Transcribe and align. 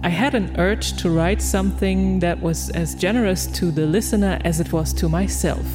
I 0.00 0.10
had 0.10 0.34
an 0.34 0.54
urge 0.58 0.96
to 0.98 1.10
write 1.10 1.42
something 1.42 2.20
that 2.20 2.40
was 2.40 2.70
as 2.70 2.94
generous 2.94 3.46
to 3.48 3.72
the 3.72 3.84
listener 3.84 4.38
as 4.44 4.60
it 4.60 4.72
was 4.72 4.92
to 4.94 5.08
myself. 5.08 5.66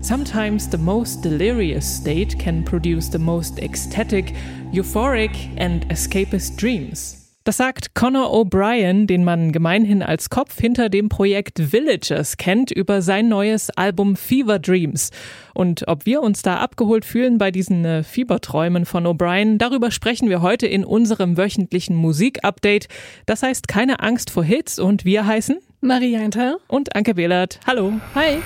Sometimes 0.00 0.68
the 0.68 0.78
most 0.78 1.20
delirious 1.20 1.86
state 1.86 2.38
can 2.38 2.64
produce 2.64 3.08
the 3.08 3.18
most 3.18 3.58
ecstatic, 3.58 4.34
euphoric, 4.72 5.52
and 5.58 5.86
escapist 5.90 6.56
dreams. 6.56 7.25
Das 7.46 7.58
sagt 7.58 7.94
Conor 7.94 8.34
O'Brien, 8.34 9.06
den 9.06 9.22
man 9.22 9.52
gemeinhin 9.52 10.02
als 10.02 10.30
Kopf 10.30 10.58
hinter 10.58 10.88
dem 10.88 11.08
Projekt 11.08 11.70
Villagers 11.70 12.38
kennt, 12.38 12.72
über 12.72 13.02
sein 13.02 13.28
neues 13.28 13.70
Album 13.70 14.16
Fever 14.16 14.58
Dreams. 14.58 15.12
Und 15.54 15.86
ob 15.86 16.06
wir 16.06 16.22
uns 16.22 16.42
da 16.42 16.56
abgeholt 16.56 17.04
fühlen 17.04 17.38
bei 17.38 17.52
diesen 17.52 17.84
äh, 17.84 18.02
Fieberträumen 18.02 18.84
von 18.84 19.06
O'Brien, 19.06 19.58
darüber 19.58 19.92
sprechen 19.92 20.28
wir 20.28 20.42
heute 20.42 20.66
in 20.66 20.84
unserem 20.84 21.36
wöchentlichen 21.36 21.94
Musikupdate. 21.94 22.88
Das 23.26 23.44
heißt 23.44 23.68
keine 23.68 24.00
Angst 24.00 24.30
vor 24.30 24.42
Hits 24.42 24.80
und 24.80 25.04
wir 25.04 25.24
heißen 25.24 25.60
Maria 25.80 26.18
Hinter 26.18 26.56
und 26.66 26.96
Anke 26.96 27.14
Behlert. 27.14 27.60
Hallo. 27.64 27.92
Hi. 28.16 28.38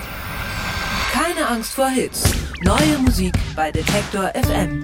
Keine 1.11 1.49
Angst 1.49 1.73
vor 1.73 1.89
Hits. 1.89 2.35
Neue 2.63 2.99
Musik 3.03 3.33
bei 3.57 3.73
Detektor 3.73 4.31
FM. 4.35 4.83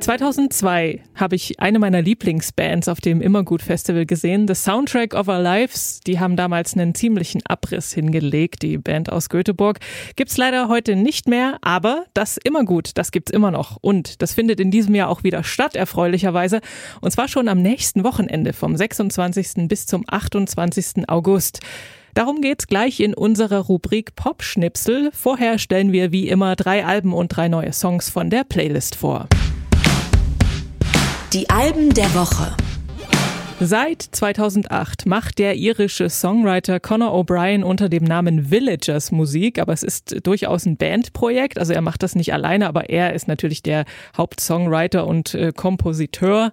2002 0.00 1.02
habe 1.14 1.36
ich 1.36 1.60
eine 1.60 1.78
meiner 1.78 2.00
Lieblingsbands 2.00 2.88
auf 2.88 3.00
dem 3.00 3.20
Immergut 3.20 3.60
Festival 3.60 4.06
gesehen, 4.06 4.48
The 4.48 4.54
Soundtrack 4.54 5.14
of 5.14 5.28
Our 5.28 5.40
Lives. 5.40 6.00
Die 6.00 6.18
haben 6.18 6.36
damals 6.36 6.74
einen 6.74 6.94
ziemlichen 6.94 7.42
Abriss 7.44 7.92
hingelegt, 7.92 8.62
die 8.62 8.78
Band 8.78 9.12
aus 9.12 9.28
Göteborg. 9.28 9.78
Gibt's 10.16 10.38
leider 10.38 10.68
heute 10.68 10.96
nicht 10.96 11.28
mehr, 11.28 11.58
aber 11.60 12.06
das 12.14 12.38
Immergut, 12.38 12.92
das 12.94 13.10
gibt's 13.10 13.30
immer 13.30 13.50
noch. 13.50 13.76
Und 13.80 14.22
das 14.22 14.32
findet 14.32 14.58
in 14.58 14.70
diesem 14.70 14.94
Jahr 14.94 15.10
auch 15.10 15.22
wieder 15.22 15.44
statt, 15.44 15.76
erfreulicherweise. 15.76 16.60
Und 17.02 17.10
zwar 17.10 17.28
schon 17.28 17.48
am 17.48 17.60
nächsten 17.60 18.02
Wochenende 18.02 18.54
vom 18.54 18.76
26. 18.76 19.68
bis 19.68 19.86
zum 19.86 20.04
28. 20.08 21.08
August. 21.08 21.60
Darum 22.14 22.40
geht's 22.40 22.66
gleich 22.66 23.00
in 23.00 23.14
unserer 23.14 23.58
Rubrik 23.58 24.16
Pop-Schnipsel. 24.16 25.10
Vorher 25.12 25.58
stellen 25.58 25.92
wir 25.92 26.10
wie 26.10 26.28
immer 26.28 26.56
drei 26.56 26.84
Alben 26.84 27.12
und 27.12 27.28
drei 27.28 27.48
neue 27.48 27.72
Songs 27.72 28.08
von 28.08 28.30
der 28.30 28.44
Playlist 28.44 28.96
vor. 28.96 29.28
Die 31.32 31.48
Alben 31.48 31.94
der 31.94 32.12
Woche. 32.16 32.56
Seit 33.60 34.02
2008 34.02 35.06
macht 35.06 35.38
der 35.38 35.54
irische 35.54 36.10
Songwriter 36.10 36.80
Conor 36.80 37.12
O'Brien 37.12 37.62
unter 37.62 37.88
dem 37.88 38.02
Namen 38.02 38.50
Villagers 38.50 39.12
Musik, 39.12 39.60
aber 39.60 39.72
es 39.72 39.84
ist 39.84 40.26
durchaus 40.26 40.66
ein 40.66 40.76
Bandprojekt. 40.76 41.56
Also 41.56 41.72
er 41.72 41.82
macht 41.82 42.02
das 42.02 42.16
nicht 42.16 42.32
alleine, 42.32 42.66
aber 42.66 42.90
er 42.90 43.12
ist 43.12 43.28
natürlich 43.28 43.62
der 43.62 43.84
Hauptsongwriter 44.16 45.06
und 45.06 45.34
äh, 45.34 45.52
Kompositeur. 45.54 46.50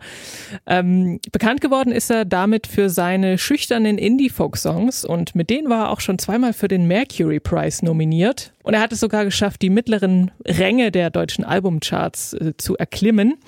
Ähm, 0.67 1.21
bekannt 1.31 1.61
geworden 1.61 1.91
ist 1.91 2.11
er 2.11 2.23
damit 2.25 2.67
für 2.67 2.91
seine 2.91 3.39
schüchternen 3.39 3.97
Indie-Folk-Songs 3.97 5.05
und 5.05 5.33
mit 5.33 5.49
denen 5.49 5.71
war 5.71 5.85
er 5.85 5.89
auch 5.89 6.01
schon 6.01 6.19
zweimal 6.19 6.53
für 6.53 6.67
den 6.67 6.85
Mercury 6.85 7.39
Prize 7.39 7.83
nominiert. 7.83 8.53
Und 8.61 8.75
er 8.75 8.81
hat 8.81 8.91
es 8.91 8.99
sogar 8.99 9.25
geschafft, 9.25 9.63
die 9.63 9.71
mittleren 9.71 10.29
Ränge 10.45 10.91
der 10.91 11.09
deutschen 11.09 11.45
Albumcharts 11.45 12.33
äh, 12.33 12.53
zu 12.57 12.77
erklimmen. 12.77 13.39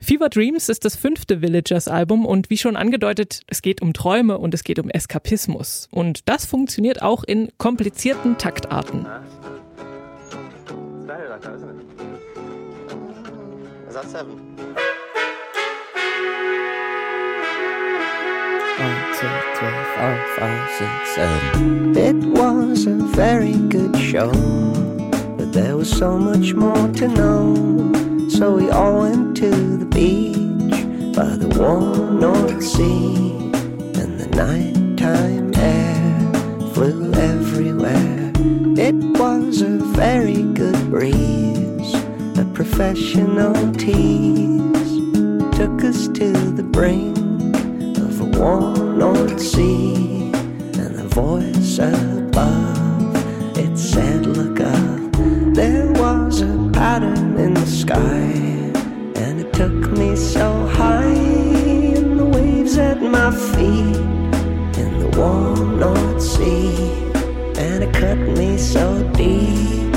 Fever 0.00 0.28
Dreams 0.28 0.68
ist 0.68 0.84
das 0.84 0.94
fünfte 0.94 1.40
Villagers-Album 1.40 2.24
und 2.24 2.50
wie 2.50 2.58
schon 2.58 2.76
angedeutet, 2.76 3.42
es 3.48 3.62
geht 3.62 3.82
um 3.82 3.92
Träume 3.92 4.38
und 4.38 4.54
es 4.54 4.62
geht 4.62 4.78
um 4.78 4.90
Eskapismus. 4.90 5.88
Und 5.90 6.28
das 6.28 6.46
funktioniert 6.46 7.02
auch 7.02 7.24
in 7.24 7.50
komplizierten 7.58 8.38
Taktarten. 8.38 9.06
It 21.96 22.14
was 22.38 22.86
a 22.86 22.94
very 23.16 23.52
good 23.68 23.96
show, 23.96 24.30
but 25.36 25.52
there 25.52 25.76
was 25.76 25.90
so 25.90 26.16
much 26.16 26.54
more 26.54 26.92
to 26.92 27.08
know. 27.08 28.07
So 28.28 28.54
we 28.54 28.70
all 28.70 29.00
went 29.00 29.36
to 29.38 29.50
the 29.50 29.86
beach 29.86 31.16
by 31.16 31.36
the 31.36 31.48
warm 31.58 32.20
North 32.20 32.62
Sea, 32.62 33.50
and 34.00 34.20
the 34.20 34.28
nighttime 34.36 35.52
air 35.56 36.30
flew 36.72 37.12
everywhere. 37.14 38.32
It 38.76 38.94
was 39.18 39.62
a 39.62 39.78
very 40.04 40.42
good 40.54 40.78
breeze, 40.88 41.94
a 42.38 42.44
professional 42.54 43.54
tease 43.74 44.92
took 45.56 45.82
us 45.82 46.06
to 46.08 46.30
the 46.58 46.62
brink 46.62 47.18
of 47.98 48.20
a 48.20 48.38
warm 48.38 48.98
North 48.98 49.40
Sea, 49.40 50.30
and 50.78 50.94
the 50.94 51.08
voice 51.08 51.78
above 51.78 53.58
it 53.58 53.76
said, 53.76 54.26
"Look 54.26 54.60
up." 54.60 55.00
There 55.54 55.90
was 55.94 56.42
a 56.42 56.70
pattern 56.72 57.27
sky, 57.68 58.32
and 59.16 59.40
it 59.40 59.52
took 59.52 59.92
me 59.92 60.16
so 60.16 60.66
high 60.68 61.04
in 61.04 62.16
the 62.16 62.24
waves 62.24 62.78
at 62.78 63.02
my 63.02 63.30
feet 63.30 63.96
in 64.78 64.98
the 65.00 65.10
warm 65.18 65.78
North 65.78 66.22
Sea, 66.22 66.74
and 67.58 67.84
it 67.84 67.92
cut 67.92 68.18
me 68.18 68.56
so 68.56 69.02
deep, 69.12 69.94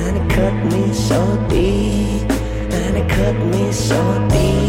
and 0.00 0.16
it 0.18 0.30
cut 0.30 0.54
me 0.72 0.92
so 0.92 1.20
deep, 1.48 2.30
and 2.78 2.96
it 2.98 3.08
cut 3.08 3.36
me 3.46 3.72
so 3.72 4.28
deep. 4.28 4.63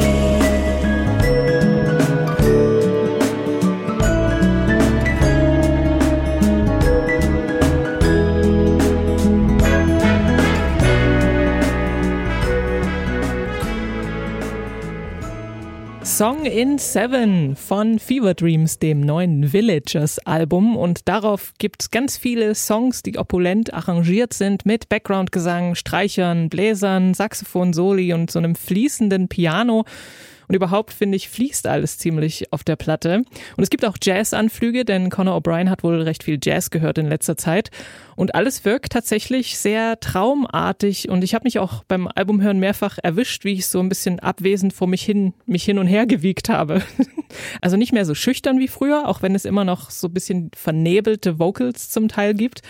Song 16.17 16.45
in 16.45 16.77
Seven 16.77 17.57
von 17.57 17.99
Fever 17.99 18.35
Dreams, 18.35 18.79
dem 18.79 19.01
neuen 19.01 19.51
Villagers 19.51 20.17
Album. 20.19 20.77
Und 20.77 21.09
darauf 21.09 21.51
gibt 21.57 21.81
es 21.81 21.91
ganz 21.91 22.15
viele 22.17 22.55
Songs, 22.55 23.03
die 23.03 23.17
opulent 23.17 23.73
arrangiert 23.73 24.33
sind 24.33 24.65
mit 24.65 24.87
Background-Gesang, 24.87 25.75
Streichern, 25.75 26.47
Bläsern, 26.47 27.13
Saxophon, 27.13 27.73
Soli 27.73 28.13
und 28.13 28.31
so 28.31 28.39
einem 28.39 28.55
fließenden 28.55 29.27
Piano. 29.27 29.83
Und 30.47 30.55
überhaupt 30.55 30.93
finde 30.93 31.15
ich, 31.15 31.29
fließt 31.29 31.67
alles 31.67 31.97
ziemlich 31.97 32.51
auf 32.51 32.63
der 32.63 32.75
Platte. 32.75 33.23
Und 33.57 33.63
es 33.63 33.69
gibt 33.69 33.85
auch 33.85 33.97
Jazz-Anflüge, 34.01 34.85
denn 34.85 35.09
Conor 35.09 35.37
O'Brien 35.37 35.69
hat 35.69 35.83
wohl 35.83 36.01
recht 36.01 36.23
viel 36.23 36.39
Jazz 36.41 36.69
gehört 36.69 36.97
in 36.97 37.07
letzter 37.07 37.37
Zeit. 37.37 37.71
Und 38.15 38.35
alles 38.35 38.65
wirkt 38.65 38.93
tatsächlich 38.93 39.57
sehr 39.57 39.99
traumartig. 39.99 41.09
Und 41.09 41.23
ich 41.23 41.33
habe 41.33 41.43
mich 41.43 41.59
auch 41.59 41.83
beim 41.83 42.07
Albumhören 42.07 42.59
mehrfach 42.59 42.97
erwischt, 43.01 43.43
wie 43.45 43.53
ich 43.53 43.67
so 43.67 43.79
ein 43.79 43.89
bisschen 43.89 44.19
abwesend 44.19 44.73
vor 44.73 44.87
mich 44.87 45.03
hin, 45.03 45.33
mich 45.45 45.63
hin 45.63 45.79
und 45.79 45.87
her 45.87 46.05
gewiegt 46.05 46.49
habe. 46.49 46.81
Also 47.61 47.75
nicht 47.75 47.91
mehr 47.91 48.05
so 48.05 48.15
schüchtern 48.15 48.59
wie 48.59 48.67
früher, 48.69 49.09
auch 49.09 49.21
wenn 49.21 49.35
es 49.35 49.43
immer 49.43 49.65
noch 49.65 49.89
so 49.89 50.07
ein 50.07 50.13
bisschen 50.13 50.51
vernebelte 50.55 51.37
Vocals 51.37 51.89
zum 51.89 52.07
Teil 52.07 52.33
gibt. 52.33 52.61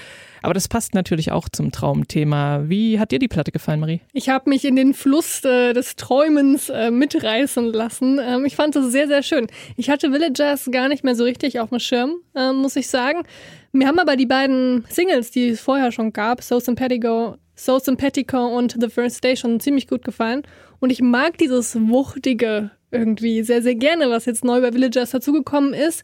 Aber 0.45 0.53
das 0.53 0.67
passt 0.67 0.93
natürlich 0.93 1.31
auch 1.31 1.49
zum 1.49 1.71
Traumthema. 1.71 2.65
Wie 2.69 2.99
hat 2.99 3.09
dir 3.09 3.17
die 3.17 3.27
Platte 3.27 3.51
gefallen, 3.51 3.79
Marie? 3.79 4.01
Ich 4.13 4.29
habe 4.29 4.47
mich 4.47 4.63
in 4.63 4.75
den 4.75 4.93
Fluss 4.93 5.43
äh, 5.43 5.73
des 5.73 5.95
Träumens 5.95 6.69
äh, 6.69 6.91
mitreißen 6.91 7.73
lassen. 7.73 8.19
Ähm, 8.23 8.45
ich 8.45 8.55
fand 8.55 8.75
es 8.75 8.91
sehr, 8.91 9.07
sehr 9.07 9.23
schön. 9.23 9.47
Ich 9.75 9.89
hatte 9.89 10.11
Villagers 10.11 10.69
gar 10.71 10.87
nicht 10.87 11.03
mehr 11.03 11.15
so 11.15 11.23
richtig 11.23 11.59
auf 11.59 11.69
dem 11.69 11.79
Schirm, 11.79 12.17
äh, 12.35 12.53
muss 12.53 12.75
ich 12.75 12.87
sagen. 12.87 13.23
Mir 13.71 13.87
haben 13.87 13.97
aber 13.97 14.15
die 14.15 14.27
beiden 14.27 14.85
Singles, 14.87 15.31
die 15.31 15.49
es 15.49 15.61
vorher 15.61 15.91
schon 15.91 16.13
gab, 16.13 16.43
So 16.43 16.59
Sympathico, 16.59 17.37
so 17.55 17.79
Sympathico 17.79 18.45
und 18.55 18.77
The 18.79 18.89
First 18.89 19.17
Station, 19.17 19.59
ziemlich 19.59 19.87
gut 19.87 20.05
gefallen. 20.05 20.43
Und 20.79 20.91
ich 20.91 21.01
mag 21.01 21.39
dieses 21.39 21.75
Wuchtige 21.75 22.69
irgendwie 22.91 23.41
sehr, 23.41 23.63
sehr 23.63 23.73
gerne, 23.73 24.11
was 24.11 24.25
jetzt 24.25 24.45
neu 24.45 24.61
bei 24.61 24.71
Villagers 24.71 25.09
dazugekommen 25.09 25.73
ist. 25.73 26.03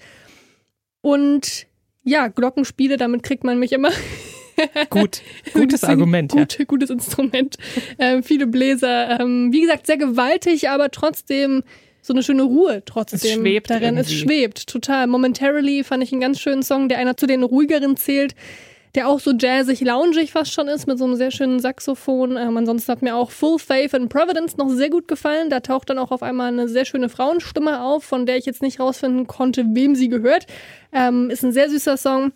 Und 1.01 1.67
ja, 2.03 2.27
Glockenspiele, 2.27 2.97
damit 2.97 3.21
kriegt 3.21 3.43
man 3.43 3.59
mich 3.59 3.71
immer. 3.71 3.91
Gut, 4.89 5.21
gutes 5.53 5.83
Argument. 5.83 6.31
Gut, 6.31 6.57
ja. 6.57 6.65
Gutes 6.65 6.89
Instrument. 6.89 7.57
Ähm, 7.99 8.23
viele 8.23 8.47
Bläser. 8.47 9.19
Ähm, 9.19 9.51
wie 9.51 9.61
gesagt, 9.61 9.87
sehr 9.87 9.97
gewaltig, 9.97 10.69
aber 10.69 10.91
trotzdem 10.91 11.63
so 12.01 12.13
eine 12.13 12.23
schöne 12.23 12.43
Ruhe 12.43 12.81
trotzdem 12.85 13.19
es 13.21 13.31
schwebt 13.31 13.69
darin. 13.69 13.95
Irgendwie. 13.97 14.01
Es 14.01 14.13
schwebt 14.13 14.67
total. 14.67 15.07
Momentarily 15.07 15.83
fand 15.83 16.03
ich 16.03 16.11
einen 16.11 16.21
ganz 16.21 16.39
schönen 16.39 16.63
Song, 16.63 16.89
der 16.89 16.97
einer 16.97 17.15
zu 17.15 17.27
den 17.27 17.43
ruhigeren 17.43 17.95
zählt, 17.95 18.35
der 18.95 19.07
auch 19.07 19.19
so 19.19 19.31
jazzig, 19.37 19.81
loungig 19.81 20.31
fast 20.31 20.51
schon 20.51 20.67
ist, 20.67 20.87
mit 20.87 20.97
so 20.97 21.05
einem 21.05 21.15
sehr 21.15 21.31
schönen 21.31 21.59
Saxophon. 21.59 22.37
Ähm, 22.37 22.57
ansonsten 22.57 22.91
hat 22.91 23.01
mir 23.01 23.15
auch 23.15 23.31
Full 23.31 23.59
Faith 23.59 23.93
in 23.93 24.09
Providence 24.09 24.57
noch 24.57 24.69
sehr 24.69 24.89
gut 24.89 25.07
gefallen. 25.07 25.49
Da 25.49 25.59
taucht 25.61 25.89
dann 25.89 25.99
auch 25.99 26.11
auf 26.11 26.23
einmal 26.23 26.51
eine 26.51 26.67
sehr 26.67 26.85
schöne 26.85 27.07
Frauenstimme 27.07 27.81
auf, 27.83 28.03
von 28.03 28.25
der 28.25 28.37
ich 28.37 28.45
jetzt 28.45 28.61
nicht 28.61 28.79
rausfinden 28.79 29.27
konnte, 29.27 29.63
wem 29.69 29.95
sie 29.95 30.09
gehört. 30.09 30.47
Ähm, 30.91 31.29
ist 31.29 31.43
ein 31.43 31.53
sehr 31.53 31.69
süßer 31.69 31.97
Song. 31.97 32.33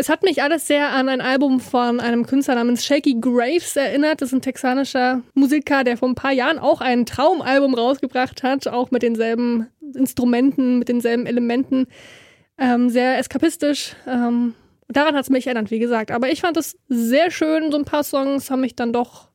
Es 0.00 0.08
hat 0.08 0.22
mich 0.22 0.40
alles 0.44 0.68
sehr 0.68 0.90
an 0.90 1.08
ein 1.08 1.20
Album 1.20 1.58
von 1.58 1.98
einem 1.98 2.24
Künstler 2.24 2.54
namens 2.54 2.86
Shaky 2.86 3.16
Graves 3.20 3.74
erinnert. 3.74 4.22
Das 4.22 4.28
ist 4.28 4.32
ein 4.32 4.42
texanischer 4.42 5.22
Musiker, 5.34 5.82
der 5.82 5.96
vor 5.96 6.08
ein 6.08 6.14
paar 6.14 6.30
Jahren 6.30 6.60
auch 6.60 6.80
ein 6.80 7.04
Traumalbum 7.04 7.74
rausgebracht 7.74 8.44
hat, 8.44 8.68
auch 8.68 8.92
mit 8.92 9.02
denselben 9.02 9.66
Instrumenten, 9.96 10.78
mit 10.78 10.88
denselben 10.88 11.26
Elementen. 11.26 11.88
Ähm, 12.58 12.90
sehr 12.90 13.18
eskapistisch. 13.18 13.96
Ähm, 14.06 14.54
daran 14.86 15.16
hat 15.16 15.24
es 15.24 15.30
mich 15.30 15.48
erinnert, 15.48 15.72
wie 15.72 15.80
gesagt. 15.80 16.12
Aber 16.12 16.30
ich 16.30 16.42
fand 16.42 16.56
es 16.56 16.78
sehr 16.88 17.32
schön. 17.32 17.72
So 17.72 17.78
ein 17.78 17.84
paar 17.84 18.04
Songs 18.04 18.52
haben 18.52 18.60
mich 18.60 18.76
dann 18.76 18.92
doch 18.92 19.30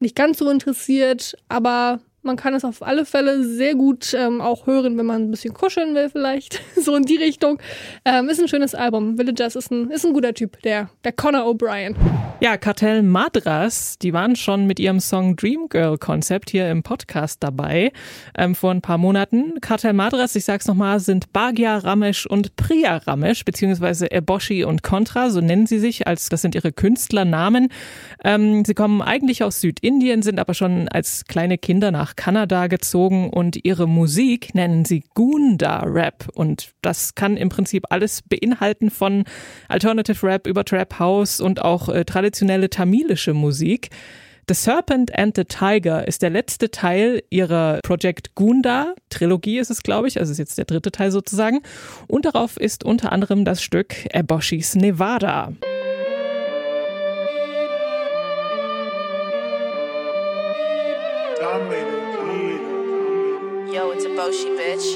nicht 0.00 0.16
ganz 0.16 0.38
so 0.38 0.48
interessiert, 0.48 1.36
aber 1.50 2.00
man 2.26 2.36
kann 2.36 2.54
es 2.54 2.64
auf 2.64 2.82
alle 2.82 3.06
Fälle 3.06 3.44
sehr 3.44 3.74
gut 3.74 4.12
ähm, 4.12 4.40
auch 4.40 4.66
hören, 4.66 4.98
wenn 4.98 5.06
man 5.06 5.22
ein 5.22 5.30
bisschen 5.30 5.54
kuscheln 5.54 5.94
will, 5.94 6.10
vielleicht. 6.10 6.60
so 6.76 6.94
in 6.96 7.04
die 7.04 7.16
Richtung. 7.16 7.58
Ähm, 8.04 8.28
ist 8.28 8.40
ein 8.40 8.48
schönes 8.48 8.74
Album. 8.74 9.16
Villagers 9.16 9.56
ist 9.56 9.70
ein, 9.70 9.90
ist 9.90 10.04
ein 10.04 10.12
guter 10.12 10.34
Typ, 10.34 10.60
der, 10.62 10.90
der 11.04 11.12
Connor 11.12 11.44
O'Brien. 11.46 11.94
Ja, 12.40 12.58
Kartell 12.58 13.02
Madras, 13.02 13.96
die 13.98 14.12
waren 14.12 14.36
schon 14.36 14.66
mit 14.66 14.78
ihrem 14.78 15.00
Song 15.00 15.36
Dream 15.36 15.68
Girl 15.70 15.96
Concept 15.96 16.50
hier 16.50 16.70
im 16.70 16.82
Podcast 16.82 17.42
dabei 17.42 17.92
ähm, 18.36 18.54
vor 18.54 18.72
ein 18.72 18.82
paar 18.82 18.98
Monaten. 18.98 19.58
Kartell 19.62 19.94
Madras, 19.94 20.36
ich 20.36 20.44
sag's 20.44 20.66
nochmal, 20.66 21.00
sind 21.00 21.32
Bagya 21.32 21.78
Ramesh 21.78 22.26
und 22.26 22.56
Priya 22.56 22.98
Ramesh, 22.98 23.44
beziehungsweise 23.44 24.10
Eboshi 24.10 24.64
und 24.64 24.82
Contra, 24.82 25.30
so 25.30 25.40
nennen 25.40 25.66
sie 25.66 25.78
sich, 25.78 26.06
als 26.06 26.28
das 26.28 26.42
sind 26.42 26.54
ihre 26.54 26.72
Künstlernamen. 26.72 27.68
Ähm, 28.22 28.64
sie 28.66 28.74
kommen 28.74 29.00
eigentlich 29.00 29.42
aus 29.42 29.62
Südindien, 29.62 30.20
sind 30.22 30.38
aber 30.38 30.52
schon 30.52 30.88
als 30.88 31.24
kleine 31.24 31.56
Kinder 31.56 31.90
nach 31.90 32.15
Kanada 32.16 32.66
gezogen 32.66 33.30
und 33.30 33.64
ihre 33.64 33.86
Musik 33.86 34.54
nennen 34.54 34.84
sie 34.84 35.04
Gunda 35.14 35.80
Rap. 35.84 36.28
Und 36.34 36.72
das 36.82 37.14
kann 37.14 37.36
im 37.36 37.48
Prinzip 37.48 37.84
alles 37.90 38.22
beinhalten 38.22 38.90
von 38.90 39.24
Alternative 39.68 40.26
Rap 40.26 40.46
über 40.46 40.64
Trap 40.64 40.98
House 40.98 41.40
und 41.40 41.62
auch 41.62 41.88
äh, 41.88 42.04
traditionelle 42.04 42.70
tamilische 42.70 43.34
Musik. 43.34 43.90
The 44.48 44.54
Serpent 44.54 45.16
and 45.18 45.36
the 45.36 45.44
Tiger 45.44 46.06
ist 46.06 46.22
der 46.22 46.30
letzte 46.30 46.70
Teil 46.70 47.20
ihrer 47.30 47.80
Project 47.82 48.36
Gunda 48.36 48.94
Trilogie 49.10 49.58
ist 49.58 49.70
es, 49.70 49.82
glaube 49.82 50.08
ich, 50.08 50.20
also 50.20 50.30
ist 50.30 50.38
jetzt 50.38 50.58
der 50.58 50.66
dritte 50.66 50.92
Teil 50.92 51.10
sozusagen. 51.10 51.62
Und 52.06 52.26
darauf 52.26 52.56
ist 52.56 52.84
unter 52.84 53.12
anderem 53.12 53.44
das 53.44 53.62
Stück 53.62 54.06
Eboshis 54.14 54.74
Nevada. 54.74 55.52
Eboshi, 64.26 64.50
bitch. 64.58 64.86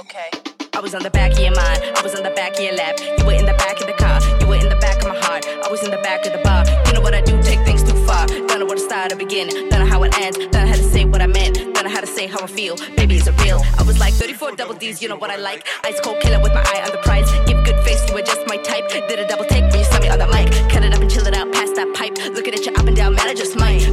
Okay. 0.00 0.30
I 0.72 0.80
was 0.80 0.94
on 0.94 1.02
the 1.02 1.10
back 1.10 1.32
of 1.32 1.38
your 1.38 1.54
mind, 1.54 1.82
I 1.84 2.00
was 2.02 2.14
on 2.14 2.22
the 2.22 2.30
back 2.30 2.54
of 2.54 2.60
your 2.60 2.74
lap. 2.74 2.98
You 3.18 3.26
were 3.26 3.34
in 3.34 3.44
the 3.44 3.52
back 3.52 3.78
of 3.82 3.86
the 3.86 3.92
car, 3.92 4.18
you 4.40 4.46
were 4.46 4.56
in 4.56 4.70
the 4.70 4.80
back 4.80 5.02
of 5.02 5.08
my 5.08 5.18
heart. 5.20 5.44
I 5.46 5.68
was 5.70 5.84
in 5.84 5.90
the 5.90 6.00
back 6.00 6.24
of 6.24 6.32
the 6.32 6.38
bar. 6.38 6.64
You 6.86 6.94
know 6.94 7.02
what 7.02 7.12
I 7.12 7.20
do, 7.20 7.36
take 7.42 7.60
things 7.66 7.82
too 7.82 7.98
far. 8.06 8.26
Don't 8.26 8.60
know 8.60 8.64
where 8.64 8.76
to 8.76 8.80
start 8.80 9.12
or 9.12 9.16
begin, 9.16 9.48
don't 9.68 9.80
know 9.80 9.86
how 9.86 10.02
it 10.04 10.18
ends. 10.18 10.38
Don't 10.38 10.64
know 10.64 10.66
how 10.66 10.76
to 10.76 10.82
say 10.82 11.04
what 11.04 11.20
I 11.20 11.26
meant, 11.26 11.56
don't 11.56 11.84
know 11.84 11.90
how 11.90 12.00
to 12.00 12.06
say 12.06 12.26
how 12.26 12.40
I 12.40 12.46
feel. 12.46 12.76
Baby, 12.96 13.16
is 13.16 13.26
it 13.26 13.38
real? 13.44 13.60
I 13.78 13.82
was 13.82 14.00
like 14.00 14.14
34 14.14 14.56
double 14.56 14.74
D's, 14.74 15.02
you 15.02 15.10
know 15.10 15.16
what 15.16 15.28
I 15.28 15.36
like. 15.36 15.66
Ice 15.84 16.00
cold 16.00 16.20
killer 16.20 16.40
with 16.40 16.54
my 16.54 16.64
eye 16.72 16.82
on 16.86 16.92
the 16.92 17.02
prize. 17.04 17.28
Give 17.44 17.62
good 17.66 17.84
face, 17.84 18.00
you 18.08 18.14
were 18.14 18.22
just 18.22 18.40
my 18.46 18.56
type. 18.56 18.88
Did 18.88 19.18
a 19.18 19.28
double 19.28 19.44
take 19.44 19.64
when 19.68 19.78
you 19.78 19.84
saw 19.84 20.00
me 20.00 20.08
on 20.08 20.18
the 20.18 20.26
mic. 20.28 20.48
Cut 20.72 20.82
it 20.84 20.94
up 20.94 21.02
and 21.02 21.10
chill 21.10 21.26
it 21.26 21.36
out 21.36 21.52
past 21.52 21.74
that 21.74 21.92
pipe. 21.92 22.16
Looking 22.32 22.54
at 22.54 22.64
you 22.64 22.72
up 22.72 22.86
and 22.86 22.96
down, 22.96 23.14
man, 23.14 23.28
I 23.28 23.34
just 23.34 23.58
might. 23.58 23.84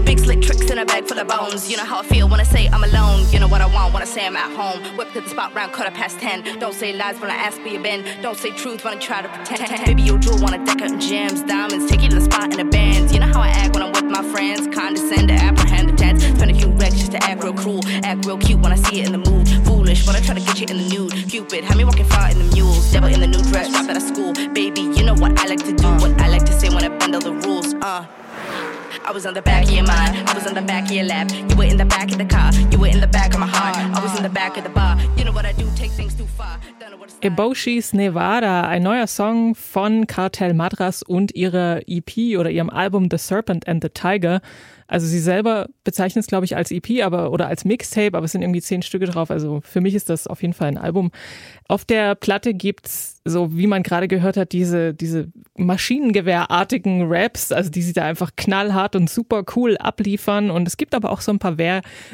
In 0.80 0.84
a 0.84 0.86
bag 0.86 1.10
full 1.10 1.20
of 1.20 1.28
bones. 1.28 1.70
You 1.70 1.76
know 1.76 1.84
how 1.84 2.00
I 2.00 2.04
feel 2.04 2.30
when 2.30 2.40
I 2.40 2.44
say 2.44 2.70
I'm 2.70 2.86
alone. 2.86 3.30
You 3.32 3.40
know 3.42 3.50
what 3.50 3.60
I 3.60 3.66
want 3.66 3.94
when 3.94 4.02
I 4.02 4.06
say 4.06 4.26
I'm 4.26 4.38
at 4.38 4.50
home. 4.56 4.96
Whip 4.96 5.12
to 5.12 5.20
the 5.20 5.28
spot 5.28 5.54
round 5.54 5.74
quarter 5.74 5.92
past 5.92 6.20
10. 6.20 6.58
Don't 6.58 6.74
say 6.74 6.94
lies 6.94 7.20
when 7.20 7.30
I 7.30 7.36
ask 7.36 7.58
where 7.58 7.74
you 7.74 7.84
been. 7.84 8.06
Don't 8.22 8.38
say 8.38 8.52
truth 8.52 8.86
when 8.86 8.94
I 8.94 8.98
try 8.98 9.22
to 9.22 9.28
pretend. 9.28 9.86
Baby, 9.86 10.04
your 10.04 10.18
jewel 10.18 10.40
wanna 10.40 10.64
deck 10.64 10.82
up 10.82 10.88
in 10.88 11.02
gems, 11.02 11.44
diamonds. 11.44 11.92
Take 11.92 12.04
you 12.04 12.08
to 12.08 12.16
the 12.16 12.22
spot 12.22 12.54
in 12.54 12.58
the 12.60 12.64
bands. 12.64 13.12
You 13.12 13.20
know 13.20 13.28
how 13.28 13.42
I 13.42 13.50
act 13.50 13.74
when 13.74 13.84
I'm 13.84 13.92
with 13.92 14.06
my 14.06 14.24
friends. 14.32 14.74
Condescend 14.74 15.28
to 15.28 15.34
apprehend 15.34 15.90
the 15.90 15.98
tense. 15.98 16.24
Spend 16.24 16.50
a 16.50 16.54
few 16.54 16.70
racks 16.70 16.96
just 16.96 17.12
to 17.12 17.22
act 17.26 17.44
real 17.44 17.54
cruel. 17.54 17.82
Act 18.06 18.26
real 18.26 18.38
cute 18.38 18.62
when 18.62 18.72
I 18.72 18.78
see 18.78 19.02
it 19.02 19.08
in 19.08 19.12
the 19.12 19.30
mood. 19.30 19.50
Foolish, 19.66 20.08
when 20.08 20.16
I 20.16 20.22
try 20.22 20.36
to 20.36 20.40
get 20.40 20.62
you 20.62 20.68
in 20.70 20.78
the 20.78 20.88
nude. 20.96 21.12
Cupid, 21.30 21.66
have 21.66 21.76
me 21.76 21.84
walking 21.84 22.06
far 22.06 22.32
in 22.32 22.38
the 22.38 22.56
mules. 22.56 22.90
Devil 22.94 23.14
in 23.14 23.20
the 23.20 23.28
new 23.28 23.44
dress, 23.52 23.70
drop 23.70 23.90
out 23.90 23.98
of 23.98 24.04
school. 24.04 24.32
Baby, 24.54 24.84
you 24.96 25.04
know 25.04 25.16
what 25.16 25.38
I 25.42 25.46
like 25.48 25.60
to 25.66 25.74
do. 25.74 25.90
What 26.00 26.22
I 26.22 26.30
like 26.30 26.46
to 26.46 26.54
say 26.54 26.70
when 26.70 26.86
I 26.86 26.98
bend 26.98 27.16
all 27.16 27.20
the 27.22 27.34
rules. 27.34 27.74
Uh. 27.82 28.06
I 29.06 29.12
was 29.12 29.26
on 29.26 29.34
the 29.34 29.42
back 29.42 29.64
of 29.66 29.72
your 29.72 29.86
mind, 29.86 30.30
I 30.30 30.34
was 30.34 30.48
on 30.48 30.54
the 30.54 30.62
back 30.62 30.86
of 30.86 30.92
your 30.92 31.06
lap. 31.06 31.32
You 31.50 31.56
were 31.56 31.66
in 31.66 31.78
the 31.78 31.86
back 31.86 32.12
of 32.12 32.18
the 32.18 32.26
car, 32.26 32.52
you 32.72 32.80
were 32.80 32.88
in 32.88 33.02
the 33.02 33.08
back 33.08 33.34
of 33.34 33.40
my 33.40 33.48
heart. 33.48 33.76
I 33.78 34.02
was 34.02 34.16
in 34.18 34.24
the 34.24 34.30
back 34.30 34.58
of 34.58 34.64
the 34.64 34.70
bar. 34.70 34.98
You 35.18 35.26
know 35.26 35.32
what 35.32 35.46
I 35.46 35.54
do, 35.54 35.68
take 35.76 35.92
things 35.92 36.16
too 36.16 36.28
far. 36.38 36.60
Eboshis 37.22 37.94
Nevada, 37.94 38.62
ein 38.62 38.82
neuer 38.84 39.08
Song 39.08 39.54
von 39.54 40.08
Cartel 40.08 40.54
Madras 40.54 41.04
und 41.04 41.36
ihrer 41.36 41.82
EP 41.86 42.38
oder 42.38 42.50
ihrem 42.50 42.70
Album 42.70 43.10
The 43.12 43.18
Serpent 43.18 43.68
and 43.68 43.84
the 43.84 43.90
Tiger. 43.90 44.42
Also 44.88 45.06
sie 45.06 45.20
selber 45.20 45.68
bezeichnet 45.84 46.24
es, 46.24 46.28
glaube 46.28 46.46
ich, 46.46 46.56
als 46.56 46.72
EP 46.72 47.04
aber 47.04 47.32
oder 47.32 47.48
als 47.48 47.66
Mixtape, 47.66 48.18
aber 48.18 48.26
es 48.26 48.32
sind 48.32 48.42
irgendwie 48.42 48.62
zehn 48.62 48.82
Stücke 48.82 49.06
drauf. 49.06 49.30
Also 49.32 49.62
für 49.62 49.82
mich 49.82 49.96
ist 49.96 50.10
das 50.10 50.28
auf 50.28 50.42
jeden 50.42 50.54
Fall 50.54 50.70
ein 50.70 50.78
Album. 50.78 51.12
Auf 51.70 51.86
der 51.86 52.16
Platte 52.16 52.56
gibt's 52.56 53.22
so, 53.26 53.56
wie 53.56 53.68
man 53.68 53.84
gerade 53.84 54.08
gehört 54.08 54.38
hat, 54.38 54.54
diese, 54.54 54.96
diese 54.96 55.32
Maschinengewehrartigen 55.56 57.04
Raps, 57.08 57.52
also 57.52 57.70
die 57.70 57.84
sie 57.84 57.94
da 57.94 58.06
einfach 58.06 58.32
knallhart 58.36 58.96
und 58.96 59.08
super 59.08 59.44
cool 59.56 59.78
abliefern. 59.78 60.50
Und 60.50 60.68
es 60.68 60.78
gibt 60.78 60.96
aber 60.96 61.12
auch 61.12 61.22
so 61.22 61.32
ein 61.32 61.38
paar 61.38 61.56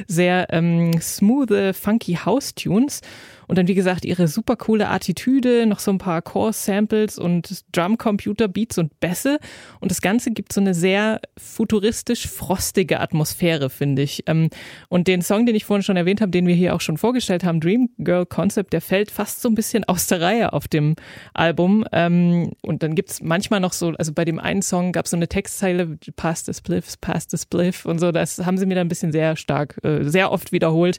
sehr 0.07 0.47
ähm, 0.49 0.99
smooth, 0.99 1.73
funky 1.73 2.15
House-Tunes. 2.15 2.99
Und 3.47 3.57
dann, 3.57 3.67
wie 3.67 3.75
gesagt, 3.75 4.05
ihre 4.05 4.27
super 4.27 4.55
coole 4.55 4.89
Attitüde, 4.89 5.65
noch 5.65 5.79
so 5.79 5.91
ein 5.91 5.97
paar 5.99 6.21
Core-Samples 6.21 7.19
und 7.19 7.63
Drum-Computer-Beats 7.73 8.77
und 8.77 8.99
Bässe. 8.99 9.39
Und 9.79 9.91
das 9.91 10.01
Ganze 10.01 10.31
gibt 10.31 10.51
so 10.51 10.61
eine 10.61 10.73
sehr 10.73 11.21
futuristisch 11.37 12.27
frostige 12.27 12.99
Atmosphäre, 12.99 13.69
finde 13.69 14.01
ich. 14.01 14.23
Ähm, 14.25 14.49
und 14.89 15.07
den 15.07 15.21
Song, 15.21 15.45
den 15.45 15.55
ich 15.55 15.65
vorhin 15.65 15.83
schon 15.83 15.97
erwähnt 15.97 16.21
habe, 16.21 16.31
den 16.31 16.47
wir 16.47 16.55
hier 16.55 16.73
auch 16.73 16.81
schon 16.81 16.97
vorgestellt 16.97 17.43
haben, 17.43 17.59
Dream 17.59 17.89
Girl 17.99 18.25
Concept, 18.25 18.73
der 18.73 18.81
fällt 18.81 19.11
fast 19.11 19.41
so 19.45 19.49
ein 19.49 19.55
bisschen 19.55 19.83
aus 19.83 20.07
der 20.07 20.21
Reihe 20.21 20.53
auf 20.53 20.67
dem 20.67 20.95
Album. 21.35 21.85
Ähm, 21.91 22.53
und 22.61 22.81
dann 22.81 22.95
gibt's 22.95 23.21
manchmal 23.21 23.59
noch 23.59 23.73
so, 23.73 23.89
also 23.89 24.11
bei 24.11 24.25
dem 24.25 24.39
einen 24.39 24.63
Song 24.63 24.91
gab 24.91 25.05
es 25.05 25.11
so 25.11 25.17
eine 25.17 25.27
Textzeile, 25.27 25.99
Past 26.15 26.47
the 26.47 26.53
Spliffs, 26.53 26.97
Past 26.97 27.29
the 27.29 27.37
Spliff 27.37 27.85
und 27.85 27.99
so. 27.99 28.11
Das 28.11 28.39
haben 28.39 28.57
sie 28.57 28.65
mir 28.65 28.73
dann 28.73 28.87
ein 28.87 28.89
bisschen 28.89 29.11
sehr 29.11 29.35
stark, 29.35 29.77
äh, 29.83 30.03
sehr 30.03 30.31
oft 30.31 30.51
wiederholt. 30.51 30.97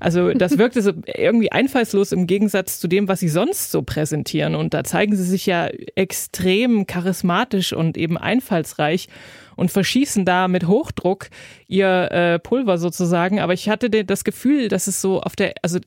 Also 0.00 0.32
das 0.32 0.58
wirkte 0.58 0.82
so 0.82 0.92
irgendwie 1.06 1.52
einfallslos 1.52 2.10
im 2.10 2.26
Gegensatz 2.26 2.80
zu 2.80 2.88
dem, 2.88 3.06
was 3.06 3.20
sie 3.20 3.28
sonst 3.28 3.70
so 3.70 3.82
präsentieren. 3.82 4.56
Und 4.56 4.74
da 4.74 4.82
zeigen 4.82 5.14
sie 5.14 5.24
sich 5.24 5.46
ja 5.46 5.68
extrem 5.94 6.88
charismatisch 6.88 7.72
und 7.72 7.96
eben 7.96 8.18
einfallsreich 8.18 9.06
und 9.54 9.70
verschießen 9.70 10.24
da 10.24 10.48
mit 10.48 10.66
Hochdruck 10.66 11.28
ihr 11.68 12.10
äh, 12.10 12.38
Pulver 12.40 12.78
sozusagen. 12.78 13.40
Aber 13.40 13.54
ich 13.54 13.68
hatte 13.68 13.90
das 13.90 14.24
Gefühl, 14.24 14.68
dass 14.68 14.88
es 14.88 15.00
so 15.00 15.20
auf 15.20 15.36
der, 15.36 15.54
also 15.62 15.78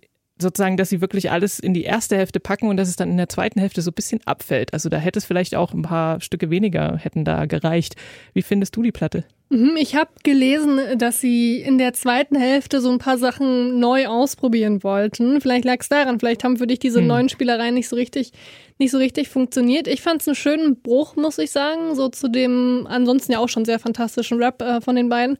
sozusagen, 0.41 0.77
dass 0.77 0.89
sie 0.89 1.01
wirklich 1.01 1.31
alles 1.31 1.59
in 1.59 1.73
die 1.73 1.83
erste 1.83 2.15
Hälfte 2.17 2.39
packen 2.39 2.67
und 2.67 2.77
dass 2.77 2.87
es 2.89 2.95
dann 2.95 3.11
in 3.11 3.17
der 3.17 3.29
zweiten 3.29 3.59
Hälfte 3.59 3.81
so 3.81 3.91
ein 3.91 3.95
bisschen 3.95 4.21
abfällt. 4.25 4.73
Also 4.73 4.89
da 4.89 4.97
hätte 4.97 5.19
es 5.19 5.25
vielleicht 5.25 5.55
auch 5.55 5.73
ein 5.73 5.81
paar 5.81 6.21
Stücke 6.21 6.49
weniger 6.49 6.97
hätten 6.97 7.25
da 7.25 7.45
gereicht. 7.45 7.95
Wie 8.33 8.41
findest 8.41 8.75
du 8.75 8.81
die 8.83 8.91
Platte? 8.91 9.25
Mhm, 9.49 9.75
Ich 9.79 9.95
habe 9.95 10.11
gelesen, 10.23 10.79
dass 10.97 11.19
sie 11.19 11.57
in 11.59 11.77
der 11.77 11.93
zweiten 11.93 12.35
Hälfte 12.35 12.81
so 12.81 12.91
ein 12.91 12.99
paar 12.99 13.17
Sachen 13.17 13.79
neu 13.79 14.07
ausprobieren 14.07 14.83
wollten. 14.83 15.41
Vielleicht 15.41 15.65
lag 15.65 15.77
es 15.79 15.89
daran, 15.89 16.19
vielleicht 16.19 16.43
haben 16.43 16.57
für 16.57 16.67
dich 16.67 16.79
diese 16.79 16.99
Hm. 16.99 17.07
neuen 17.07 17.29
Spielereien 17.29 17.73
nicht 17.73 17.89
so 17.89 17.95
richtig, 17.95 18.31
nicht 18.77 18.91
so 18.91 18.97
richtig 18.99 19.27
funktioniert. 19.29 19.87
Ich 19.87 20.01
fand 20.01 20.21
es 20.21 20.27
einen 20.27 20.35
schönen 20.35 20.81
Bruch, 20.81 21.15
muss 21.15 21.37
ich 21.39 21.51
sagen, 21.51 21.95
so 21.95 22.09
zu 22.09 22.27
dem 22.29 22.85
ansonsten 22.87 23.31
ja 23.31 23.39
auch 23.39 23.49
schon 23.49 23.65
sehr 23.65 23.79
fantastischen 23.79 24.37
Rap 24.41 24.61
äh, 24.61 24.81
von 24.81 24.95
den 24.95 25.09
beiden. 25.09 25.37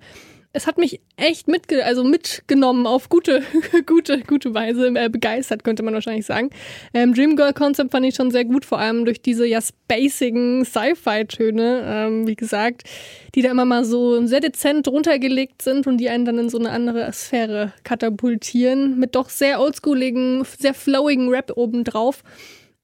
Es 0.52 0.66
hat 0.66 0.80
mich 0.80 1.00
echt 1.16 1.48
mitge 1.48 1.86
also 1.86 2.04
mitgenommen 2.04 2.88
auf 2.88 3.10
gute, 3.10 3.44
gute, 3.86 4.22
gute 4.22 4.54
Weise, 4.56 4.88
äh, 4.96 5.08
begeistert, 5.08 5.64
könnte 5.64 5.84
man 5.84 5.94
wahrscheinlich 5.94 6.26
sagen. 6.26 6.50
Ähm, 6.92 7.14
Dream 7.14 7.36
Girl 7.36 7.54
Concept 7.54 7.92
fand 7.92 8.08
ich 8.08 8.16
schon 8.16 8.32
sehr 8.32 8.46
gut, 8.46 8.66
vor 8.66 8.80
allem 8.80 9.06
durch 9.06 9.22
diese 9.22 9.46
ja 9.46 9.62
spacigen 9.62 10.66
Sci-Fi-Töne, 10.66 11.84
ähm, 11.86 12.28
wie 12.28 12.36
gesagt, 12.36 12.84
die 13.36 13.44
da 13.44 13.52
immer 13.52 13.66
mal 13.66 13.86
so 13.86 14.26
sehr 14.26 14.40
dezent 14.40 14.88
runtergelegt 14.88 15.62
sind 15.62 15.86
und 15.86 15.98
die 15.98 16.10
einen 16.10 16.26
dann 16.26 16.40
in 16.40 16.50
so 16.50 16.58
eine 16.58 16.72
andere 16.72 17.14
Sphäre 17.14 17.74
katapultieren, 17.84 18.98
mit 18.98 19.14
doch 19.14 19.30
sehr 19.30 19.62
oldschooligen, 19.62 20.44
sehr 20.58 20.74
flowigen 20.74 21.30
Rap 21.30 21.52
obendrauf. 21.56 22.24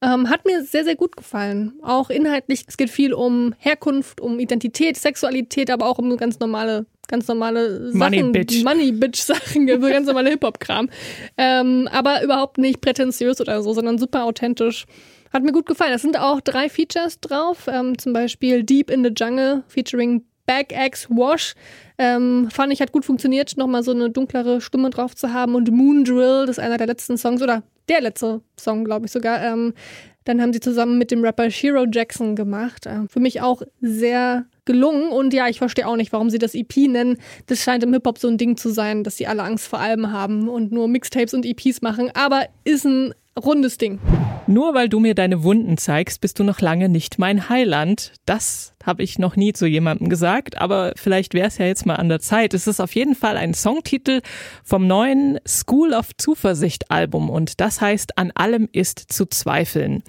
Ähm, 0.01 0.29
hat 0.29 0.45
mir 0.45 0.63
sehr, 0.63 0.83
sehr 0.83 0.95
gut 0.95 1.15
gefallen. 1.15 1.79
Auch 1.81 2.11
inhaltlich, 2.11 2.65
es 2.67 2.77
geht 2.77 2.89
viel 2.91 3.13
um 3.13 3.55
Herkunft, 3.57 4.21
um 4.21 4.39
Identität, 4.39 4.97
Sexualität, 4.97 5.71
aber 5.71 5.87
auch 5.87 5.97
um 5.97 6.15
ganz 6.17 6.39
normale, 6.39 6.85
ganz 7.07 7.27
normale 7.27 7.91
Sachen. 7.91 7.99
Money 7.99 8.23
Bitch. 8.31 8.63
Money 8.63 8.91
Bitch 8.91 9.21
Sachen, 9.21 9.67
so 9.81 9.87
ganz 9.87 10.07
normale 10.07 10.29
Hip-Hop-Kram. 10.31 10.89
Ähm, 11.37 11.87
aber 11.91 12.23
überhaupt 12.23 12.57
nicht 12.57 12.81
prätentiös 12.81 13.41
oder 13.41 13.61
so, 13.61 13.73
sondern 13.73 13.97
super 13.97 14.23
authentisch. 14.23 14.85
Hat 15.31 15.43
mir 15.43 15.51
gut 15.51 15.65
gefallen. 15.65 15.93
Es 15.93 16.01
sind 16.01 16.17
auch 16.17 16.39
drei 16.39 16.69
Features 16.69 17.19
drauf, 17.19 17.67
ähm, 17.67 17.97
zum 17.97 18.13
Beispiel 18.13 18.63
Deep 18.63 18.89
in 18.89 19.03
the 19.03 19.11
Jungle 19.15 19.63
featuring 19.67 20.23
Back 20.45 20.71
X 20.71 21.09
Wash. 21.09 21.55
Ähm, 21.97 22.49
fand 22.51 22.71
ich, 22.71 22.81
hat 22.81 22.91
gut 22.91 23.05
funktioniert, 23.05 23.57
nochmal 23.57 23.83
so 23.83 23.91
eine 23.91 24.09
dunklere 24.09 24.61
Stimme 24.61 24.89
drauf 24.89 25.15
zu 25.15 25.33
haben. 25.33 25.55
Und 25.55 25.71
Moon 25.71 26.03
Drill, 26.03 26.45
das 26.45 26.57
ist 26.57 26.63
einer 26.63 26.77
der 26.77 26.87
letzten 26.87 27.17
Songs, 27.17 27.41
oder 27.41 27.63
der 27.89 28.01
letzte 28.01 28.41
Song, 28.59 28.85
glaube 28.85 29.05
ich 29.05 29.11
sogar. 29.11 29.41
Ähm, 29.41 29.73
dann 30.25 30.41
haben 30.41 30.53
sie 30.53 30.59
zusammen 30.59 30.97
mit 30.97 31.11
dem 31.11 31.23
Rapper 31.23 31.49
Shiro 31.49 31.85
Jackson 31.91 32.35
gemacht. 32.35 32.85
Ähm, 32.87 33.07
für 33.09 33.19
mich 33.19 33.41
auch 33.41 33.61
sehr 33.81 34.45
gelungen. 34.65 35.09
Und 35.09 35.33
ja, 35.33 35.47
ich 35.47 35.59
verstehe 35.59 35.87
auch 35.87 35.95
nicht, 35.95 36.11
warum 36.11 36.29
sie 36.29 36.37
das 36.37 36.55
EP 36.55 36.75
nennen. 36.87 37.17
Das 37.47 37.63
scheint 37.63 37.83
im 37.83 37.93
Hip-Hop 37.93 38.17
so 38.17 38.27
ein 38.27 38.37
Ding 38.37 38.57
zu 38.57 38.69
sein, 38.69 39.03
dass 39.03 39.17
sie 39.17 39.27
alle 39.27 39.43
Angst 39.43 39.67
vor 39.67 39.79
Alben 39.79 40.11
haben 40.11 40.49
und 40.49 40.71
nur 40.71 40.87
Mixtapes 40.87 41.33
und 41.33 41.45
EPs 41.45 41.81
machen. 41.81 42.11
Aber 42.13 42.45
ist 42.63 42.85
ein 42.85 43.13
rundes 43.43 43.77
Ding. 43.77 43.99
Nur 44.47 44.73
weil 44.73 44.89
du 44.89 44.99
mir 44.99 45.15
deine 45.15 45.43
Wunden 45.43 45.77
zeigst, 45.77 46.21
bist 46.21 46.39
du 46.39 46.43
noch 46.43 46.61
lange 46.61 46.87
nicht 46.89 47.17
mein 47.17 47.49
Heiland. 47.49 48.13
Das 48.25 48.74
habe 48.85 49.03
ich 49.03 49.19
noch 49.19 49.35
nie 49.35 49.53
zu 49.53 49.65
jemandem 49.65 50.09
gesagt, 50.09 50.57
aber 50.57 50.93
vielleicht 50.95 51.33
wäre 51.33 51.47
es 51.47 51.57
ja 51.57 51.65
jetzt 51.65 51.85
mal 51.85 51.95
an 51.95 52.09
der 52.09 52.19
Zeit. 52.19 52.53
Es 52.53 52.67
ist 52.67 52.79
auf 52.79 52.93
jeden 52.95 53.15
Fall 53.15 53.37
ein 53.37 53.53
Songtitel 53.53 54.21
vom 54.63 54.87
neuen 54.87 55.39
School 55.47 55.93
of 55.93 56.09
Zuversicht 56.17 56.91
Album 56.91 57.29
und 57.29 57.59
das 57.59 57.81
heißt 57.81 58.17
An 58.17 58.31
allem 58.31 58.69
ist 58.71 58.99
zu 58.99 59.25
zweifeln. 59.25 60.03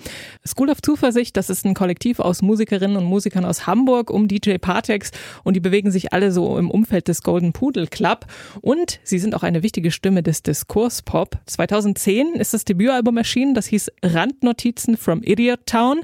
School 0.46 0.70
of 0.70 0.82
Zuversicht, 0.82 1.36
das 1.36 1.50
ist 1.50 1.64
ein 1.64 1.74
Kollektiv 1.74 2.20
aus 2.20 2.42
Musikerinnen 2.42 2.96
und 2.96 3.04
Musikern 3.04 3.44
aus 3.44 3.66
Hamburg 3.66 4.10
um 4.10 4.28
DJ 4.28 4.58
Partex 4.58 5.10
und 5.44 5.54
die 5.54 5.60
bewegen 5.60 5.90
sich 5.90 6.12
alle 6.12 6.32
so 6.32 6.58
im 6.58 6.70
Umfeld 6.70 7.08
des 7.08 7.22
Golden 7.22 7.52
Pudel 7.52 7.86
Club 7.86 8.26
und 8.60 9.00
sie 9.02 9.18
sind 9.18 9.34
auch 9.34 9.42
eine 9.42 9.62
wichtige 9.62 9.90
Stimme 9.90 10.22
des 10.22 10.42
Diskurspop. 10.42 11.38
2010 11.46 12.34
ist 12.34 12.52
das 12.52 12.64
Debütalbum 12.64 13.16
erschienen, 13.16 13.54
das 13.54 13.66
hieß 13.66 13.90
Randnotizen 14.02 14.96
from 14.96 15.22
Idiot 15.22 15.60
Town. 15.66 16.00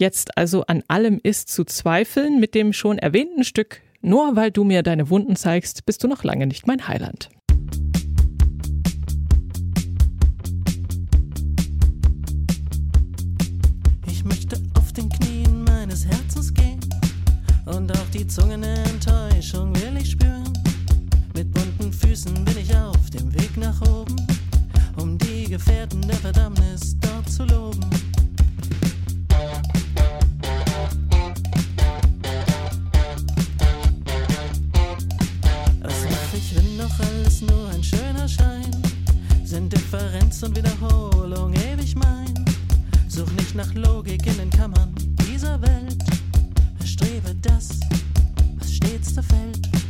Jetzt 0.00 0.38
also 0.38 0.62
an 0.66 0.84
allem 0.86 1.18
ist 1.20 1.48
zu 1.48 1.64
zweifeln 1.64 2.38
mit 2.38 2.54
dem 2.54 2.72
schon 2.72 2.98
erwähnten 2.98 3.42
Stück 3.42 3.82
Nur 4.00 4.36
weil 4.36 4.52
du 4.52 4.62
mir 4.62 4.84
deine 4.84 5.10
Wunden 5.10 5.34
zeigst, 5.34 5.84
bist 5.86 6.04
du 6.04 6.06
noch 6.06 6.22
lange 6.22 6.46
nicht 6.46 6.68
mein 6.68 6.86
Heiland. 6.86 7.30
Ich 14.06 14.24
möchte 14.24 14.62
auf 14.74 14.92
den 14.92 15.08
Knien 15.08 15.64
meines 15.64 16.06
Herzens 16.06 16.54
gehen 16.54 16.78
und 17.66 17.90
auch 17.90 18.10
die 18.14 18.24
Zungenenttäuschung 18.24 19.74
will 19.74 20.00
ich 20.00 20.12
spüren. 20.12 20.52
Mit 21.34 21.50
bunten 21.50 21.92
Füßen 21.92 22.44
bin 22.44 22.56
ich 22.56 22.72
auf 22.76 23.10
dem 23.10 23.34
Weg 23.34 23.56
nach 23.56 23.82
oben, 23.82 24.14
um 25.02 25.18
die 25.18 25.46
Gefährten 25.46 26.02
der 26.02 26.18
Verdammnis 26.18 26.96
dort 27.00 27.28
zu 27.28 27.44
loben. 27.46 28.07
Doch 36.88 37.06
alles 37.06 37.40
nur 37.40 37.68
ein 37.70 37.82
schöner 37.82 38.28
Schein? 38.28 38.70
Sind 39.44 39.72
Differenz 39.72 40.42
und 40.42 40.56
Wiederholung 40.56 41.52
ewig 41.54 41.94
mein? 41.96 42.34
Such 43.08 43.30
nicht 43.32 43.54
nach 43.54 43.72
Logik 43.74 44.26
in 44.26 44.36
den 44.36 44.50
Kammern 44.50 44.94
dieser 45.26 45.60
Welt. 45.60 45.98
Erstrebe 46.80 47.34
das, 47.42 47.80
was 48.58 48.72
stets 48.72 49.14
zerfällt. 49.14 49.68
Nur 49.72 49.87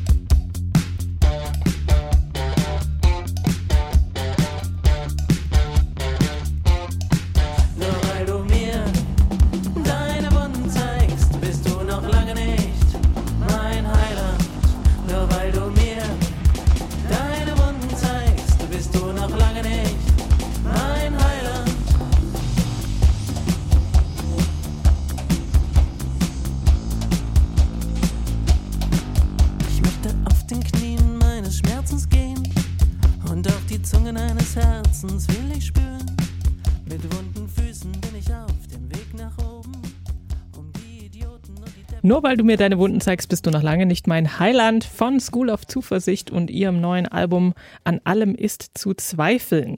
Nur 42.09 42.23
weil 42.23 42.39
du 42.39 42.45
mir 42.45 42.57
deine 42.57 42.79
Wunden 42.79 43.03
zeigst, 43.03 43.29
bist 43.29 43.45
du 43.45 43.51
noch 43.51 43.63
lange 43.63 43.85
nicht 43.85 44.07
mein 44.07 44.39
Heiland 44.39 44.83
von 44.83 45.21
School 45.21 45.51
of 45.51 45.67
Zuversicht 45.67 46.31
und 46.31 46.51
ihrem 46.51 46.81
neuen 46.81 47.07
Album 47.07 47.53
An 47.85 48.01
allem 48.05 48.35
ist 48.35 48.79
zu 48.79 48.95
zweifeln. 48.95 49.77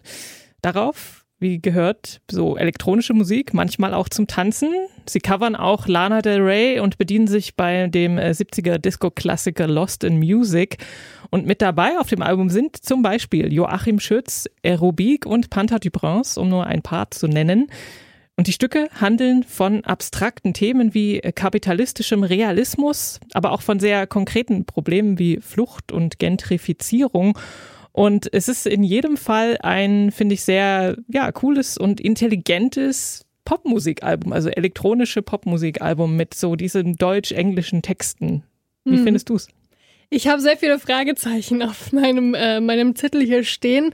Darauf, 0.62 1.25
wie 1.40 1.60
gehört, 1.60 2.20
so 2.30 2.56
elektronische 2.56 3.14
Musik, 3.14 3.52
manchmal 3.52 3.94
auch 3.94 4.08
zum 4.08 4.28
Tanzen. 4.28 4.68
Sie 5.06 5.18
covern 5.18 5.56
auch 5.56 5.88
Lana 5.88 6.22
Del 6.22 6.40
Rey 6.40 6.78
und 6.78 6.99
bedienen 6.99 7.26
sich 7.26 7.56
bei 7.56 7.88
dem 7.88 8.16
äh, 8.16 8.30
70er 8.30 8.78
Disco-Klassiker 8.78 9.66
Lost 9.66 10.04
in 10.04 10.20
Music. 10.20 10.76
Und 11.30 11.46
mit 11.46 11.60
dabei 11.60 11.99
auf 11.99 12.10
dem 12.10 12.22
Album 12.22 12.49
sind 12.49 12.76
zum 12.76 13.02
Beispiel 13.02 13.52
Joachim 13.52 13.99
Schütz, 13.99 14.49
Aerobik 14.64 15.26
und 15.26 15.50
Panther 15.50 15.80
du 15.80 15.90
Prince, 15.90 16.40
um 16.40 16.49
nur 16.49 16.64
ein 16.64 16.82
paar 16.82 17.10
zu 17.10 17.26
nennen. 17.26 17.66
Und 18.40 18.47
die 18.47 18.54
Stücke 18.54 18.88
handeln 18.99 19.42
von 19.42 19.85
abstrakten 19.85 20.54
Themen 20.54 20.94
wie 20.94 21.20
kapitalistischem 21.20 22.23
Realismus, 22.23 23.20
aber 23.35 23.52
auch 23.52 23.61
von 23.61 23.78
sehr 23.78 24.06
konkreten 24.06 24.64
Problemen 24.64 25.18
wie 25.18 25.40
Flucht 25.42 25.92
und 25.92 26.18
Gentrifizierung. 26.18 27.38
Und 27.92 28.32
es 28.32 28.49
ist 28.49 28.66
in 28.66 28.82
jedem 28.82 29.18
Fall 29.18 29.59
ein, 29.61 30.11
finde 30.11 30.37
ich, 30.37 30.42
sehr 30.42 30.97
ja, 31.09 31.30
cooles 31.32 31.76
und 31.76 32.00
intelligentes 32.00 33.26
Popmusikalbum, 33.44 34.32
also 34.32 34.49
elektronische 34.49 35.20
Popmusikalbum 35.20 36.16
mit 36.16 36.32
so 36.32 36.56
diesen 36.56 36.97
deutsch-englischen 36.97 37.82
Texten. 37.82 38.42
Wie 38.87 38.92
Mhm. 38.92 39.04
findest 39.04 39.28
du's? 39.28 39.49
Ich 40.09 40.28
habe 40.28 40.40
sehr 40.40 40.56
viele 40.56 40.78
Fragezeichen 40.78 41.62
auf 41.62 41.92
meinem, 41.92 42.32
äh, 42.32 42.61
meinem 42.61 42.97
Zettel 42.97 43.23
hier 43.23 43.44
stehen. 43.44 43.92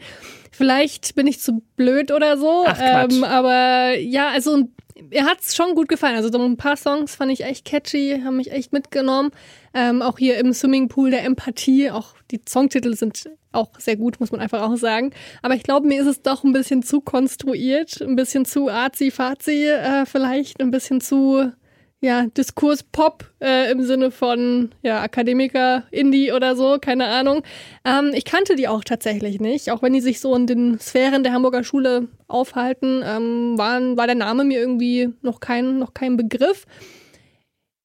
Vielleicht 0.53 1.15
bin 1.15 1.27
ich 1.27 1.41
zu 1.41 1.63
blöd 1.77 2.13
oder 2.13 2.39
so. 2.39 2.65
Ach, 2.67 2.79
ähm, 2.81 3.25
aber 3.25 3.97
ja, 3.99 4.29
also 4.29 4.69
mir 5.11 5.25
hat's 5.25 5.55
schon 5.55 5.75
gut 5.75 5.89
gefallen. 5.89 6.17
Also 6.17 6.31
so 6.31 6.43
ein 6.43 6.57
paar 6.57 6.77
Songs 6.77 7.15
fand 7.15 7.33
ich 7.33 7.45
echt 7.45 7.65
catchy, 7.65 8.23
haben 8.25 8.37
mich 8.37 8.53
echt 8.53 8.73
mitgenommen. 8.73 9.31
Ähm, 9.75 10.03
auch 10.03 10.19
hier 10.19 10.39
im 10.39 10.53
Swimmingpool 10.53 11.11
der 11.11 11.25
Empathie. 11.25 11.91
Auch 11.91 12.15
die 12.31 12.41
Songtitel 12.49 12.95
sind 12.95 13.29
auch 13.53 13.71
sehr 13.79 13.97
gut, 13.97 14.21
muss 14.21 14.33
man 14.33 14.41
einfach 14.41 14.63
auch 14.63 14.77
sagen. 14.77 15.13
Aber 15.43 15.55
ich 15.55 15.63
glaube, 15.63 15.87
mir 15.87 16.01
ist 16.01 16.07
es 16.07 16.23
doch 16.23 16.45
ein 16.45 16.53
bisschen 16.53 16.83
zu 16.83 17.01
konstruiert, 17.01 18.01
ein 18.01 18.17
bisschen 18.17 18.45
zu 18.45 18.69
arzi-fazi 18.69 19.67
äh, 19.67 20.07
vielleicht, 20.07 20.61
ein 20.61 20.71
bisschen 20.71 21.01
zu 21.01 21.53
ja, 22.01 22.27
Diskurs-Pop 22.27 23.25
äh, 23.41 23.71
im 23.71 23.83
Sinne 23.83 24.11
von 24.11 24.71
ja, 24.83 25.01
Akademiker, 25.01 25.85
Indie 25.91 26.33
oder 26.33 26.55
so, 26.55 26.79
keine 26.79 27.07
Ahnung. 27.07 27.43
Ähm, 27.85 28.13
ich 28.15 28.25
kannte 28.25 28.55
die 28.55 28.69
auch 28.69 28.85
tatsächlich 28.85 29.41
nicht, 29.41 29.71
auch 29.71 29.83
wenn 29.83 29.95
die 29.95 30.01
sich 30.01 30.21
so 30.21 30.35
in 30.35 30.47
den 30.47 30.79
Sphären 30.79 31.23
der 31.23 31.33
Hamburger 31.33 31.65
Schule 31.65 32.09
aufhalten, 32.29 33.03
ähm, 33.05 33.57
waren, 33.57 33.97
war 33.97 34.07
der 34.07 34.15
Name 34.15 34.45
mir 34.45 34.61
irgendwie 34.61 35.11
noch 35.23 35.41
kein, 35.41 35.79
noch 35.79 35.95
kein 35.95 36.17
Begriff. 36.17 36.67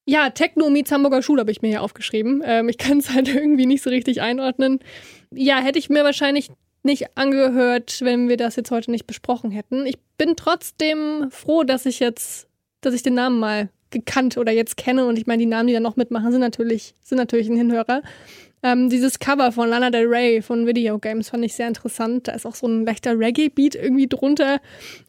Ja, 0.05 0.29
Techno 0.29 0.69
meets 0.69 0.91
Hamburger 0.91 1.21
Schule 1.21 1.41
habe 1.41 1.51
ich 1.51 1.61
mir 1.61 1.69
hier 1.69 1.83
aufgeschrieben. 1.83 2.41
Ähm, 2.45 2.67
ich 2.67 2.77
kann 2.77 2.97
es 2.97 3.09
halt 3.13 3.33
irgendwie 3.33 3.65
nicht 3.65 3.81
so 3.81 3.89
richtig 3.89 4.21
einordnen. 4.21 4.79
Ja, 5.33 5.59
hätte 5.59 5.79
ich 5.79 5.89
mir 5.89 6.03
wahrscheinlich 6.03 6.49
nicht 6.83 7.17
angehört, 7.17 8.01
wenn 8.01 8.27
wir 8.27 8.37
das 8.37 8.55
jetzt 8.55 8.71
heute 8.71 8.91
nicht 8.91 9.07
besprochen 9.07 9.51
hätten. 9.51 9.85
Ich 9.85 9.99
bin 10.17 10.35
trotzdem 10.35 11.27
froh, 11.29 11.63
dass 11.63 11.85
ich 11.85 11.99
jetzt, 11.99 12.47
dass 12.81 12.93
ich 12.93 13.03
den 13.03 13.13
Namen 13.13 13.39
mal 13.39 13.69
gekannt 13.91 14.37
oder 14.37 14.51
jetzt 14.51 14.77
kenne. 14.77 15.05
Und 15.05 15.17
ich 15.17 15.27
meine, 15.27 15.39
die 15.39 15.45
Namen, 15.45 15.67
die 15.67 15.73
da 15.73 15.79
noch 15.79 15.95
mitmachen, 15.95 16.31
sind 16.31 16.41
natürlich, 16.41 16.93
sind 17.03 17.17
natürlich 17.17 17.49
ein 17.49 17.57
Hinhörer. 17.57 18.01
Ähm, 18.63 18.89
dieses 18.89 19.19
Cover 19.19 19.51
von 19.51 19.69
Lana 19.69 19.89
Del 19.89 20.07
Rey 20.07 20.41
von 20.41 20.67
Video 20.67 20.99
Games 20.99 21.29
fand 21.29 21.43
ich 21.43 21.53
sehr 21.53 21.67
interessant. 21.67 22.27
Da 22.27 22.33
ist 22.33 22.45
auch 22.45 22.55
so 22.55 22.67
ein 22.67 22.85
leichter 22.85 23.17
Reggae-Beat 23.17 23.75
irgendwie 23.75 24.07
drunter. 24.07 24.59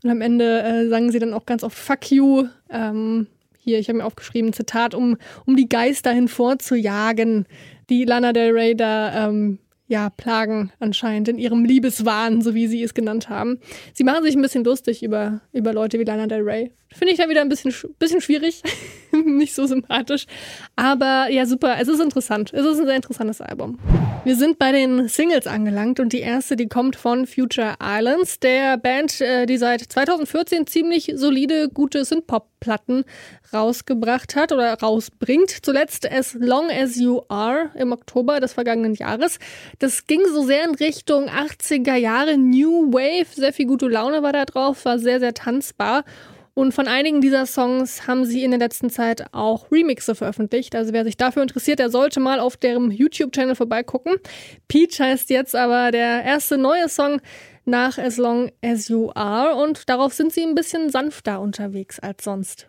Und 0.03 0.11
am 0.11 0.21
Ende 0.23 0.63
äh, 0.63 0.89
sagen 0.89 1.13
sie 1.13 1.19
dann 1.19 1.35
auch 1.35 1.45
ganz 1.45 1.63
oft 1.63 1.77
Fuck 1.77 2.11
you. 2.11 2.47
Ähm, 2.71 3.27
hier, 3.59 3.79
ich 3.79 3.89
habe 3.89 3.99
mir 3.99 4.05
aufgeschrieben, 4.05 4.53
Zitat, 4.53 4.95
um, 4.95 5.19
um 5.45 5.57
die 5.57 5.69
Geister 5.69 6.11
hinvorzujagen, 6.13 7.47
die 7.91 8.05
Lana 8.05 8.33
Del 8.33 8.53
Rey 8.53 8.75
da 8.75 9.29
ähm, 9.29 9.59
ja, 9.93 10.09
plagen 10.09 10.73
anscheinend 10.81 11.29
in 11.29 11.37
ihrem 11.39 11.65
Liebeswahn, 11.67 12.41
so 12.41 12.55
wie 12.55 12.67
sie 12.67 12.83
es 12.83 12.95
genannt 12.95 13.29
haben. 13.29 13.59
Sie 13.93 14.05
machen 14.05 14.25
sich 14.25 14.35
ein 14.35 14.41
bisschen 14.41 14.65
lustig 14.65 15.03
über, 15.03 15.43
über 15.53 15.75
Leute 15.75 15.99
wie 15.99 16.05
Lana 16.05 16.27
Del 16.27 16.41
Rey. 16.41 16.73
Finde 16.91 17.13
ich 17.13 17.19
dann 17.19 17.29
wieder 17.29 17.43
ein 17.43 17.51
bisschen, 17.51 17.71
sch- 17.73 17.89
bisschen 17.99 18.23
schwierig, 18.23 18.63
nicht 19.25 19.55
so 19.55 19.67
sympathisch. 19.67 20.27
Aber 20.77 21.29
ja, 21.31 21.47
super, 21.47 21.77
es 21.81 21.89
ist 21.89 22.01
interessant. 22.01 22.53
Es 22.53 22.65
ist 22.65 22.81
ein 22.81 22.87
sehr 22.87 22.97
interessantes 22.97 23.41
Album. 23.41 23.79
Wir 24.25 24.37
sind 24.37 24.59
bei 24.59 24.73
den 24.73 25.09
Singles 25.09 25.47
angelangt 25.47 25.99
und 26.01 26.13
die 26.13 26.21
erste, 26.21 26.57
die 26.57 26.69
kommt 26.69 26.97
von 26.97 27.27
Future 27.27 27.75
Islands, 27.83 28.39
der 28.39 28.77
Band, 28.77 29.21
äh, 29.21 29.47
die 29.47 29.57
seit 29.57 29.81
2014 29.81 30.67
ziemlich 30.67 31.13
solide, 31.17 31.69
gute 31.69 32.05
Synthpop-Platten 32.05 33.05
rausgebracht 33.53 34.37
hat 34.37 34.53
oder 34.53 34.75
rausbringt. 34.75 35.51
Zuletzt 35.63 36.11
As 36.11 36.35
Long 36.35 36.71
As 36.71 36.97
You 36.97 37.23
Are 37.29 37.71
im 37.75 37.93
Oktober 37.93 38.41
des 38.41 38.53
vergangenen 38.53 38.95
Jahres. 38.95 39.39
Das 39.79 40.07
ging 40.07 40.21
so 40.33 40.45
sehr 40.45 40.65
in 40.65 40.75
Richtung 40.75 41.29
80er 41.29 41.97
Jahre 41.97 42.39
New 42.39 42.93
Wave. 42.93 43.27
Sehr 43.35 43.53
viel 43.53 43.67
gute 43.67 43.89
Laune 43.89 44.23
war 44.23 44.33
da 44.33 44.45
drauf, 44.45 44.85
war 44.85 44.99
sehr, 44.99 45.21
sehr 45.21 45.35
tanzbar. 45.35 46.05
Und 46.55 46.73
von 46.73 46.87
einigen 46.87 47.21
dieser 47.23 47.47
Songs 47.47 48.07
haben 48.07 48.27
sie 48.27 48.45
in 48.45 48.51
der 48.51 48.61
letzten 48.61 48.91
Zeit 48.91 49.25
auch 49.33 49.71
Remixe 49.71 50.15
veröffentlicht. 50.15 50.75
Also 50.75 50.93
wer 50.93 51.05
sich 51.05 51.17
dafür 51.17 51.43
interessiert, 51.43 51.79
der 51.79 51.89
sollte 51.89 52.21
mal 52.21 52.41
auf 52.41 52.59
deren 52.59 52.91
YouTube-Channel 52.91 53.55
vorbeigucken. 53.55 54.17
Peach 54.69 55.01
heißt 55.01 55.31
jetzt 55.31 55.57
aber 55.57 55.91
der 55.91 56.25
erste 56.25 56.59
neue 56.59 56.89
Song 56.91 57.21
nach 57.65 57.97
As 57.97 58.19
Long 58.19 58.51
As 58.63 58.89
You 58.89 59.11
Are 59.15 59.55
und 59.55 59.89
darauf 59.89 60.13
sind 60.13 60.33
sie 60.33 60.43
ein 60.43 60.55
bisschen 60.55 60.91
sanfter 60.91 61.41
unterwegs 61.41 61.99
als 62.01 62.25
sonst. 62.25 62.69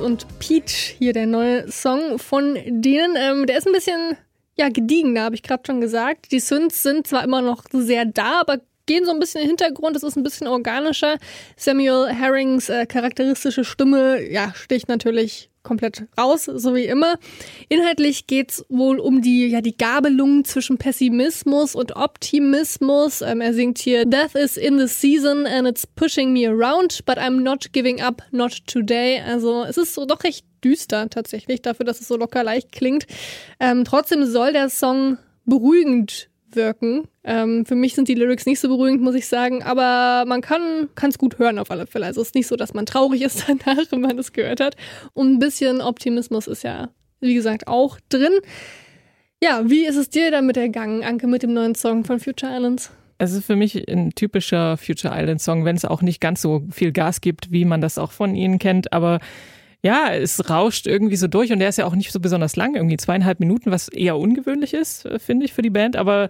Und 0.00 0.26
Peach, 0.38 0.96
hier 0.98 1.12
der 1.12 1.26
neue 1.26 1.70
Song 1.70 2.18
von 2.18 2.56
denen. 2.66 3.16
Ähm, 3.16 3.46
der 3.46 3.58
ist 3.58 3.66
ein 3.66 3.72
bisschen 3.72 4.16
ja, 4.56 4.68
gediegener, 4.68 5.22
habe 5.22 5.34
ich 5.34 5.42
gerade 5.42 5.62
schon 5.66 5.80
gesagt. 5.80 6.32
Die 6.32 6.40
Synths 6.40 6.82
sind 6.82 7.06
zwar 7.06 7.24
immer 7.24 7.42
noch 7.42 7.64
sehr 7.72 8.04
da, 8.04 8.40
aber 8.40 8.58
gehen 8.86 9.04
so 9.04 9.12
ein 9.12 9.20
bisschen 9.20 9.42
in 9.42 9.46
den 9.46 9.50
Hintergrund. 9.50 9.96
Es 9.96 10.02
ist 10.02 10.16
ein 10.16 10.22
bisschen 10.22 10.48
organischer. 10.48 11.18
Samuel 11.56 12.08
Herrings 12.08 12.68
äh, 12.68 12.86
charakteristische 12.86 13.64
Stimme 13.64 14.28
ja, 14.28 14.52
sticht 14.54 14.88
natürlich 14.88 15.50
komplett 15.68 16.04
raus, 16.18 16.46
so 16.46 16.74
wie 16.74 16.86
immer. 16.86 17.18
Inhaltlich 17.68 18.26
geht's 18.26 18.64
wohl 18.68 18.98
um 18.98 19.20
die, 19.22 19.46
ja, 19.46 19.60
die 19.60 19.76
Gabelung 19.76 20.44
zwischen 20.44 20.78
Pessimismus 20.78 21.74
und 21.74 21.94
Optimismus. 21.94 23.20
Ähm, 23.20 23.40
er 23.40 23.52
singt 23.52 23.78
hier, 23.78 24.06
Death 24.06 24.34
is 24.34 24.56
in 24.56 24.78
the 24.78 24.88
season 24.88 25.46
and 25.46 25.68
it's 25.68 25.86
pushing 25.86 26.32
me 26.32 26.48
around, 26.48 27.04
but 27.04 27.18
I'm 27.18 27.42
not 27.42 27.72
giving 27.72 28.00
up, 28.00 28.22
not 28.32 28.66
today. 28.66 29.20
Also 29.20 29.64
es 29.64 29.76
ist 29.76 29.94
so 29.94 30.06
doch 30.06 30.24
recht 30.24 30.44
düster 30.64 31.08
tatsächlich, 31.10 31.62
dafür, 31.62 31.86
dass 31.86 32.00
es 32.00 32.08
so 32.08 32.16
locker 32.16 32.42
leicht 32.42 32.72
klingt. 32.72 33.06
Ähm, 33.60 33.84
trotzdem 33.84 34.24
soll 34.24 34.52
der 34.52 34.70
Song 34.70 35.18
beruhigend 35.44 36.28
wirken. 36.56 37.08
Ähm, 37.24 37.64
für 37.66 37.74
mich 37.74 37.94
sind 37.94 38.08
die 38.08 38.14
Lyrics 38.14 38.46
nicht 38.46 38.60
so 38.60 38.68
beruhigend, 38.68 39.02
muss 39.02 39.14
ich 39.14 39.26
sagen, 39.26 39.62
aber 39.62 40.24
man 40.26 40.40
kann 40.40 40.88
es 41.00 41.18
gut 41.18 41.38
hören 41.38 41.58
auf 41.58 41.70
alle 41.70 41.86
Fälle. 41.86 42.06
Also 42.06 42.20
es 42.20 42.28
ist 42.28 42.34
nicht 42.34 42.46
so, 42.46 42.56
dass 42.56 42.74
man 42.74 42.86
traurig 42.86 43.22
ist 43.22 43.44
danach, 43.48 43.84
wenn 43.90 44.00
man 44.00 44.18
es 44.18 44.32
gehört 44.32 44.60
hat. 44.60 44.76
Und 45.14 45.34
ein 45.34 45.38
bisschen 45.38 45.80
Optimismus 45.80 46.46
ist 46.46 46.64
ja, 46.64 46.90
wie 47.20 47.34
gesagt, 47.34 47.68
auch 47.68 47.98
drin. 48.08 48.32
Ja, 49.42 49.62
wie 49.70 49.86
ist 49.86 49.96
es 49.96 50.10
dir 50.10 50.30
damit 50.30 50.56
ergangen, 50.56 51.04
Anke, 51.04 51.26
mit 51.26 51.42
dem 51.42 51.52
neuen 51.52 51.74
Song 51.74 52.04
von 52.04 52.18
Future 52.18 52.52
Islands? 52.52 52.90
Es 53.18 53.32
ist 53.32 53.46
für 53.46 53.56
mich 53.56 53.88
ein 53.88 54.14
typischer 54.14 54.76
Future 54.76 55.12
Island 55.16 55.40
Song, 55.40 55.64
wenn 55.64 55.76
es 55.76 55.84
auch 55.84 56.02
nicht 56.02 56.20
ganz 56.20 56.40
so 56.40 56.62
viel 56.70 56.92
Gas 56.92 57.20
gibt, 57.20 57.50
wie 57.50 57.64
man 57.64 57.80
das 57.80 57.98
auch 57.98 58.12
von 58.12 58.34
ihnen 58.34 58.58
kennt, 58.58 58.92
aber 58.92 59.18
ja, 59.82 60.12
es 60.12 60.50
rauscht 60.50 60.86
irgendwie 60.86 61.16
so 61.16 61.28
durch 61.28 61.52
und 61.52 61.60
der 61.60 61.68
ist 61.68 61.78
ja 61.78 61.86
auch 61.86 61.94
nicht 61.94 62.10
so 62.10 62.18
besonders 62.18 62.56
lang, 62.56 62.74
irgendwie 62.74 62.96
zweieinhalb 62.96 63.38
Minuten, 63.38 63.70
was 63.70 63.88
eher 63.88 64.16
ungewöhnlich 64.16 64.74
ist, 64.74 65.06
äh, 65.06 65.18
finde 65.18 65.46
ich, 65.46 65.52
für 65.52 65.62
die 65.62 65.70
Band. 65.70 65.96
Aber 65.96 66.28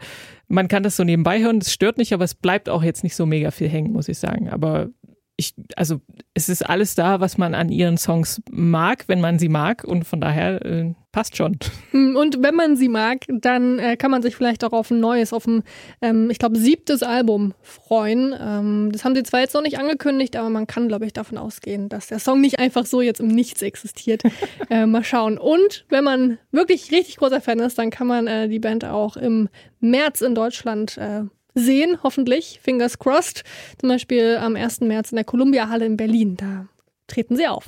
man 0.48 0.68
kann 0.68 0.82
das 0.82 0.96
so 0.96 1.04
nebenbei 1.04 1.40
hören, 1.40 1.60
das 1.60 1.72
stört 1.72 1.96
nicht, 1.98 2.12
aber 2.12 2.24
es 2.24 2.34
bleibt 2.34 2.68
auch 2.68 2.82
jetzt 2.82 3.04
nicht 3.04 3.16
so 3.16 3.24
mega 3.24 3.50
viel 3.50 3.68
hängen, 3.68 3.92
muss 3.92 4.08
ich 4.08 4.18
sagen. 4.18 4.50
Aber 4.50 4.88
ich, 5.36 5.54
also 5.76 6.00
es 6.34 6.48
ist 6.48 6.68
alles 6.68 6.94
da, 6.94 7.20
was 7.20 7.38
man 7.38 7.54
an 7.54 7.70
ihren 7.70 7.96
Songs 7.96 8.42
mag, 8.50 9.04
wenn 9.06 9.20
man 9.20 9.38
sie 9.38 9.48
mag 9.48 9.84
und 9.84 10.04
von 10.04 10.20
daher 10.20 10.64
äh, 10.64 10.94
passt 11.18 11.36
schon. 11.36 11.58
Und 11.92 12.44
wenn 12.44 12.54
man 12.54 12.76
sie 12.76 12.88
mag, 12.88 13.24
dann 13.26 13.80
äh, 13.80 13.96
kann 13.96 14.12
man 14.12 14.22
sich 14.22 14.36
vielleicht 14.36 14.62
auch 14.62 14.70
auf 14.70 14.92
ein 14.92 15.00
neues, 15.00 15.32
auf 15.32 15.48
ein, 15.48 15.64
ähm, 16.00 16.30
ich 16.30 16.38
glaube, 16.38 16.56
siebtes 16.56 17.02
Album 17.02 17.54
freuen. 17.60 18.32
Ähm, 18.40 18.90
das 18.92 19.04
haben 19.04 19.16
sie 19.16 19.24
zwar 19.24 19.40
jetzt 19.40 19.52
noch 19.52 19.62
nicht 19.62 19.80
angekündigt, 19.80 20.36
aber 20.36 20.48
man 20.48 20.68
kann, 20.68 20.86
glaube 20.86 21.06
ich, 21.06 21.12
davon 21.12 21.36
ausgehen, 21.36 21.88
dass 21.88 22.06
der 22.06 22.20
Song 22.20 22.40
nicht 22.40 22.60
einfach 22.60 22.86
so 22.86 23.00
jetzt 23.00 23.18
im 23.18 23.26
Nichts 23.26 23.62
existiert. 23.62 24.22
äh, 24.70 24.86
mal 24.86 25.02
schauen. 25.02 25.38
Und 25.38 25.86
wenn 25.88 26.04
man 26.04 26.38
wirklich 26.52 26.92
richtig 26.92 27.16
großer 27.16 27.40
Fan 27.40 27.58
ist, 27.58 27.78
dann 27.78 27.90
kann 27.90 28.06
man 28.06 28.28
äh, 28.28 28.48
die 28.48 28.60
Band 28.60 28.84
auch 28.84 29.16
im 29.16 29.48
März 29.80 30.20
in 30.20 30.36
Deutschland 30.36 30.98
äh, 30.98 31.22
sehen, 31.56 31.98
hoffentlich, 32.04 32.60
fingers 32.62 32.96
crossed. 32.96 33.42
Zum 33.80 33.88
Beispiel 33.88 34.38
am 34.40 34.54
1. 34.54 34.82
März 34.82 35.10
in 35.10 35.16
der 35.16 35.24
Columbia 35.24 35.68
Halle 35.68 35.84
in 35.86 35.96
Berlin. 35.96 36.36
Da 36.36 36.68
treten 37.08 37.36
sie 37.36 37.48
auf. 37.48 37.64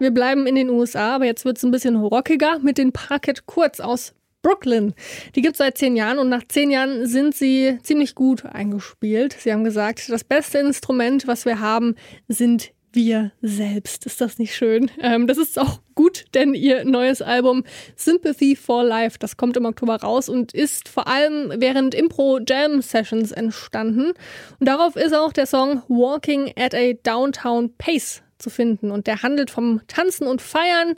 Wir 0.00 0.10
bleiben 0.10 0.46
in 0.46 0.56
den 0.56 0.70
USA, 0.70 1.16
aber 1.16 1.26
jetzt 1.26 1.44
wird 1.44 1.58
es 1.58 1.62
ein 1.62 1.70
bisschen 1.70 1.96
rockiger 1.96 2.58
mit 2.58 2.78
den 2.78 2.90
Parket 2.92 3.46
Kurz 3.46 3.78
aus 3.78 4.14
Brooklyn. 4.42 4.94
Die 5.34 5.42
gibt 5.42 5.54
es 5.54 5.58
seit 5.58 5.78
zehn 5.78 5.96
Jahren 5.96 6.18
und 6.18 6.28
nach 6.28 6.42
zehn 6.48 6.70
Jahren 6.70 7.06
sind 7.06 7.34
sie 7.34 7.78
ziemlich 7.82 8.14
gut 8.14 8.44
eingespielt. 8.46 9.36
Sie 9.38 9.52
haben 9.52 9.64
gesagt, 9.64 10.08
das 10.08 10.24
beste 10.24 10.58
Instrument, 10.58 11.26
was 11.26 11.44
wir 11.44 11.60
haben, 11.60 11.94
sind 12.28 12.72
wir 12.92 13.32
selbst. 13.42 14.06
Ist 14.06 14.20
das 14.20 14.38
nicht 14.38 14.54
schön? 14.54 14.90
Ähm, 15.00 15.26
das 15.26 15.38
ist 15.38 15.58
auch 15.58 15.80
gut, 15.94 16.24
denn 16.34 16.54
ihr 16.54 16.84
neues 16.84 17.22
Album 17.22 17.64
Sympathy 17.94 18.56
for 18.56 18.82
Life, 18.82 19.18
das 19.18 19.36
kommt 19.36 19.56
im 19.56 19.64
Oktober 19.64 19.96
raus 19.96 20.28
und 20.28 20.52
ist 20.52 20.88
vor 20.88 21.06
allem 21.06 21.52
während 21.56 21.94
Impro-Jam-Sessions 21.94 23.32
entstanden. 23.32 24.12
Und 24.58 24.66
darauf 24.66 24.96
ist 24.96 25.14
auch 25.14 25.32
der 25.32 25.46
Song 25.46 25.82
Walking 25.88 26.52
at 26.56 26.74
a 26.74 26.94
Downtown 27.02 27.74
Pace 27.76 28.22
zu 28.40 28.50
finden. 28.50 28.90
Und 28.90 29.06
der 29.06 29.22
handelt 29.22 29.50
vom 29.50 29.80
Tanzen 29.86 30.26
und 30.26 30.42
Feiern. 30.42 30.94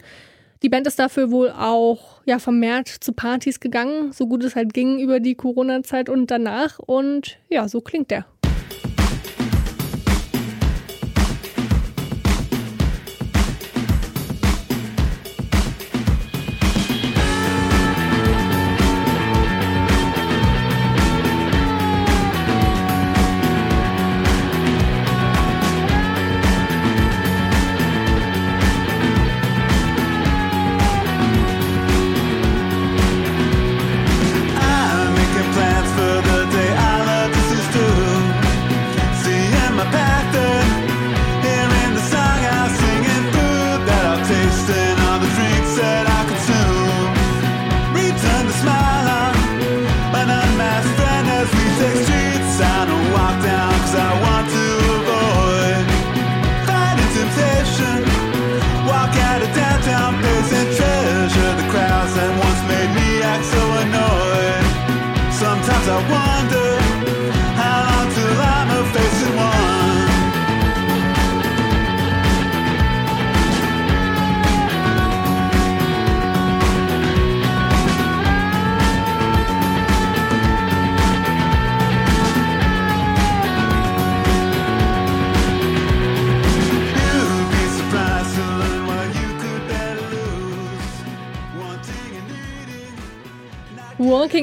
Die 0.62 0.68
Band 0.68 0.86
ist 0.86 0.98
dafür 0.98 1.30
wohl 1.30 1.50
auch 1.50 2.22
ja, 2.24 2.38
vermehrt 2.38 2.88
zu 2.88 3.12
Partys 3.12 3.58
gegangen, 3.58 4.12
so 4.12 4.28
gut 4.28 4.44
es 4.44 4.54
halt 4.54 4.72
ging 4.72 5.00
über 5.00 5.18
die 5.18 5.34
Corona-Zeit 5.34 6.08
und 6.08 6.30
danach. 6.30 6.78
Und 6.78 7.38
ja, 7.48 7.68
so 7.68 7.80
klingt 7.80 8.10
der. 8.10 8.26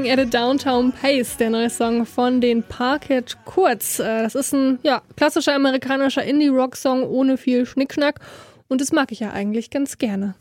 At 0.09 0.17
a 0.19 0.25
Downtown 0.25 0.91
Pace, 0.91 1.37
der 1.37 1.51
neue 1.51 1.69
Song 1.69 2.05
von 2.05 2.41
den 2.41 2.63
Parket 2.63 3.37
Kurz. 3.45 3.99
Äh, 3.99 4.23
Das 4.23 4.33
ist 4.33 4.53
ein 4.53 4.79
ja, 4.81 5.03
klassischer 5.15 5.53
amerikanischer 5.53 6.23
Indie-Rock-Song 6.23 7.03
ohne 7.03 7.37
viel 7.37 7.65
Schnickschnack 7.65 8.19
und 8.67 8.81
das 8.81 8.91
mag 8.91 9.11
ich 9.11 9.19
ja 9.19 9.31
eigentlich 9.31 9.69
ganz 9.69 9.97
gerne. 9.99 10.35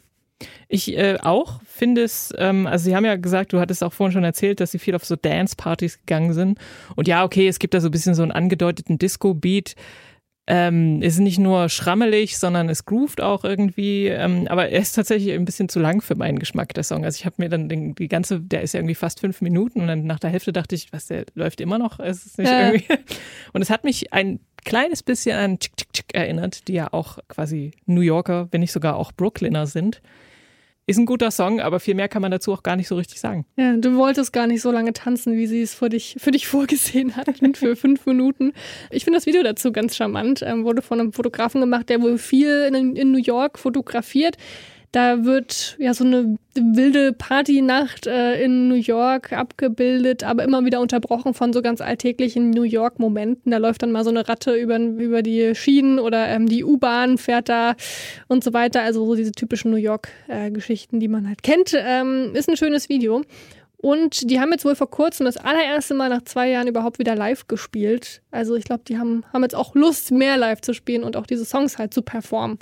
Ich 0.69 0.97
äh, 0.97 1.19
auch 1.21 1.61
finde 1.65 2.03
es, 2.03 2.33
ähm, 2.39 2.67
also 2.67 2.85
Sie 2.85 2.97
haben 2.97 3.05
ja 3.05 3.17
gesagt, 3.17 3.53
du 3.53 3.61
hattest 3.61 3.83
auch 3.83 3.93
vorhin 3.93 4.13
schon 4.13 4.25
erzählt, 4.25 4.61
dass 4.61 4.71
Sie 4.71 4.79
viel 4.79 4.95
auf 4.95 5.05
so 5.05 5.17
Dance-Partys 5.17 5.99
gegangen 6.01 6.33
sind. 6.33 6.59
Und 6.97 7.09
ja, 7.09 7.25
okay, 7.25 7.49
es 7.49 7.59
gibt 7.59 7.75
da 7.75 7.81
so 7.81 7.89
ein 7.89 7.91
bisschen 7.91 8.15
so 8.15 8.23
einen 8.23 8.33
angedeuteten 8.33 8.99
Disco-Beat. 8.99 9.75
Ähm, 10.51 11.03
ist 11.03 11.19
nicht 11.19 11.39
nur 11.39 11.69
schrammelig, 11.69 12.39
sondern 12.39 12.71
es 12.71 12.87
groovt 12.87 13.21
auch 13.21 13.45
irgendwie. 13.45 14.07
Ähm, 14.07 14.47
aber 14.49 14.71
er 14.71 14.81
ist 14.81 14.93
tatsächlich 14.95 15.35
ein 15.35 15.45
bisschen 15.45 15.69
zu 15.69 15.79
lang 15.79 16.01
für 16.01 16.15
meinen 16.15 16.39
Geschmack, 16.39 16.73
der 16.73 16.85
Song. 16.85 17.05
Also 17.05 17.17
ich 17.19 17.27
habe 17.27 17.35
mir 17.37 17.51
dann 17.51 17.69
den, 17.69 17.95
die 17.95 18.09
ganze, 18.09 18.41
der 18.41 18.63
ist 18.63 18.73
ja 18.73 18.81
irgendwie 18.81 18.95
fast 18.95 19.21
fünf 19.21 19.43
Minuten 19.43 19.83
und 19.83 19.89
dann 19.89 20.07
nach 20.07 20.19
der 20.19 20.31
Hälfte 20.31 20.55
dachte 20.55 20.75
ich, 20.75 20.91
was, 20.91 21.09
der 21.09 21.27
läuft 21.35 21.61
immer 21.61 21.77
noch? 21.77 22.01
Es 22.01 22.25
ist 22.25 22.39
nicht 22.39 22.49
Ja. 22.51 22.71
irgendwie. 22.71 22.87
Und 23.53 23.61
es 23.61 23.69
hat 23.69 23.85
mich 23.85 24.13
ein 24.15 24.41
kleines 24.65 25.03
bisschen 25.03 25.37
an 25.39 25.59
Chick 25.59 25.77
Chick 25.77 25.93
Chick 25.93 26.15
erinnert, 26.15 26.67
die 26.69 26.73
ja 26.75 26.93
auch 26.93 27.19
quasi 27.29 27.73
New 27.85 28.01
Yorker, 28.01 28.49
wenn 28.51 28.61
nicht 28.61 28.73
sogar 28.73 28.97
auch 28.97 29.13
Brooklyner 29.13 29.67
sind. 29.67 30.01
Ist 30.89 30.97
ein 30.97 31.05
guter 31.05 31.31
Song, 31.31 31.61
aber 31.61 31.81
viel 31.81 31.95
mehr 31.95 32.09
kann 32.09 32.23
man 32.23 32.31
dazu 32.31 32.51
auch 32.51 32.63
gar 32.63 32.75
nicht 32.75 32.89
so 32.89 32.97
richtig 32.97 33.21
sagen. 33.21 33.45
Ja, 33.59 33.77
du 33.77 33.97
wolltest 33.97 34.33
gar 34.33 34.47
nicht 34.47 34.63
so 34.63 34.71
lange 34.71 34.95
tanzen, 34.95 35.37
wie 35.37 35.47
sie 35.47 35.61
es 35.61 35.75
für 35.75 35.91
dich, 35.91 36.17
für 36.19 36.31
dich 36.31 36.49
vorgesehen 36.49 37.15
hatten, 37.15 37.55
für 37.55 37.77
fünf 37.77 38.07
Minuten. 38.07 38.55
Ich 38.91 39.05
finde 39.05 39.19
das 39.19 39.27
Video 39.27 39.43
dazu 39.43 39.71
ganz 39.71 39.97
charmant. 39.97 40.41
Ähm, 40.43 40.65
wurde 40.65 40.81
von 40.81 40.99
einem 40.99 41.13
Fotografen 41.13 41.61
gemacht, 41.61 41.91
der 41.91 42.01
wohl 42.01 42.17
viel 42.17 42.71
in, 42.75 42.97
in 42.97 43.13
New 43.13 43.19
York 43.19 43.59
fotografiert. 43.59 44.39
Da 44.93 45.25
wird 45.25 45.77
ja 45.79 45.93
so 45.93 46.05
eine 46.05 46.39
wilde 46.55 47.13
Partynacht 47.13 48.07
äh, 48.07 48.43
in 48.43 48.69
New 48.69 48.75
York 48.75 49.33
abgebildet, 49.33 50.25
aber 50.25 50.45
immer 50.45 50.65
wieder 50.65 50.81
unterbrochen 50.81 51.35
von 51.35 51.53
so 51.53 51.61
ganz 51.61 51.81
alltäglichen 51.83 52.51
New 52.51 52.63
York-Momenten. 52.63 53.53
Da 53.53 53.59
läuft 53.59 53.83
dann 53.83 53.93
mal 53.93 54.05
so 54.05 54.11
eine 54.11 54.29
Ratte 54.29 54.55
über, 54.55 54.79
über 54.79 55.23
die 55.23 55.55
Schienen 55.55 55.99
oder 55.99 56.29
ähm, 56.29 56.49
die 56.49 56.65
U-Bahn 56.65 57.19
fährt 57.19 57.51
da 57.51 57.75
und 58.29 58.43
so 58.43 58.55
weiter. 58.55 58.83
Also 58.83 59.05
so 59.05 59.15
diese 59.15 59.33
typischen 59.33 59.71
New 59.71 59.77
York-Geschichten, 59.77 61.01
die 61.01 61.09
man 61.09 61.29
halt 61.29 61.43
kennt. 61.43 61.75
Ähm, 61.77 62.31
ist 62.35 62.49
ein 62.49 62.57
schönes 62.57 62.89
Video. 62.89 63.23
Und 63.81 64.29
die 64.29 64.41
haben 64.41 64.51
jetzt 64.51 64.65
wohl 64.65 64.75
vor 64.75 64.91
kurzem 64.91 65.27
das 65.27 65.37
allererste 65.37 65.95
Mal 65.95 66.09
nach 66.09 66.23
zwei 66.25 66.51
Jahren 66.51 66.67
überhaupt 66.67 66.99
wieder 66.99 67.15
live 67.15 67.47
gespielt. 67.47 68.23
Also 68.33 68.57
ich 68.57 68.65
glaube, 68.65 68.83
die 68.89 68.99
haben, 68.99 69.25
haben 69.33 69.43
jetzt 69.43 69.55
auch 69.55 69.77
Lust, 69.77 70.11
mehr 70.11 70.37
live 70.37 70.61
zu 70.61 70.75
spielen 70.75 71.05
und 71.05 71.17
auch 71.17 71.27
diese 71.27 71.45
Songs 71.45 71.79
halt 71.79 71.95
zu 71.95 72.03
performen. 72.03 72.59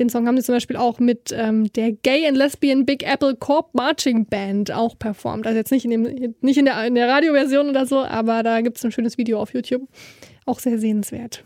Den 0.00 0.08
Song 0.08 0.26
haben 0.26 0.38
sie 0.38 0.42
zum 0.42 0.54
Beispiel 0.54 0.76
auch 0.76 0.98
mit 0.98 1.30
ähm, 1.30 1.70
der 1.74 1.92
Gay 1.92 2.26
and 2.26 2.34
Lesbian 2.34 2.86
Big 2.86 3.06
Apple 3.06 3.36
Corp 3.36 3.74
Marching 3.74 4.24
Band 4.24 4.72
auch 4.72 4.98
performt. 4.98 5.46
Also 5.46 5.58
jetzt 5.58 5.70
nicht 5.70 5.84
in, 5.84 5.90
dem, 5.90 6.34
nicht 6.40 6.56
in 6.56 6.64
der, 6.64 6.86
in 6.86 6.94
der 6.94 7.06
Radioversion 7.06 7.68
oder 7.68 7.84
so, 7.84 7.98
aber 7.98 8.42
da 8.42 8.62
gibt 8.62 8.78
es 8.78 8.84
ein 8.84 8.92
schönes 8.92 9.18
Video 9.18 9.38
auf 9.38 9.52
YouTube. 9.52 9.82
Auch 10.46 10.58
sehr 10.58 10.78
sehenswert. 10.78 11.44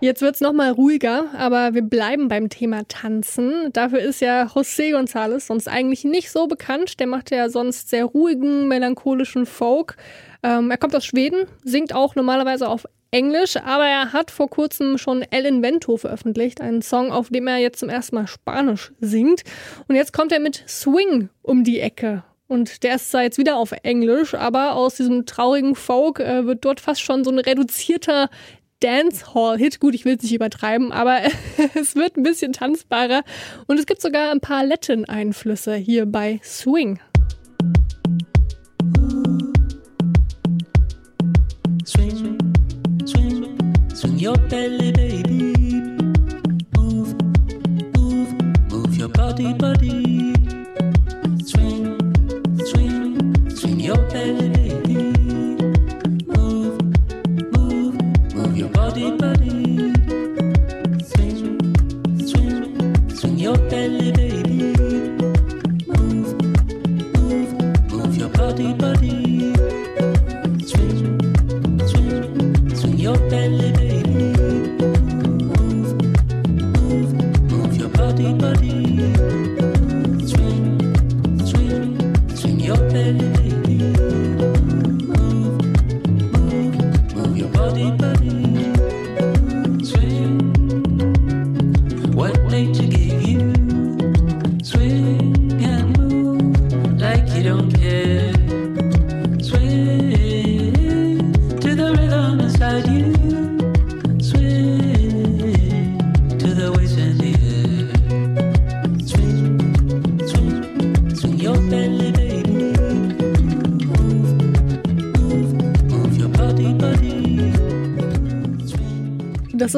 Jetzt 0.00 0.22
wird's 0.22 0.40
noch 0.40 0.54
mal 0.54 0.70
ruhiger, 0.70 1.26
aber 1.36 1.74
wir 1.74 1.82
bleiben 1.82 2.28
beim 2.28 2.48
Thema 2.48 2.88
Tanzen. 2.88 3.68
Dafür 3.74 4.00
ist 4.00 4.22
ja 4.22 4.46
José 4.46 4.96
González 4.96 5.40
sonst 5.40 5.68
eigentlich 5.68 6.04
nicht 6.04 6.30
so 6.30 6.46
bekannt. 6.46 6.98
Der 6.98 7.06
macht 7.06 7.30
ja 7.30 7.50
sonst 7.50 7.90
sehr 7.90 8.06
ruhigen, 8.06 8.68
melancholischen 8.68 9.44
Folk. 9.44 9.96
Ähm, 10.42 10.70
er 10.70 10.78
kommt 10.78 10.96
aus 10.96 11.04
Schweden, 11.04 11.44
singt 11.62 11.94
auch 11.94 12.14
normalerweise 12.14 12.68
auf 12.68 12.86
Englisch, 13.12 13.58
aber 13.58 13.86
er 13.86 14.14
hat 14.14 14.30
vor 14.30 14.48
kurzem 14.48 14.96
schon 14.96 15.20
El 15.20 15.44
Invento 15.44 15.98
veröffentlicht, 15.98 16.62
einen 16.62 16.80
Song, 16.80 17.12
auf 17.12 17.28
dem 17.28 17.46
er 17.46 17.58
jetzt 17.58 17.80
zum 17.80 17.90
ersten 17.90 18.16
Mal 18.16 18.26
Spanisch 18.26 18.92
singt. 19.00 19.44
Und 19.86 19.96
jetzt 19.96 20.14
kommt 20.14 20.32
er 20.32 20.40
mit 20.40 20.64
Swing 20.66 21.28
um 21.42 21.62
die 21.62 21.78
Ecke. 21.78 22.24
Und 22.48 22.82
der 22.82 22.96
ist 22.96 23.10
zwar 23.10 23.22
jetzt 23.22 23.36
wieder 23.36 23.56
auf 23.56 23.72
Englisch, 23.82 24.34
aber 24.34 24.74
aus 24.76 24.94
diesem 24.94 25.26
traurigen 25.26 25.74
Folk 25.74 26.20
äh, 26.20 26.46
wird 26.46 26.64
dort 26.64 26.80
fast 26.80 27.02
schon 27.02 27.22
so 27.22 27.30
ein 27.30 27.38
reduzierter 27.38 28.30
Dancehall-Hit. 28.80 29.78
Gut, 29.78 29.94
ich 29.94 30.06
will 30.06 30.16
es 30.16 30.22
nicht 30.22 30.34
übertreiben, 30.34 30.90
aber 30.90 31.20
es 31.74 31.94
wird 31.94 32.16
ein 32.16 32.22
bisschen 32.22 32.54
tanzbarer. 32.54 33.24
Und 33.66 33.78
es 33.78 33.84
gibt 33.84 34.00
sogar 34.00 34.30
ein 34.30 34.40
paar 34.40 34.64
Latin-Einflüsse 34.64 35.74
hier 35.74 36.06
bei 36.06 36.40
Swing. 36.42 36.98
Swing, 41.84 42.41
swing, 44.02 44.18
your 44.18 44.36
belly, 44.48 44.92
baby. 44.92 45.54
Move, 46.76 47.14
move, 47.94 48.30
move 48.70 48.96
your 48.96 49.08
body, 49.08 49.52
body. 49.54 50.01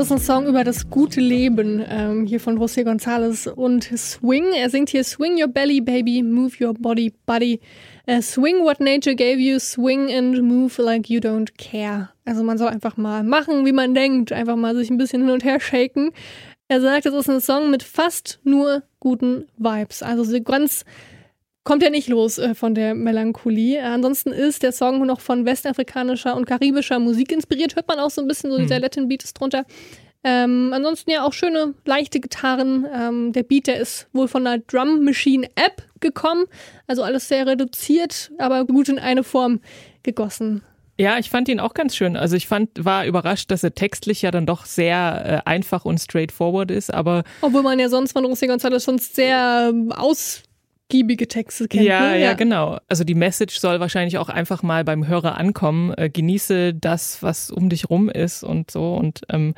Ist 0.05 0.13
ein 0.13 0.19
Song 0.19 0.47
über 0.47 0.65
das 0.65 0.91
gute 0.91 1.19
Leben 1.19 1.83
ähm, 1.89 2.27
hier 2.27 2.39
von 2.39 2.59
José 2.59 2.85
González 2.85 3.49
und 3.49 3.85
Swing. 3.85 4.53
Er 4.55 4.69
singt 4.69 4.91
hier 4.91 5.03
Swing 5.03 5.41
your 5.41 5.49
belly, 5.49 5.81
baby, 5.81 6.23
move 6.23 6.63
your 6.63 6.75
body, 6.75 7.15
buddy. 7.25 7.59
Äh, 8.05 8.21
swing 8.21 8.63
what 8.65 8.81
nature 8.81 9.15
gave 9.15 9.39
you, 9.39 9.59
swing 9.59 10.13
and 10.13 10.43
move 10.43 10.77
like 10.77 11.09
you 11.09 11.21
don't 11.21 11.57
care. 11.57 12.11
Also 12.27 12.43
man 12.43 12.59
soll 12.59 12.69
einfach 12.69 12.99
mal 12.99 13.25
machen, 13.25 13.65
wie 13.65 13.73
man 13.73 13.95
denkt, 13.95 14.31
einfach 14.31 14.57
mal 14.57 14.77
sich 14.77 14.91
ein 14.91 14.99
bisschen 14.99 15.23
hin 15.23 15.31
und 15.31 15.43
her 15.43 15.59
shaken. 15.59 16.11
Er 16.69 16.83
sagt, 16.83 17.07
es 17.07 17.15
ist 17.15 17.31
ein 17.31 17.41
Song 17.41 17.71
mit 17.71 17.83
fast 17.83 18.41
nur 18.45 18.83
guten 19.01 19.47
Vibes. 19.57 20.03
Also 20.03 20.23
so 20.23 20.39
ganz 20.43 20.85
kommt 21.65 21.83
ja 21.83 21.91
nicht 21.91 22.09
los 22.09 22.39
äh, 22.39 22.55
von 22.55 22.75
der 22.75 22.95
Melancholie. 22.95 23.79
Äh, 23.79 23.83
ansonsten 23.83 24.31
ist 24.33 24.63
der 24.63 24.73
Song 24.73 25.05
noch 25.07 25.21
von 25.21 25.45
westafrikanischer 25.45 26.37
und 26.37 26.45
karibischer 26.45 26.99
Musik 26.99 27.33
inspiriert. 27.33 27.75
Hört 27.75 27.89
man 27.89 27.99
auch 27.99 28.11
so 28.11 28.21
ein 28.21 28.29
bisschen 28.29 28.51
so 28.51 28.59
dieser 28.59 28.79
Latin 28.79 29.09
Beat 29.09 29.25
ist 29.25 29.35
drunter. 29.35 29.65
Ähm, 30.27 30.71
ansonsten 30.73 31.11
ja 31.11 31.25
auch 31.25 31.35
schöne, 31.35 31.75
leichte 31.85 32.21
Gitarren. 32.21 32.87
Ähm, 32.95 33.33
der 33.33 33.43
Beat, 33.43 33.67
der 33.67 33.79
ist 33.79 34.09
wohl 34.13 34.29
von 34.29 34.47
einer 34.47 34.63
Drum 34.67 35.05
Machine 35.05 35.49
App 35.55 35.83
gekommen. 36.01 36.47
Also 36.87 37.03
alles 37.03 37.29
sehr 37.29 37.47
reduziert, 37.47 38.31
aber 38.39 38.65
gut 38.65 38.89
in 38.89 38.99
eine 38.99 39.23
Form 39.23 39.61
gegossen. 40.03 40.63
Ja, 40.97 41.19
ich 41.19 41.29
fand 41.29 41.49
ihn 41.49 41.59
auch 41.59 41.75
ganz 41.75 41.97
schön. 41.97 42.17
Also 42.17 42.37
ich 42.37 42.47
fand, 42.47 42.85
war 42.85 43.05
überrascht, 43.05 43.51
dass 43.51 43.65
er 43.65 43.75
textlich 43.75 44.23
ja 44.23 44.31
dann 44.31 44.47
doch 44.47 44.65
sehr 44.65 45.43
äh, 45.45 45.49
einfach 45.49 45.85
und 45.85 45.99
straightforward 45.99 46.71
ist, 46.71 46.95
aber 46.95 47.25
Obwohl 47.41 47.63
man 47.63 47.79
ja 47.81 47.89
sonst 47.89 48.13
von 48.13 48.25
Rossi 48.25 48.47
González 48.47 48.85
schon 48.85 48.99
sehr 48.99 49.71
ähm, 49.71 49.91
ausgiebige 50.89 51.29
Texte 51.29 51.69
kennt. 51.69 51.85
ja, 51.85 52.11
ne? 52.11 52.21
ja, 52.21 52.33
genau. 52.35 52.79
Also 52.89 53.05
die 53.05 53.15
Message 53.15 53.59
soll 53.59 53.81
wahrscheinlich 53.81 54.19
auch 54.19 54.29
einfach 54.29 54.63
mal 54.63 54.85
beim 54.85 55.07
Hörer 55.07 55.39
ankommen. 55.39 55.95
Äh, 55.97 56.11
genieße 56.11 56.75
das, 56.75 57.23
was 57.23 57.51
um 57.51 57.69
dich 57.69 57.91
rum 57.91 58.09
ist 58.09 58.43
und 58.43 58.71
so. 58.71 58.95
Und 58.95 59.23
ähm, 59.31 59.55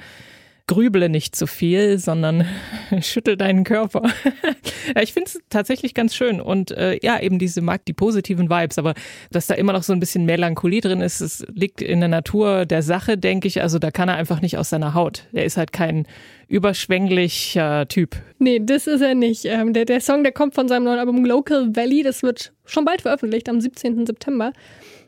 grüble 0.67 1.09
nicht 1.09 1.37
zu 1.37 1.47
viel, 1.47 1.99
sondern 1.99 2.45
schüttel 3.01 3.37
deinen 3.37 3.65
Körper. 3.65 4.03
ja, 4.95 5.03
ich 5.03 5.13
finde 5.13 5.29
es 5.29 5.41
tatsächlich 5.49 5.95
ganz 5.95 6.15
schön 6.15 6.41
und 6.41 6.73
äh, 6.73 6.99
ja, 7.03 7.21
eben 7.21 7.39
diese 7.39 7.61
mag 7.61 7.85
die 7.85 7.93
positiven 7.93 8.51
Vibes, 8.51 8.79
aber 8.79 8.95
dass 9.31 9.47
da 9.47 9.55
immer 9.55 9.73
noch 9.73 9.85
so 9.85 9.93
ein 9.93 10.01
bisschen 10.01 10.25
Melancholie 10.25 10.81
drin 10.81 11.01
ist, 11.01 11.21
es 11.21 11.47
liegt 11.53 11.83
in 11.83 12.01
der 12.01 12.09
Natur 12.09 12.67
der 12.67 12.83
Sache, 12.83 13.17
denke 13.17 13.47
ich. 13.49 13.63
Also 13.63 13.79
da 13.79 13.91
kann 13.91 14.09
er 14.09 14.17
einfach 14.17 14.41
nicht 14.41 14.59
aus 14.59 14.71
seiner 14.71 14.95
Haut. 14.95 15.27
Er 15.33 15.45
ist 15.45 15.57
halt 15.57 15.73
kein 15.73 16.07
überschwänglicher 16.49 17.87
Typ. 17.89 18.17
Nee, 18.39 18.61
das 18.63 18.87
ist 18.87 19.01
er 19.01 19.15
nicht. 19.15 19.45
Ähm, 19.45 19.73
der, 19.73 19.85
der 19.85 20.01
Song, 20.01 20.23
der 20.23 20.33
kommt 20.33 20.55
von 20.55 20.69
seinem 20.69 20.85
neuen 20.85 20.99
Album 20.99 21.25
Local 21.25 21.75
Valley. 21.75 22.03
Das 22.03 22.23
wird 22.23 22.53
schon 22.65 22.85
bald 22.85 23.03
veröffentlicht, 23.03 23.49
am 23.49 23.61
17. 23.61 24.07
September. 24.07 24.53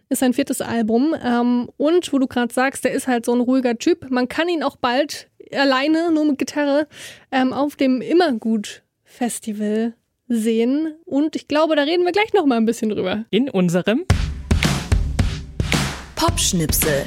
Ist 0.08 0.20
sein 0.20 0.32
viertes 0.32 0.60
Album. 0.60 1.14
Ähm, 1.22 1.68
und 1.76 2.12
wo 2.12 2.18
du 2.18 2.26
gerade 2.26 2.52
sagst, 2.52 2.84
der 2.84 2.92
ist 2.92 3.06
halt 3.06 3.26
so 3.26 3.34
ein 3.34 3.40
ruhiger 3.40 3.76
Typ. 3.76 4.10
Man 4.10 4.28
kann 4.28 4.48
ihn 4.48 4.62
auch 4.62 4.76
bald 4.76 5.27
alleine, 5.52 6.10
nur 6.12 6.24
mit 6.24 6.38
Gitarre, 6.38 6.86
ähm, 7.30 7.52
auf 7.52 7.76
dem 7.76 8.00
Immergut 8.00 8.82
Festival 9.04 9.94
sehen. 10.28 10.94
Und 11.04 11.36
ich 11.36 11.48
glaube, 11.48 11.76
da 11.76 11.82
reden 11.82 12.04
wir 12.04 12.12
gleich 12.12 12.32
noch 12.32 12.46
mal 12.46 12.56
ein 12.56 12.66
bisschen 12.66 12.90
drüber. 12.90 13.24
In 13.30 13.48
unserem 13.48 14.04
Popschnipsel. 16.14 17.04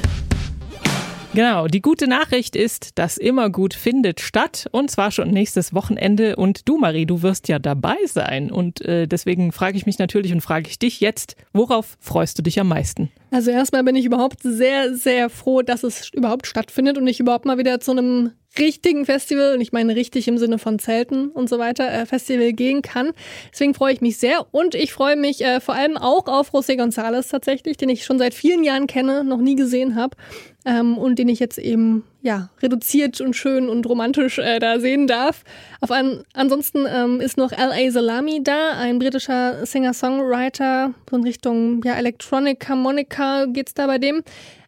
Genau, 1.34 1.66
die 1.66 1.80
gute 1.80 2.06
Nachricht 2.08 2.54
ist, 2.54 2.98
das 2.98 3.16
Immergut 3.16 3.72
findet 3.72 4.20
statt 4.20 4.68
und 4.70 4.90
zwar 4.90 5.10
schon 5.10 5.30
nächstes 5.30 5.72
Wochenende. 5.72 6.36
Und 6.36 6.68
du, 6.68 6.76
Marie, 6.76 7.06
du 7.06 7.22
wirst 7.22 7.48
ja 7.48 7.58
dabei 7.58 7.96
sein. 8.06 8.52
Und 8.52 8.82
äh, 8.82 9.08
deswegen 9.08 9.50
frage 9.50 9.78
ich 9.78 9.86
mich 9.86 9.98
natürlich 9.98 10.34
und 10.34 10.42
frage 10.42 10.68
ich 10.68 10.78
dich 10.78 11.00
jetzt, 11.00 11.36
worauf 11.54 11.96
freust 12.00 12.38
du 12.38 12.42
dich 12.42 12.60
am 12.60 12.68
meisten? 12.68 13.10
Also 13.30 13.50
erstmal 13.50 13.82
bin 13.82 13.96
ich 13.96 14.04
überhaupt 14.04 14.42
sehr, 14.42 14.94
sehr 14.94 15.30
froh, 15.30 15.62
dass 15.62 15.84
es 15.84 16.10
überhaupt 16.12 16.46
stattfindet 16.46 16.98
und 16.98 17.06
ich 17.06 17.18
überhaupt 17.18 17.46
mal 17.46 17.56
wieder 17.56 17.80
zu 17.80 17.92
einem 17.92 18.32
richtigen 18.58 19.06
Festival, 19.06 19.54
und 19.54 19.60
ich 19.60 19.72
meine 19.72 19.96
richtig 19.96 20.28
im 20.28 20.38
Sinne 20.38 20.58
von 20.58 20.78
Zelten 20.78 21.28
und 21.28 21.48
so 21.48 21.58
weiter, 21.58 21.90
äh, 21.90 22.06
Festival 22.06 22.52
gehen 22.52 22.82
kann. 22.82 23.12
Deswegen 23.52 23.74
freue 23.74 23.94
ich 23.94 24.00
mich 24.00 24.18
sehr 24.18 24.46
und 24.52 24.74
ich 24.74 24.92
freue 24.92 25.16
mich 25.16 25.44
äh, 25.44 25.60
vor 25.60 25.74
allem 25.74 25.96
auch 25.96 26.26
auf 26.26 26.52
José 26.52 26.78
González 26.78 27.30
tatsächlich, 27.30 27.76
den 27.76 27.88
ich 27.88 28.04
schon 28.04 28.18
seit 28.18 28.34
vielen 28.34 28.64
Jahren 28.64 28.86
kenne, 28.86 29.24
noch 29.24 29.38
nie 29.38 29.54
gesehen 29.54 29.96
habe 29.96 30.16
ähm, 30.64 30.98
und 30.98 31.18
den 31.18 31.28
ich 31.28 31.40
jetzt 31.40 31.58
eben 31.58 32.04
ja 32.20 32.50
reduziert 32.60 33.20
und 33.20 33.34
schön 33.34 33.68
und 33.68 33.86
romantisch 33.86 34.38
äh, 34.38 34.58
da 34.58 34.78
sehen 34.78 35.06
darf. 35.06 35.44
Auf 35.80 35.90
an, 35.90 36.22
ansonsten 36.34 36.86
ähm, 36.88 37.20
ist 37.20 37.36
noch 37.36 37.52
L.A. 37.52 37.90
Salami 37.90 38.42
da, 38.42 38.78
ein 38.78 38.98
britischer 38.98 39.66
Singer-Songwriter, 39.66 40.94
so 41.10 41.16
in 41.16 41.24
Richtung 41.24 41.82
ja 41.84 41.94
Electronic 41.94 42.68
Harmonica 42.68 43.46
geht's 43.46 43.74
da 43.74 43.86
bei 43.86 43.98
dem. 43.98 44.22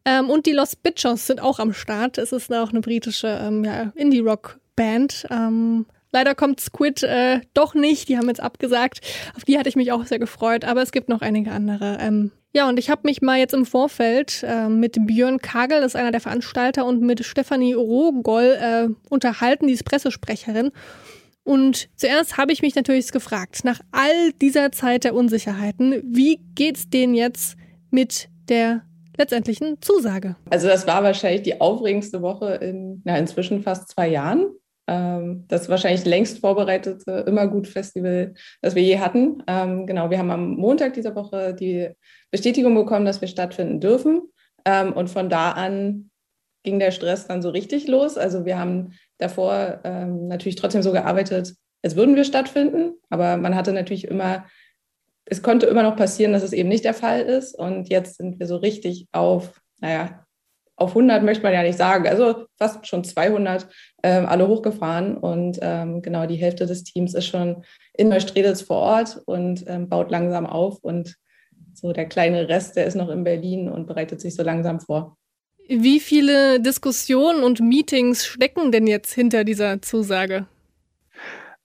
Ähm, 0.05 0.31
und 0.31 0.47
die 0.47 0.53
Los 0.53 0.77
Bitchos 0.77 1.27
sind 1.27 1.41
auch 1.41 1.59
am 1.59 1.73
Start. 1.73 2.19
Es 2.19 2.33
ist 2.33 2.53
auch 2.53 2.71
eine 2.71 2.81
britische 2.81 3.29
ähm, 3.29 3.65
ja, 3.65 3.93
Indie-Rock-Band. 3.95 5.27
Ähm, 5.31 5.87
leider 6.13 6.35
kommt 6.35 6.61
Squid 6.61 7.03
äh, 7.03 7.41
doch 7.55 7.75
nicht. 7.75 8.09
Die 8.09 8.19
haben 8.19 8.29
jetzt 8.29 8.41
abgesagt. 8.41 9.01
Auf 9.37 9.45
die 9.45 9.59
hatte 9.59 9.69
ich 9.69 9.77
mich 9.77 9.93
auch 9.93 10.05
sehr 10.05 10.19
gefreut. 10.19 10.65
Aber 10.65 10.83
es 10.83 10.93
gibt 10.93 11.09
noch 11.09 11.23
einige 11.23 11.53
andere. 11.53 11.99
Ähm, 12.01 12.33
ja, 12.53 12.69
und 12.69 12.79
ich 12.79 12.89
habe 12.89 13.01
mich 13.05 13.21
mal 13.21 13.39
jetzt 13.39 13.53
im 13.53 13.67
Vorfeld 13.67 14.45
äh, 14.47 14.69
mit 14.69 14.97
Björn 15.07 15.41
Kagel, 15.41 15.81
das 15.81 15.95
ist 15.95 15.97
einer 15.97 16.13
der 16.13 16.21
Veranstalter, 16.21 16.87
und 16.87 17.03
mit 17.03 17.25
Stefanie 17.25 17.73
Rohgoll 17.73 18.57
äh, 18.61 18.89
unterhalten, 19.11 19.67
die 19.67 19.73
ist 19.73 19.85
Pressesprecherin. 19.85 20.71
Und 21.43 21.89
zuerst 21.97 22.37
habe 22.39 22.53
ich 22.53 22.63
mich 22.63 22.77
natürlich 22.77 23.11
gefragt, 23.11 23.65
nach 23.65 23.81
all 23.91 24.33
dieser 24.41 24.71
Zeit 24.71 25.03
der 25.03 25.15
Unsicherheiten, 25.15 26.01
wie 26.05 26.39
geht's 26.55 26.89
denen 26.89 27.15
jetzt 27.15 27.57
mit 27.91 28.29
der 28.49 28.83
letztendlichen 29.17 29.81
Zusage? 29.81 30.37
Also 30.51 30.69
das 30.69 30.87
war 30.87 31.03
wahrscheinlich 31.03 31.43
die 31.43 31.61
aufregendste 31.61 32.23
Woche 32.23 32.55
in 32.55 33.03
na, 33.05 33.17
inzwischen 33.19 33.63
fast 33.63 33.89
zwei 33.89 34.09
Jahren. 34.09 34.47
Ähm, 34.87 35.45
das 35.49 35.69
wahrscheinlich 35.69 36.05
längst 36.05 36.41
vorbereitete 36.41 37.25
Immergut-Festival, 37.27 38.35
das 38.61 38.75
wir 38.75 38.83
je 38.83 38.99
hatten. 38.99 39.43
Ähm, 39.47 39.87
genau, 39.87 40.11
wir 40.11 40.19
haben 40.19 40.31
am 40.31 40.51
Montag 40.57 40.95
dieser 40.95 41.15
Woche 41.15 41.55
die 41.55 41.89
Bestätigung 42.31 42.75
bekommen, 42.75 43.07
dass 43.07 43.21
wir 43.21 43.29
stattfinden 43.29 43.81
dürfen. 43.81 44.23
Ähm, 44.65 44.93
und 44.93 45.09
von 45.09 45.29
da 45.29 45.53
an 45.53 46.11
ging 46.63 46.79
der 46.79 46.91
Stress 46.91 47.27
dann 47.27 47.43
so 47.43 47.51
richtig 47.51 47.89
los. 47.89 48.17
Also 48.17 48.45
wir 48.45 48.59
haben 48.59 48.93
davor 49.19 49.81
natürlich 49.85 50.57
trotzdem 50.57 50.83
so 50.83 50.93
gearbeitet, 50.93 51.55
als 51.85 51.97
würden 51.97 52.17
wir 52.17 52.25
stattfinden, 52.25 52.95
aber 53.11 53.37
man 53.37 53.55
hatte 53.55 53.73
natürlich 53.73 54.07
immer 54.07 54.47
es 55.27 55.43
konnte 55.43 55.67
immer 55.67 55.83
noch 55.83 55.97
passieren, 55.97 56.33
dass 56.33 56.43
es 56.43 56.53
eben 56.53 56.69
nicht 56.69 56.85
der 56.85 56.95
Fall 56.95 57.21
ist. 57.21 57.59
Und 57.59 57.89
jetzt 57.89 58.17
sind 58.17 58.39
wir 58.39 58.47
so 58.47 58.57
richtig 58.57 59.07
auf, 59.13 59.61
naja, 59.81 60.25
auf 60.77 60.91
100 60.91 61.23
möchte 61.23 61.45
man 61.45 61.53
ja 61.53 61.63
nicht 61.63 61.79
sagen, 61.79 62.09
also 62.09 62.47
fast 62.59 62.87
schon 62.87 63.05
200 63.05 63.69
ähm, 64.03 64.27
alle 64.27 64.49
hochgefahren. 64.49 65.17
Und 65.17 65.59
ähm, 65.63 66.03
genau 66.03 66.27
die 66.27 66.37
Hälfte 66.37 66.67
des 66.67 66.85
Teams 66.85 67.15
ist 67.15 67.27
schon 67.27 67.65
in 67.95 68.09
Neustrelitz 68.09 68.63
vor 68.63 68.79
Ort 68.79 69.23
und 69.27 69.65
ähm, 69.67 69.89
baut 69.89 70.11
langsam 70.11 70.47
auf. 70.47 70.79
Und 70.83 71.17
so 71.73 71.93
der 71.93 72.07
kleine 72.07 72.49
Rest, 72.49 72.77
der 72.77 72.87
ist 72.87 72.97
noch 72.97 73.09
in 73.09 73.25
Berlin 73.25 73.69
und 73.69 73.87
bereitet 73.87 74.21
sich 74.21 74.35
so 74.35 74.43
langsam 74.43 74.81
vor. 74.81 75.17
Wie 75.69 76.01
viele 76.01 76.61
Diskussionen 76.61 77.43
und 77.43 77.61
Meetings 77.61 78.27
stecken 78.27 78.71
denn 78.71 78.87
jetzt 78.87 79.15
hinter 79.15 79.45
dieser 79.45 79.81
Zusage? 79.81 80.47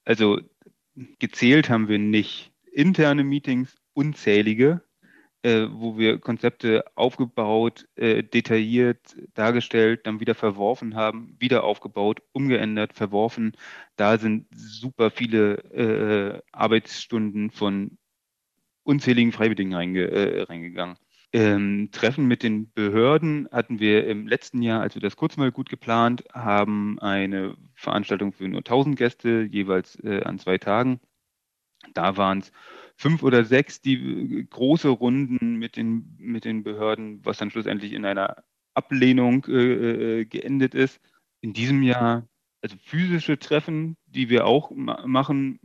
Also 0.04 0.38
gezählt 1.18 1.68
haben 1.68 1.88
wir 1.88 1.98
nicht 1.98 2.49
interne 2.72 3.24
Meetings 3.24 3.76
unzählige, 3.92 4.82
äh, 5.42 5.66
wo 5.70 5.96
wir 5.98 6.18
Konzepte 6.18 6.84
aufgebaut, 6.96 7.88
äh, 7.96 8.22
detailliert 8.22 9.16
dargestellt, 9.34 10.06
dann 10.06 10.20
wieder 10.20 10.34
verworfen 10.34 10.94
haben, 10.94 11.36
wieder 11.38 11.64
aufgebaut, 11.64 12.22
umgeändert, 12.32 12.94
verworfen. 12.94 13.52
Da 13.96 14.18
sind 14.18 14.46
super 14.54 15.10
viele 15.10 15.54
äh, 15.72 16.42
Arbeitsstunden 16.52 17.50
von 17.50 17.98
unzähligen 18.82 19.32
Freiwilligen 19.32 19.74
reinge, 19.74 20.10
äh, 20.10 20.42
reingegangen. 20.42 20.96
Ähm, 21.32 21.90
Treffen 21.92 22.26
mit 22.26 22.42
den 22.42 22.72
Behörden 22.72 23.48
hatten 23.52 23.78
wir 23.78 24.06
im 24.08 24.26
letzten 24.26 24.62
Jahr, 24.62 24.80
als 24.80 24.96
wir 24.96 25.02
das 25.02 25.16
kurz 25.16 25.36
mal 25.36 25.52
gut 25.52 25.68
geplant 25.68 26.24
haben, 26.32 26.98
eine 26.98 27.56
Veranstaltung 27.74 28.32
für 28.32 28.48
nur 28.48 28.58
1000 28.58 28.96
Gäste, 28.96 29.48
jeweils 29.50 29.96
äh, 30.02 30.22
an 30.24 30.40
zwei 30.40 30.58
Tagen. 30.58 31.00
Da 31.94 32.16
waren 32.16 32.38
es 32.38 32.52
fünf 32.96 33.22
oder 33.22 33.44
sechs, 33.44 33.80
die 33.80 33.94
äh, 33.94 34.44
große 34.44 34.88
Runden 34.88 35.56
mit 35.56 35.76
den, 35.76 36.16
mit 36.18 36.44
den 36.44 36.62
Behörden, 36.62 37.24
was 37.24 37.38
dann 37.38 37.50
schlussendlich 37.50 37.92
in 37.92 38.04
einer 38.04 38.44
Ablehnung 38.74 39.44
äh, 39.48 40.20
äh 40.20 40.24
geendet 40.26 40.74
ist. 40.74 41.00
In 41.40 41.52
diesem 41.54 41.82
Jahr, 41.82 42.28
also 42.62 42.76
physische 42.82 43.38
Treffen, 43.38 43.96
die 44.06 44.28
wir 44.28 44.46
auch 44.46 44.70
ma 44.70 45.06
machen 45.06 45.58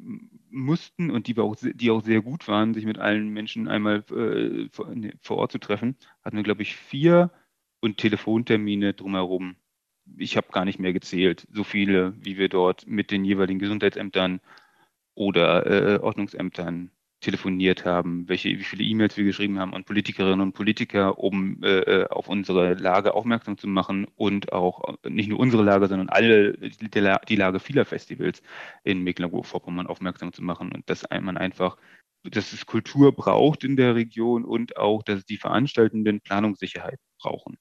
mussten 0.50 1.12
und 1.12 1.28
die, 1.28 1.36
wir 1.36 1.44
auch, 1.44 1.58
die 1.60 1.92
auch 1.92 2.02
sehr 2.02 2.22
gut 2.22 2.48
waren, 2.48 2.74
sich 2.74 2.86
mit 2.86 2.98
allen 2.98 3.30
Menschen 3.30 3.68
einmal 3.68 4.06
äh, 4.12 4.70
vor, 4.72 4.94
vor 5.22 5.38
Ort 5.38 5.52
zu 5.52 5.60
treffen, 5.60 5.98
hatten 6.24 6.38
wir, 6.38 6.44
glaube 6.44 6.62
ich, 6.62 6.76
vier 6.78 7.32
und 7.82 7.98
Telefontermine 7.98 8.94
drumherum. 8.94 9.58
Ich 10.18 10.38
habe 10.38 10.48
gar 10.52 10.64
nicht 10.64 10.80
mehr 10.80 10.94
gezählt, 10.94 11.48
so 11.52 11.66
viele, 11.66 12.14
wie 12.24 12.38
wir 12.38 12.48
dort 12.48 12.88
mit 12.88 13.12
den 13.12 13.26
jeweiligen 13.26 13.60
Gesundheitsämtern 13.60 14.40
oder 15.16 15.66
äh, 15.66 16.00
Ordnungsämtern 16.00 16.92
telefoniert 17.22 17.86
haben, 17.86 18.28
welche, 18.30 18.50
wie 18.50 18.64
viele 18.64 18.84
E-Mails 18.84 19.18
wir 19.18 19.24
geschrieben 19.24 19.60
haben 19.60 19.74
an 19.74 19.84
Politikerinnen 19.84 20.42
und 20.42 20.54
Politiker, 20.54 21.18
um 21.18 21.64
äh, 21.64 21.80
äh, 21.80 22.08
auf 22.10 22.28
unsere 22.30 22.76
Lage 22.76 23.16
aufmerksam 23.16 23.58
zu 23.58 23.68
machen 23.68 24.06
und 24.16 24.54
auch 24.54 24.96
nicht 25.08 25.30
nur 25.30 25.40
unsere 25.40 25.64
Lage, 25.64 25.88
sondern 25.88 26.10
alle 26.10 26.54
die, 26.54 26.90
die 26.90 27.36
Lage 27.36 27.60
vieler 27.60 27.86
Festivals 27.86 28.44
in 28.84 29.02
Mecklenburg-Vorpommern 29.04 29.88
aufmerksam 29.88 30.34
zu 30.34 30.44
machen 30.44 30.72
und 30.72 30.90
dass 30.90 31.06
man 31.10 31.38
einfach 31.38 31.78
dass 32.32 32.54
es 32.54 32.66
Kultur 32.66 33.12
braucht 33.12 33.64
in 33.64 33.76
der 33.76 33.94
Region 33.96 34.46
und 34.46 34.78
auch, 34.78 35.04
dass 35.04 35.26
die 35.26 35.38
Veranstaltenden 35.38 36.22
Planungssicherheit 36.22 37.00
brauchen. 37.20 37.58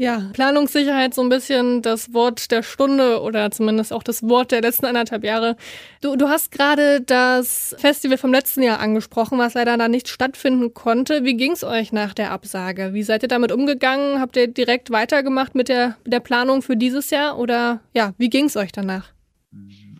Ja, 0.00 0.30
Planungssicherheit 0.32 1.12
so 1.12 1.22
ein 1.22 1.28
bisschen 1.28 1.82
das 1.82 2.14
Wort 2.14 2.52
der 2.52 2.62
Stunde 2.62 3.20
oder 3.20 3.50
zumindest 3.50 3.92
auch 3.92 4.04
das 4.04 4.22
Wort 4.22 4.52
der 4.52 4.60
letzten 4.60 4.86
anderthalb 4.86 5.24
Jahre. 5.24 5.56
Du, 6.00 6.14
du 6.14 6.28
hast 6.28 6.52
gerade 6.52 7.00
das 7.00 7.74
Festival 7.80 8.16
vom 8.16 8.30
letzten 8.30 8.62
Jahr 8.62 8.78
angesprochen, 8.78 9.38
was 9.38 9.54
leider 9.54 9.76
da 9.76 9.88
nicht 9.88 10.06
stattfinden 10.06 10.72
konnte. 10.72 11.24
Wie 11.24 11.36
ging's 11.36 11.64
euch 11.64 11.92
nach 11.92 12.14
der 12.14 12.30
Absage? 12.30 12.94
Wie 12.94 13.02
seid 13.02 13.24
ihr 13.24 13.28
damit 13.28 13.50
umgegangen? 13.50 14.20
Habt 14.20 14.36
ihr 14.36 14.46
direkt 14.46 14.92
weitergemacht 14.92 15.56
mit 15.56 15.68
der, 15.68 15.96
der 16.06 16.20
Planung 16.20 16.62
für 16.62 16.76
dieses 16.76 17.10
Jahr 17.10 17.36
oder 17.36 17.80
ja, 17.92 18.14
wie 18.18 18.30
ging's 18.30 18.56
euch 18.56 18.70
danach? 18.70 19.12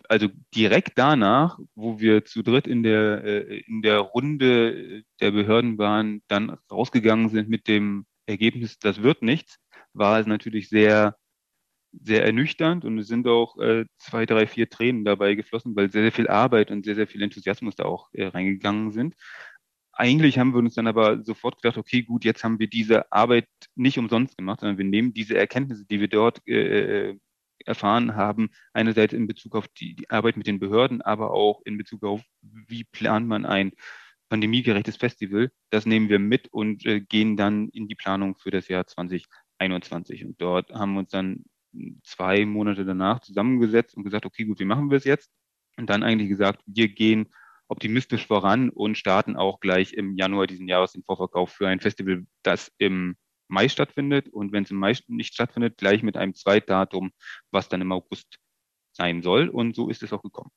Also 0.07 0.29
direkt 0.55 0.93
danach, 0.95 1.59
wo 1.75 1.99
wir 1.99 2.23
zu 2.23 2.41
dritt 2.41 2.67
in 2.67 2.83
der, 2.83 3.25
äh, 3.25 3.63
in 3.67 3.81
der 3.81 3.99
Runde 3.99 5.03
der 5.19 5.31
Behörden 5.31 5.77
waren, 5.77 6.21
dann 6.29 6.55
rausgegangen 6.71 7.27
sind 7.27 7.49
mit 7.49 7.67
dem 7.67 8.05
Ergebnis, 8.27 8.79
das 8.79 9.03
wird 9.03 9.23
nichts 9.23 9.59
war 9.99 10.19
es 10.19 10.27
natürlich 10.27 10.69
sehr, 10.69 11.15
sehr 11.91 12.25
ernüchternd 12.25 12.85
und 12.85 12.97
es 12.99 13.07
sind 13.07 13.27
auch 13.27 13.57
äh, 13.59 13.85
zwei, 13.97 14.25
drei, 14.25 14.47
vier 14.47 14.69
Tränen 14.69 15.05
dabei 15.05 15.35
geflossen, 15.35 15.75
weil 15.75 15.91
sehr, 15.91 16.03
sehr 16.03 16.11
viel 16.11 16.27
Arbeit 16.27 16.71
und 16.71 16.85
sehr, 16.85 16.95
sehr 16.95 17.07
viel 17.07 17.21
Enthusiasmus 17.21 17.75
da 17.75 17.85
auch 17.85 18.09
äh, 18.13 18.27
reingegangen 18.27 18.91
sind. 18.91 19.15
Eigentlich 19.93 20.39
haben 20.39 20.53
wir 20.53 20.59
uns 20.59 20.75
dann 20.75 20.87
aber 20.87 21.23
sofort 21.23 21.61
gedacht, 21.61 21.77
okay, 21.77 22.03
gut, 22.03 22.23
jetzt 22.25 22.43
haben 22.43 22.59
wir 22.59 22.67
diese 22.69 23.11
Arbeit 23.11 23.47
nicht 23.75 23.97
umsonst 23.99 24.37
gemacht, 24.37 24.61
sondern 24.61 24.77
wir 24.77 24.85
nehmen 24.85 25.13
diese 25.13 25.37
Erkenntnisse, 25.37 25.85
die 25.85 25.99
wir 25.99 26.07
dort 26.07 26.41
äh, 26.47 27.09
äh 27.11 27.19
erfahren 27.65 28.15
haben, 28.15 28.49
einerseits 28.73 29.13
in 29.13 29.27
Bezug 29.27 29.55
auf 29.55 29.67
die, 29.67 29.95
die 29.95 30.09
Arbeit 30.09 30.37
mit 30.37 30.47
den 30.47 30.59
Behörden, 30.59 31.01
aber 31.01 31.31
auch 31.31 31.61
in 31.65 31.77
Bezug 31.77 32.03
auf, 32.03 32.21
wie 32.41 32.85
plant 32.85 33.27
man 33.27 33.45
ein 33.45 33.73
pandemiegerechtes 34.29 34.97
Festival. 34.97 35.51
Das 35.69 35.85
nehmen 35.85 36.09
wir 36.09 36.19
mit 36.19 36.47
und 36.53 36.85
äh, 36.85 37.01
gehen 37.01 37.35
dann 37.35 37.69
in 37.69 37.87
die 37.87 37.95
Planung 37.95 38.37
für 38.37 38.51
das 38.51 38.67
Jahr 38.67 38.87
2021. 39.59 40.25
Und 40.25 40.41
dort 40.41 40.71
haben 40.71 40.93
wir 40.93 40.99
uns 40.99 41.11
dann 41.11 41.45
zwei 42.03 42.45
Monate 42.45 42.85
danach 42.85 43.19
zusammengesetzt 43.19 43.95
und 43.95 44.03
gesagt, 44.03 44.25
okay, 44.25 44.45
gut, 44.45 44.59
wie 44.59 44.65
machen 44.65 44.89
wir 44.89 44.97
es 44.97 45.03
jetzt? 45.03 45.31
Und 45.77 45.89
dann 45.89 46.03
eigentlich 46.03 46.29
gesagt, 46.29 46.61
wir 46.65 46.89
gehen 46.89 47.29
optimistisch 47.67 48.25
voran 48.25 48.69
und 48.69 48.97
starten 48.97 49.35
auch 49.35 49.59
gleich 49.59 49.93
im 49.93 50.15
Januar 50.15 50.47
diesen 50.47 50.67
Jahres 50.67 50.93
den 50.93 51.03
Vorverkauf 51.03 51.51
für 51.51 51.67
ein 51.67 51.79
Festival, 51.79 52.25
das 52.41 52.71
im 52.79 53.15
Mai 53.47 53.69
stattfindet 53.69 54.29
und 54.29 54.51
wenn 54.51 54.63
es 54.63 54.71
im 54.71 54.77
Mai 54.77 54.95
nicht 55.07 55.33
stattfindet, 55.33 55.77
gleich 55.77 56.03
mit 56.03 56.17
einem 56.17 56.33
Zweitdatum, 56.33 57.11
was 57.51 57.69
dann 57.69 57.81
im 57.81 57.91
August 57.91 58.37
sein 58.91 59.21
soll. 59.21 59.49
Und 59.49 59.75
so 59.75 59.89
ist 59.89 60.03
es 60.03 60.13
auch 60.13 60.21
gekommen. 60.21 60.51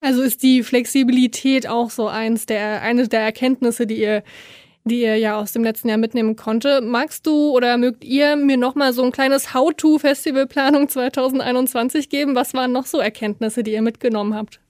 Also 0.00 0.22
ist 0.22 0.42
die 0.42 0.62
Flexibilität 0.62 1.66
auch 1.66 1.90
so 1.90 2.08
eins 2.08 2.46
der, 2.46 2.82
eine 2.82 3.08
der 3.08 3.20
Erkenntnisse, 3.20 3.86
die 3.86 4.00
ihr, 4.00 4.22
die 4.84 5.00
ihr 5.00 5.16
ja 5.16 5.36
aus 5.38 5.52
dem 5.52 5.64
letzten 5.64 5.88
Jahr 5.88 5.98
mitnehmen 5.98 6.36
konnte. 6.36 6.80
Magst 6.82 7.26
du 7.26 7.50
oder 7.50 7.78
mögt 7.78 8.04
ihr 8.04 8.36
mir 8.36 8.58
nochmal 8.58 8.92
so 8.92 9.02
ein 9.02 9.12
kleines 9.12 9.54
How-to-Festivalplanung 9.54 10.88
2021 10.88 12.10
geben? 12.10 12.34
Was 12.34 12.52
waren 12.54 12.72
noch 12.72 12.86
so 12.86 12.98
Erkenntnisse, 12.98 13.62
die 13.62 13.72
ihr 13.72 13.82
mitgenommen 13.82 14.34
habt? 14.34 14.60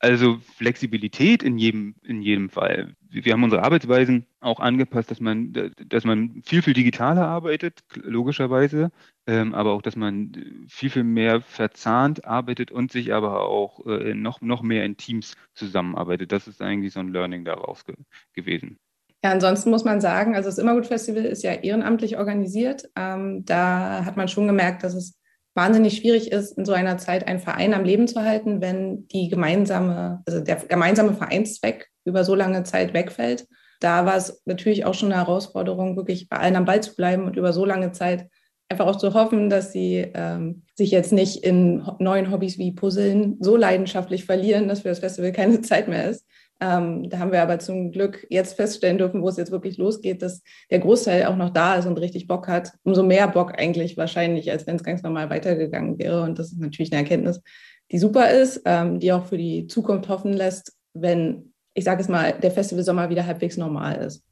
Also 0.00 0.38
Flexibilität 0.56 1.42
in 1.42 1.58
jedem, 1.58 1.94
in 2.02 2.22
jedem 2.22 2.48
Fall. 2.48 2.96
Wir 3.10 3.32
haben 3.32 3.44
unsere 3.44 3.62
Arbeitsweisen 3.62 4.26
auch 4.40 4.58
angepasst, 4.58 5.10
dass 5.10 5.20
man, 5.20 5.52
dass 5.76 6.04
man 6.04 6.42
viel, 6.42 6.62
viel 6.62 6.72
digitaler 6.72 7.26
arbeitet, 7.26 7.80
logischerweise, 7.94 8.92
ähm, 9.26 9.52
aber 9.52 9.72
auch, 9.72 9.82
dass 9.82 9.96
man 9.96 10.32
viel, 10.68 10.88
viel 10.88 11.04
mehr 11.04 11.42
verzahnt 11.42 12.24
arbeitet 12.24 12.70
und 12.70 12.92
sich 12.92 13.12
aber 13.12 13.46
auch 13.46 13.84
äh, 13.86 14.14
noch, 14.14 14.40
noch 14.40 14.62
mehr 14.62 14.86
in 14.86 14.96
Teams 14.96 15.36
zusammenarbeitet. 15.54 16.32
Das 16.32 16.48
ist 16.48 16.62
eigentlich 16.62 16.94
so 16.94 17.00
ein 17.00 17.12
Learning 17.12 17.44
daraus 17.44 17.84
ge 17.84 17.94
gewesen. 18.32 18.78
Ja, 19.22 19.32
ansonsten 19.32 19.70
muss 19.70 19.84
man 19.84 20.00
sagen, 20.00 20.34
also 20.34 20.48
das 20.48 20.58
Immergut-Festival 20.58 21.24
ist 21.26 21.42
ja 21.42 21.52
ehrenamtlich 21.52 22.16
organisiert. 22.16 22.88
Ähm, 22.96 23.44
da 23.44 24.04
hat 24.04 24.16
man 24.16 24.28
schon 24.28 24.46
gemerkt, 24.46 24.82
dass 24.82 24.94
es 24.94 25.18
wahnsinnig 25.54 25.98
schwierig 25.98 26.32
ist, 26.32 26.56
in 26.56 26.64
so 26.64 26.72
einer 26.72 26.96
Zeit 26.96 27.26
einen 27.26 27.40
Verein 27.40 27.74
am 27.74 27.84
Leben 27.84 28.08
zu 28.08 28.22
halten, 28.22 28.60
wenn 28.60 29.06
die 29.08 29.28
gemeinsame, 29.28 30.22
also 30.26 30.40
der 30.40 30.56
gemeinsame 30.56 31.12
Vereinszweck 31.12 31.88
über 32.04 32.24
so 32.24 32.34
lange 32.34 32.62
Zeit 32.62 32.94
wegfällt. 32.94 33.46
Da 33.80 34.06
war 34.06 34.16
es 34.16 34.42
natürlich 34.46 34.84
auch 34.84 34.94
schon 34.94 35.12
eine 35.12 35.20
Herausforderung, 35.20 35.96
wirklich 35.96 36.28
bei 36.28 36.38
allen 36.38 36.56
am 36.56 36.64
Ball 36.64 36.82
zu 36.82 36.94
bleiben 36.94 37.24
und 37.24 37.36
über 37.36 37.52
so 37.52 37.64
lange 37.64 37.92
Zeit 37.92 38.26
einfach 38.70 38.86
auch 38.86 38.96
zu 38.96 39.14
hoffen, 39.14 39.50
dass 39.50 39.72
sie 39.72 40.10
ähm, 40.14 40.62
sich 40.76 40.92
jetzt 40.92 41.12
nicht 41.12 41.44
in 41.44 41.82
neuen 41.98 42.30
Hobbys 42.30 42.56
wie 42.56 42.72
Puzzeln 42.72 43.36
so 43.40 43.56
leidenschaftlich 43.56 44.24
verlieren, 44.24 44.68
dass 44.68 44.80
für 44.80 44.88
das 44.88 45.00
Festival 45.00 45.32
keine 45.32 45.60
Zeit 45.60 45.88
mehr 45.88 46.08
ist. 46.08 46.24
Ähm, 46.60 47.08
da 47.08 47.18
haben 47.18 47.32
wir 47.32 47.42
aber 47.42 47.58
zum 47.58 47.90
Glück 47.90 48.26
jetzt 48.28 48.54
feststellen 48.54 48.98
dürfen, 48.98 49.22
wo 49.22 49.28
es 49.28 49.38
jetzt 49.38 49.50
wirklich 49.50 49.78
losgeht, 49.78 50.20
dass 50.20 50.42
der 50.70 50.80
Großteil 50.80 51.24
auch 51.24 51.36
noch 51.36 51.50
da 51.50 51.76
ist 51.76 51.86
und 51.86 51.98
richtig 51.98 52.26
Bock 52.26 52.48
hat. 52.48 52.72
Umso 52.82 53.02
mehr 53.02 53.28
Bock 53.28 53.58
eigentlich 53.58 53.96
wahrscheinlich, 53.96 54.50
als 54.50 54.66
wenn 54.66 54.76
es 54.76 54.84
ganz 54.84 55.02
normal 55.02 55.30
weitergegangen 55.30 55.98
wäre. 55.98 56.22
Und 56.22 56.38
das 56.38 56.52
ist 56.52 56.60
natürlich 56.60 56.92
eine 56.92 57.02
Erkenntnis, 57.02 57.40
die 57.90 57.98
super 57.98 58.30
ist, 58.30 58.62
ähm, 58.66 59.00
die 59.00 59.12
auch 59.12 59.24
für 59.24 59.38
die 59.38 59.66
Zukunft 59.66 60.08
hoffen 60.08 60.32
lässt, 60.32 60.76
wenn, 60.92 61.54
ich 61.74 61.84
sage 61.84 62.02
es 62.02 62.08
mal, 62.08 62.32
der 62.32 62.50
Festivalsommer 62.50 63.08
wieder 63.08 63.26
halbwegs 63.26 63.56
normal 63.56 63.96
ist. 64.02 64.22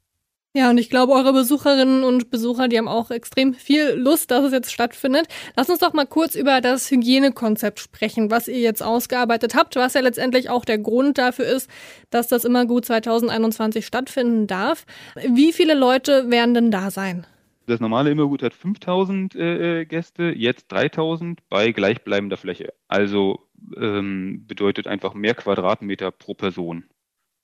Ja, 0.55 0.71
und 0.71 0.79
ich 0.79 0.89
glaube, 0.89 1.13
eure 1.13 1.31
Besucherinnen 1.31 2.03
und 2.03 2.31
Besucher, 2.31 2.67
die 2.67 2.79
haben 2.79 2.87
auch 2.87 3.11
extrem 3.11 3.53
viel 3.53 3.91
Lust, 3.91 4.31
dass 4.31 4.45
es 4.45 4.51
jetzt 4.51 4.71
stattfindet. 4.71 5.27
Lass 5.55 5.69
uns 5.69 5.77
doch 5.77 5.93
mal 5.93 6.07
kurz 6.07 6.33
über 6.33 6.59
das 6.59 6.89
Hygienekonzept 6.89 7.79
sprechen, 7.79 8.31
was 8.31 8.47
ihr 8.47 8.57
jetzt 8.57 8.81
ausgearbeitet 8.81 9.53
habt, 9.53 9.75
was 9.75 9.93
ja 9.93 10.01
letztendlich 10.01 10.49
auch 10.49 10.65
der 10.65 10.79
Grund 10.79 11.19
dafür 11.19 11.45
ist, 11.45 11.69
dass 12.09 12.27
das 12.29 12.45
immer 12.45 12.65
gut 12.65 12.85
2021 12.85 13.85
stattfinden 13.85 14.47
darf. 14.47 14.87
Wie 15.15 15.53
viele 15.53 15.75
Leute 15.75 16.31
werden 16.31 16.55
denn 16.55 16.71
da 16.71 16.89
sein? 16.89 17.27
Das 17.67 17.79
normale 17.79 18.09
Immergut 18.09 18.41
hat 18.41 18.55
5000 18.55 19.35
äh, 19.35 19.85
Gäste, 19.85 20.33
jetzt 20.35 20.71
3000 20.71 21.47
bei 21.49 21.71
gleichbleibender 21.71 22.37
Fläche. 22.37 22.73
Also 22.87 23.47
ähm, 23.77 24.45
bedeutet 24.47 24.87
einfach 24.87 25.13
mehr 25.13 25.35
Quadratmeter 25.35 26.09
pro 26.09 26.33
Person, 26.33 26.85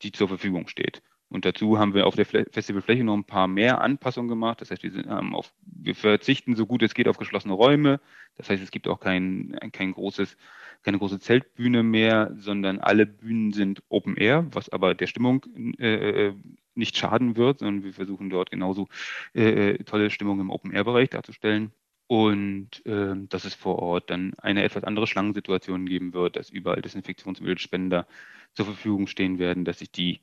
die 0.01 0.11
zur 0.11 0.27
Verfügung 0.27 0.67
steht. 0.67 1.03
Und 1.35 1.43
dazu 1.43 1.77
haben 1.77 1.93
wir 1.93 2.07
auf 2.07 2.15
der 2.15 2.25
Festivalfläche 2.25 3.03
noch 3.03 3.13
ein 3.13 3.25
paar 3.25 3.49
mehr 3.49 3.81
Anpassungen 3.81 4.29
gemacht. 4.29 4.61
Das 4.61 4.71
heißt, 4.71 4.83
wir, 4.83 5.05
ähm, 5.05 5.35
auf, 5.35 5.51
wir 5.65 5.93
verzichten 5.93 6.55
so 6.55 6.65
gut 6.65 6.81
es 6.81 6.93
geht 6.93 7.09
auf 7.09 7.17
geschlossene 7.17 7.53
Räume. 7.53 7.99
Das 8.37 8.49
heißt, 8.49 8.63
es 8.63 8.71
gibt 8.71 8.87
auch 8.87 9.01
kein, 9.01 9.53
kein 9.73 9.91
großes, 9.91 10.37
keine 10.83 10.97
große 10.97 11.19
Zeltbühne 11.19 11.83
mehr, 11.83 12.31
sondern 12.37 12.79
alle 12.79 13.05
Bühnen 13.05 13.51
sind 13.51 13.83
Open 13.89 14.15
Air, 14.15 14.47
was 14.51 14.69
aber 14.69 14.95
der 14.95 15.07
Stimmung 15.07 15.45
äh, 15.77 16.31
nicht 16.73 16.95
schaden 16.95 17.35
wird, 17.35 17.59
sondern 17.59 17.83
wir 17.83 17.91
versuchen 17.91 18.29
dort 18.29 18.49
genauso 18.49 18.87
äh, 19.33 19.77
tolle 19.79 20.11
Stimmung 20.11 20.39
im 20.39 20.49
Open 20.49 20.71
Air 20.71 20.85
Bereich 20.85 21.09
darzustellen. 21.09 21.73
Und 22.07 22.85
äh, 22.85 23.13
dass 23.27 23.43
es 23.43 23.55
vor 23.55 23.79
Ort 23.79 24.09
dann 24.09 24.35
eine 24.35 24.63
etwas 24.63 24.85
andere 24.85 25.05
Schlangensituation 25.05 25.85
geben 25.85 26.13
wird, 26.13 26.37
dass 26.37 26.49
überall 26.49 26.81
Desinfektionsölspender 26.81 28.07
zur 28.53 28.65
Verfügung 28.65 29.07
stehen 29.07 29.37
werden, 29.37 29.65
dass 29.65 29.79
sich 29.79 29.91
die 29.91 30.21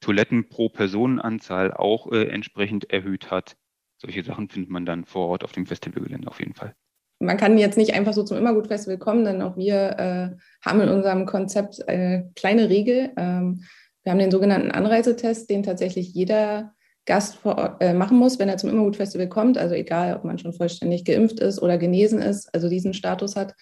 Toiletten 0.00 0.48
pro 0.48 0.68
Personenanzahl 0.68 1.72
auch 1.72 2.12
äh, 2.12 2.28
entsprechend 2.28 2.90
erhöht 2.90 3.30
hat. 3.30 3.56
Solche 3.98 4.22
Sachen 4.22 4.48
findet 4.48 4.70
man 4.70 4.84
dann 4.86 5.04
vor 5.04 5.28
Ort 5.28 5.44
auf 5.44 5.52
dem 5.52 5.66
Festivalgelände 5.66 6.28
auf 6.28 6.38
jeden 6.38 6.54
Fall. 6.54 6.74
Man 7.18 7.38
kann 7.38 7.56
jetzt 7.56 7.78
nicht 7.78 7.94
einfach 7.94 8.12
so 8.12 8.22
zum 8.24 8.36
Immergut-Festival 8.36 8.98
kommen, 8.98 9.24
denn 9.24 9.40
auch 9.40 9.56
wir 9.56 9.98
äh, 9.98 10.36
haben 10.64 10.80
in 10.82 10.90
unserem 10.90 11.24
Konzept 11.24 11.88
eine 11.88 12.30
kleine 12.36 12.68
Regel. 12.68 13.10
Ähm, 13.16 13.64
wir 14.02 14.12
haben 14.12 14.18
den 14.18 14.30
sogenannten 14.30 14.70
Anreisetest, 14.70 15.48
den 15.48 15.62
tatsächlich 15.62 16.12
jeder 16.12 16.74
Gast 17.06 17.36
vor, 17.36 17.76
äh, 17.80 17.94
machen 17.94 18.18
muss, 18.18 18.38
wenn 18.38 18.48
er 18.48 18.58
zum 18.58 18.68
Immergut-Festival 18.68 19.28
kommt. 19.28 19.56
Also 19.56 19.74
egal, 19.74 20.14
ob 20.16 20.24
man 20.24 20.38
schon 20.38 20.52
vollständig 20.52 21.04
geimpft 21.04 21.40
ist 21.40 21.62
oder 21.62 21.78
genesen 21.78 22.20
ist, 22.20 22.52
also 22.54 22.68
diesen 22.68 22.92
Status 22.92 23.34
hat, 23.34 23.54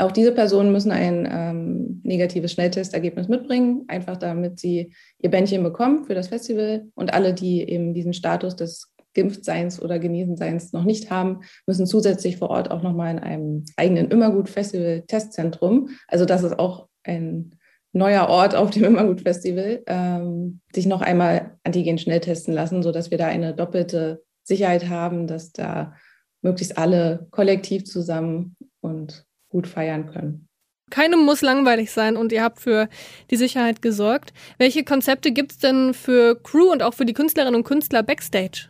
auch 0.00 0.12
diese 0.12 0.32
Personen 0.32 0.72
müssen 0.72 0.92
ein 0.92 1.28
ähm, 1.30 2.00
negatives 2.04 2.52
Schnelltestergebnis 2.52 3.28
mitbringen, 3.28 3.84
einfach 3.88 4.16
damit 4.16 4.58
sie 4.58 4.94
ihr 5.18 5.30
Bändchen 5.30 5.62
bekommen 5.62 6.04
für 6.04 6.14
das 6.14 6.28
Festival. 6.28 6.86
Und 6.94 7.12
alle, 7.12 7.34
die 7.34 7.62
eben 7.68 7.92
diesen 7.94 8.14
Status 8.14 8.56
des 8.56 8.92
Geimpftseins 9.14 9.82
oder 9.82 9.98
Genesenseins 9.98 10.72
noch 10.72 10.84
nicht 10.84 11.10
haben, 11.10 11.40
müssen 11.66 11.86
zusätzlich 11.86 12.36
vor 12.36 12.50
Ort 12.50 12.70
auch 12.70 12.82
nochmal 12.82 13.12
in 13.12 13.18
einem 13.18 13.64
eigenen 13.76 14.10
Immergut-Festival-Testzentrum, 14.10 15.90
also 16.06 16.24
das 16.24 16.44
ist 16.44 16.58
auch 16.58 16.88
ein 17.02 17.56
neuer 17.92 18.28
Ort 18.28 18.54
auf 18.54 18.70
dem 18.70 18.84
Immergut-Festival, 18.84 19.82
ähm, 19.86 20.60
sich 20.72 20.86
noch 20.86 21.00
einmal 21.00 21.56
Antigen 21.64 21.98
schnell 21.98 22.20
testen 22.20 22.54
lassen, 22.54 22.82
sodass 22.82 23.10
wir 23.10 23.18
da 23.18 23.26
eine 23.26 23.54
doppelte 23.54 24.22
Sicherheit 24.44 24.88
haben, 24.88 25.26
dass 25.26 25.52
da 25.52 25.94
möglichst 26.42 26.78
alle 26.78 27.26
kollektiv 27.30 27.84
zusammen 27.84 28.56
und 28.80 29.26
gut 29.50 29.66
feiern 29.66 30.10
können. 30.10 30.46
Keinem 30.90 31.20
muss 31.20 31.40
langweilig 31.40 31.92
sein 31.92 32.16
und 32.16 32.32
ihr 32.32 32.42
habt 32.42 32.60
für 32.60 32.88
die 33.30 33.36
Sicherheit 33.36 33.80
gesorgt. 33.80 34.32
Welche 34.58 34.84
Konzepte 34.84 35.32
gibt 35.32 35.52
es 35.52 35.58
denn 35.58 35.94
für 35.94 36.34
Crew 36.42 36.72
und 36.72 36.82
auch 36.82 36.94
für 36.94 37.04
die 37.04 37.12
Künstlerinnen 37.12 37.54
und 37.54 37.64
Künstler 37.64 38.02
backstage? 38.02 38.68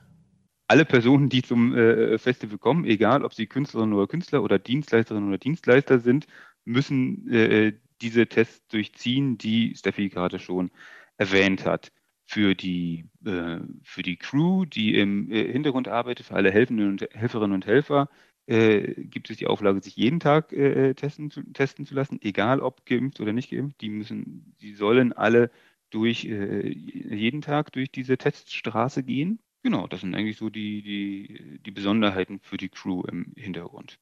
Alle 0.69 0.85
Personen, 0.85 1.29
die 1.29 1.43
zum 1.43 1.75
äh, 1.75 2.19
Festival 2.19 2.59
kommen, 2.59 2.85
egal 2.85 3.25
ob 3.25 3.35
sie 3.35 3.47
Künstlerinnen 3.47 3.95
oder 3.95 4.07
Künstler 4.07 4.43
oder 4.43 4.59
Dienstleisterinnen 4.59 5.29
oder 5.29 5.38
Dienstleister 5.38 5.99
sind, 5.99 6.27
müssen 6.64 7.29
äh, 7.33 7.73
diese 8.01 8.27
Tests 8.27 8.67
durchziehen, 8.69 9.37
die 9.37 9.75
Steffi 9.77 10.09
gerade 10.09 10.38
schon 10.38 10.71
erwähnt 11.17 11.65
hat. 11.65 11.90
Für 12.27 12.54
die, 12.54 13.07
äh, 13.25 13.59
für 13.83 14.02
die 14.02 14.17
Crew, 14.17 14.65
die 14.65 14.94
im 14.94 15.33
äh, 15.33 15.50
Hintergrund 15.50 15.88
arbeitet, 15.88 16.27
für 16.27 16.37
alle 16.37 16.52
Helfenden 16.52 16.90
und 16.90 17.09
Helferinnen 17.11 17.54
und 17.54 17.67
Helfer, 17.67 18.09
äh, 18.51 18.94
gibt 19.05 19.31
es 19.31 19.37
die 19.37 19.46
Auflage, 19.46 19.81
sich 19.81 19.96
jeden 19.96 20.19
Tag 20.19 20.53
äh, 20.53 20.94
testen, 20.94 21.31
zu, 21.31 21.42
testen 21.53 21.87
zu 21.87 21.94
lassen, 21.94 22.19
egal 22.21 22.61
ob 22.61 22.85
geimpft 22.85 23.21
oder 23.21 23.33
nicht 23.33 23.51
geimpft. 23.51 23.81
Die 23.81 23.88
müssen, 23.88 24.55
die 24.61 24.75
sollen 24.75 25.13
alle 25.13 25.51
durch 25.90 26.25
äh, 26.25 26.69
jeden 26.69 27.42
Tag 27.42 27.73
durch 27.73 27.92
diese 27.92 28.19
Teststraße 28.19 29.05
gehen. 29.05 29.38
Genau, 29.63 29.87
das 29.87 30.01
sind 30.01 30.15
eigentlich 30.15 30.37
so 30.37 30.51
die, 30.51 30.83
die, 30.83 31.61
die 31.65 31.71
Besonderheiten 31.71 32.40
für 32.40 32.57
die 32.57 32.71
Crew 32.71 33.03
im 33.05 33.33
Hintergrund. 33.37 33.98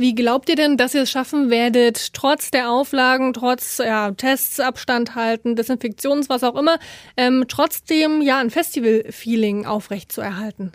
Wie 0.00 0.14
glaubt 0.14 0.48
ihr 0.48 0.56
denn, 0.56 0.76
dass 0.76 0.94
ihr 0.94 1.02
es 1.02 1.10
schaffen 1.10 1.50
werdet, 1.50 2.14
trotz 2.14 2.52
der 2.52 2.70
Auflagen, 2.70 3.34
trotz 3.34 3.78
ja, 3.78 4.12
Tests, 4.12 4.60
Abstand 4.60 5.16
halten, 5.16 5.56
Desinfektions, 5.56 6.28
was 6.28 6.44
auch 6.44 6.54
immer, 6.54 6.78
ähm, 7.16 7.46
trotzdem 7.48 8.22
ja 8.22 8.38
ein 8.38 8.50
Festival-Feeling 8.50 9.66
aufrechtzuerhalten? 9.66 10.72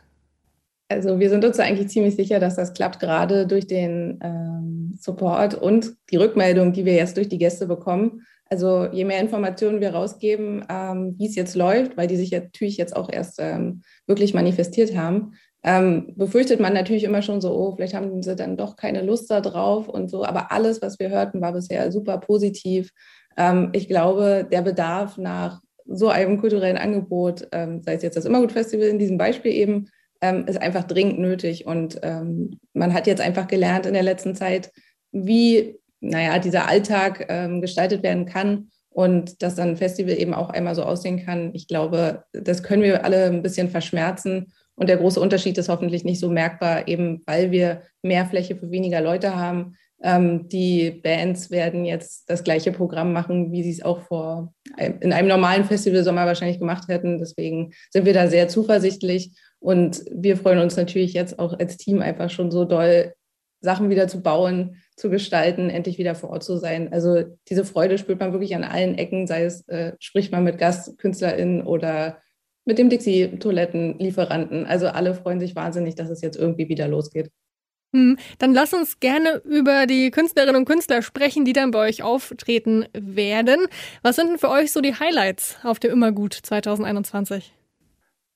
Also 0.94 1.20
wir 1.20 1.30
sind 1.30 1.44
uns 1.44 1.60
eigentlich 1.60 1.90
ziemlich 1.90 2.16
sicher, 2.16 2.40
dass 2.40 2.56
das 2.56 2.74
klappt, 2.74 3.00
gerade 3.00 3.48
durch 3.48 3.68
den 3.68 4.20
ähm, 4.24 4.98
Support 5.00 5.56
und 5.56 5.94
die 6.12 6.18
Rückmeldung, 6.18 6.74
die 6.74 6.86
wir 6.86 6.94
jetzt 6.94 7.18
durch 7.18 7.30
die 7.30 7.38
Gäste 7.38 7.68
bekommen. 7.68 8.22
Also 8.50 8.88
je 8.92 9.06
mehr 9.06 9.20
Informationen 9.20 9.82
wir 9.82 9.96
rausgeben, 9.96 10.66
ähm, 10.70 11.16
wie 11.18 11.28
es 11.28 11.36
jetzt 11.36 11.56
läuft, 11.56 11.98
weil 11.98 12.08
die 12.08 12.18
sich 12.18 12.32
natürlich 12.32 12.78
jetzt 12.78 12.96
auch 12.96 13.10
erst 13.12 13.40
ähm, 13.40 13.82
wirklich 14.06 14.34
manifestiert 14.34 14.96
haben, 14.96 15.34
ähm, 15.64 16.14
befürchtet 16.16 16.60
man 16.60 16.74
natürlich 16.74 17.06
immer 17.06 17.22
schon 17.22 17.42
so, 17.42 17.54
oh, 17.56 17.76
vielleicht 17.76 17.94
haben 17.94 18.22
sie 18.22 18.36
dann 18.36 18.58
doch 18.58 18.76
keine 18.76 19.02
Lust 19.02 19.32
da 19.32 19.42
drauf 19.42 19.88
und 19.88 20.10
so. 20.10 20.26
Aber 20.26 20.52
alles, 20.52 20.82
was 20.82 21.00
wir 21.00 21.10
hörten, 21.10 21.42
war 21.42 21.54
bisher 21.54 21.92
super 21.92 22.18
positiv. 22.18 22.92
Ähm, 23.38 23.70
ich 23.72 23.88
glaube, 23.88 24.46
der 24.52 24.62
Bedarf 24.62 25.18
nach 25.18 25.62
so 25.86 26.10
einem 26.10 26.38
kulturellen 26.40 26.78
Angebot, 26.78 27.48
ähm, 27.52 27.82
sei 27.82 27.96
es 27.96 28.04
jetzt 28.04 28.18
das 28.18 28.26
Immergut-Festival 28.26 28.88
in 28.88 29.00
diesem 29.00 29.18
Beispiel 29.18 29.52
eben, 29.54 29.90
ähm, 30.24 30.46
ist 30.48 30.62
einfach 30.62 30.86
dringend 30.86 31.20
nötig. 31.20 31.68
Und 31.68 32.00
ähm, 32.02 32.60
man 32.74 32.94
hat 32.94 33.08
jetzt 33.08 33.22
einfach 33.22 33.48
gelernt 33.48 33.86
in 33.86 33.94
der 33.94 34.04
letzten 34.04 34.36
Zeit, 34.36 34.72
wie, 35.12 35.76
naja, 36.00 36.40
dieser 36.40 36.70
Alltag 36.70 37.26
ähm, 37.28 37.60
gestaltet 37.60 38.04
werden 38.04 38.26
kann 38.26 38.70
und 38.90 39.44
dass 39.44 39.56
dann 39.56 39.70
ein 39.70 39.78
Festival 39.78 40.18
eben 40.18 40.34
auch 40.34 40.50
einmal 40.50 40.76
so 40.76 40.84
aussehen 40.84 41.26
kann. 41.26 41.52
Ich 41.54 41.68
glaube, 41.68 42.24
das 42.32 42.64
können 42.64 42.84
wir 42.84 43.04
alle 43.04 43.26
ein 43.26 43.44
bisschen 43.44 43.70
verschmerzen. 43.70 44.54
Und 44.76 44.88
der 44.88 44.98
große 44.98 45.20
Unterschied 45.20 45.58
ist 45.58 45.70
hoffentlich 45.70 46.06
nicht 46.06 46.22
so 46.22 46.30
merkbar, 46.30 46.88
eben 46.88 47.22
weil 47.26 47.52
wir 47.52 47.82
mehr 48.02 48.26
Fläche 48.26 48.56
für 48.56 48.72
weniger 48.72 49.02
Leute 49.02 49.36
haben. 49.36 49.76
Ähm, 50.02 50.48
die 50.48 50.92
Bands 50.92 51.52
werden 51.52 51.84
jetzt 51.84 52.30
das 52.30 52.44
gleiche 52.44 52.72
Programm 52.72 53.12
machen, 53.12 53.52
wie 53.52 53.64
sie 53.64 53.72
es 53.72 53.84
auch 53.84 54.02
vor 54.02 54.54
in 54.78 55.14
einem 55.14 55.28
normalen 55.28 55.66
Festivalsommer 55.66 56.26
wahrscheinlich 56.26 56.60
gemacht 56.60 56.88
hätten. 56.88 57.20
Deswegen 57.20 57.74
sind 57.92 58.06
wir 58.06 58.14
da 58.14 58.28
sehr 58.28 58.48
zuversichtlich. 58.48 59.34
Und 59.64 60.04
wir 60.12 60.36
freuen 60.36 60.60
uns 60.60 60.76
natürlich 60.76 61.14
jetzt 61.14 61.40
auch 61.40 61.58
als 61.58 61.78
Team 61.78 62.02
einfach 62.02 62.30
schon 62.30 62.52
so 62.52 62.66
doll, 62.66 63.14
Sachen 63.62 63.90
wieder 63.90 64.10
zu 64.10 64.22
bauen, 64.22 64.76
zu 64.98 65.10
gestalten, 65.10 65.70
endlich 65.70 65.98
wieder 65.98 66.16
vor 66.16 66.32
Ort 66.32 66.44
zu 66.44 66.58
sein. 66.58 66.92
Also 66.92 67.24
diese 67.48 67.64
Freude 67.64 67.98
spürt 67.98 68.20
man 68.20 68.34
wirklich 68.34 68.58
an 68.58 68.66
allen 68.66 68.98
Ecken, 68.98 69.26
sei 69.26 69.46
es, 69.46 69.66
äh, 69.70 69.94
spricht 70.00 70.34
man 70.34 70.44
mit 70.44 70.58
GastkünstlerInnen 70.58 71.66
oder 71.66 72.18
mit 72.66 72.78
dem 72.78 72.90
Dixie-Toilettenlieferanten. 72.90 74.66
Also 74.66 74.88
alle 74.88 75.16
freuen 75.16 75.40
sich 75.40 75.56
wahnsinnig, 75.56 75.96
dass 75.96 76.10
es 76.10 76.22
jetzt 76.22 76.36
irgendwie 76.36 76.68
wieder 76.68 76.90
losgeht. 76.90 77.32
Hm, 77.96 78.18
dann 78.40 78.54
lass 78.54 78.74
uns 78.74 79.00
gerne 79.00 79.42
über 79.46 79.86
die 79.86 80.12
Künstlerinnen 80.12 80.58
und 80.58 80.66
Künstler 80.66 81.02
sprechen, 81.02 81.46
die 81.46 81.54
dann 81.54 81.72
bei 81.72 81.88
euch 81.88 82.04
auftreten 82.04 82.86
werden. 82.92 83.68
Was 84.02 84.18
sind 84.18 84.28
denn 84.28 84.40
für 84.40 84.50
euch 84.50 84.74
so 84.74 84.82
die 84.82 84.96
Highlights 84.96 85.56
auf 85.64 85.80
dem 85.80 85.92
Immergut 85.92 86.34
2021? 86.34 87.54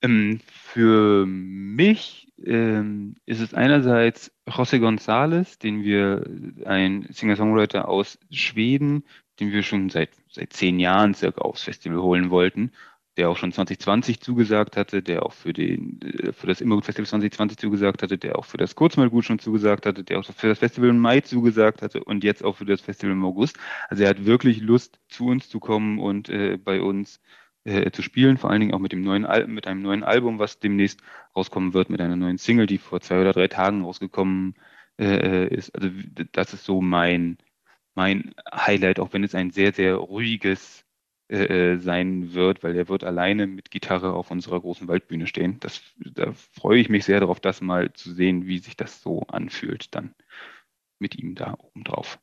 Ähm, 0.01 0.39
für 0.47 1.25
mich 1.25 2.31
ähm, 2.43 3.15
ist 3.25 3.41
es 3.41 3.53
einerseits 3.53 4.31
José 4.47 4.79
González, 4.79 5.59
den 5.59 5.83
wir, 5.83 6.23
ein 6.65 7.07
Singer-Songwriter 7.09 7.87
aus 7.87 8.19
Schweden, 8.31 9.03
den 9.39 9.51
wir 9.51 9.63
schon 9.63 9.89
seit, 9.89 10.11
seit 10.29 10.53
zehn 10.53 10.79
Jahren 10.79 11.13
circa 11.13 11.41
aufs 11.41 11.63
Festival 11.63 12.01
holen 12.01 12.29
wollten 12.29 12.71
der 13.17 13.29
auch 13.29 13.37
schon 13.37 13.51
2020 13.51 14.21
zugesagt 14.21 14.77
hatte, 14.77 15.01
der 15.01 15.25
auch 15.25 15.33
für, 15.33 15.51
den, 15.51 15.99
äh, 16.01 16.31
für 16.31 16.47
das 16.47 16.61
Immergut 16.61 16.85
Festival 16.85 17.07
2020 17.07 17.57
zugesagt 17.57 18.03
hatte, 18.03 18.17
der 18.17 18.37
auch 18.37 18.45
für 18.45 18.57
das 18.57 18.75
Kurzmalgut 18.75 19.25
schon 19.25 19.39
zugesagt 19.39 19.85
hatte, 19.85 20.03
der 20.03 20.19
auch 20.19 20.25
für 20.25 20.47
das 20.47 20.59
Festival 20.59 20.89
im 20.89 20.99
Mai 20.99 21.21
zugesagt 21.21 21.81
hatte 21.81 22.03
und 22.03 22.23
jetzt 22.23 22.43
auch 22.43 22.55
für 22.55 22.65
das 22.65 22.81
Festival 22.81 23.13
im 23.13 23.25
August. 23.25 23.57
Also 23.89 24.03
er 24.03 24.09
hat 24.09 24.25
wirklich 24.25 24.61
Lust, 24.61 24.99
zu 25.09 25.27
uns 25.27 25.49
zu 25.49 25.59
kommen 25.59 25.99
und 25.99 26.29
äh, 26.29 26.57
bei 26.57 26.81
uns 26.81 27.17
äh, 27.17 27.19
zu 27.91 28.01
spielen, 28.01 28.37
vor 28.37 28.49
allen 28.49 28.61
Dingen 28.61 28.73
auch 28.73 28.79
mit 28.79 28.91
dem 28.93 29.01
neuen 29.01 29.25
Al 29.25 29.47
mit 29.47 29.67
einem 29.67 29.81
neuen 29.81 30.03
Album, 30.03 30.39
was 30.39 30.59
demnächst 30.59 31.01
rauskommen 31.35 31.73
wird, 31.73 31.89
mit 31.89 32.01
einer 32.01 32.15
neuen 32.15 32.37
Single, 32.37 32.65
die 32.65 32.77
vor 32.77 33.01
zwei 33.01 33.19
oder 33.19 33.33
drei 33.33 33.47
Tagen 33.47 33.83
rausgekommen 33.83 34.55
äh, 34.97 35.45
äh 35.45 35.55
ist. 35.55 35.75
Also 35.75 35.89
das 36.31 36.53
ist 36.53 36.63
so 36.65 36.81
mein, 36.81 37.37
mein 37.95 38.33
Highlight, 38.53 38.99
auch 38.99 39.13
wenn 39.13 39.23
es 39.23 39.35
ein 39.35 39.51
sehr, 39.51 39.73
sehr 39.73 39.95
ruhiges 39.95 40.85
äh, 41.29 41.73
äh, 41.73 41.77
sein 41.79 42.33
wird, 42.33 42.63
weil 42.63 42.75
er 42.77 42.87
wird 42.87 43.03
alleine 43.03 43.47
mit 43.47 43.69
Gitarre 43.69 44.13
auf 44.13 44.31
unserer 44.31 44.61
großen 44.61 44.87
Waldbühne 44.87 45.27
stehen. 45.27 45.59
Das, 45.59 45.81
da 45.97 46.31
freue 46.31 46.79
ich 46.79 46.87
mich 46.89 47.03
sehr 47.03 47.19
darauf, 47.19 47.41
das 47.41 47.59
mal 47.59 47.91
zu 47.93 48.13
sehen, 48.13 48.47
wie 48.47 48.59
sich 48.59 48.77
das 48.77 49.01
so 49.01 49.23
anfühlt, 49.27 49.93
dann 49.93 50.15
mit 50.99 51.15
ihm 51.15 51.35
da 51.35 51.55
oben 51.59 51.83
drauf. 51.83 52.19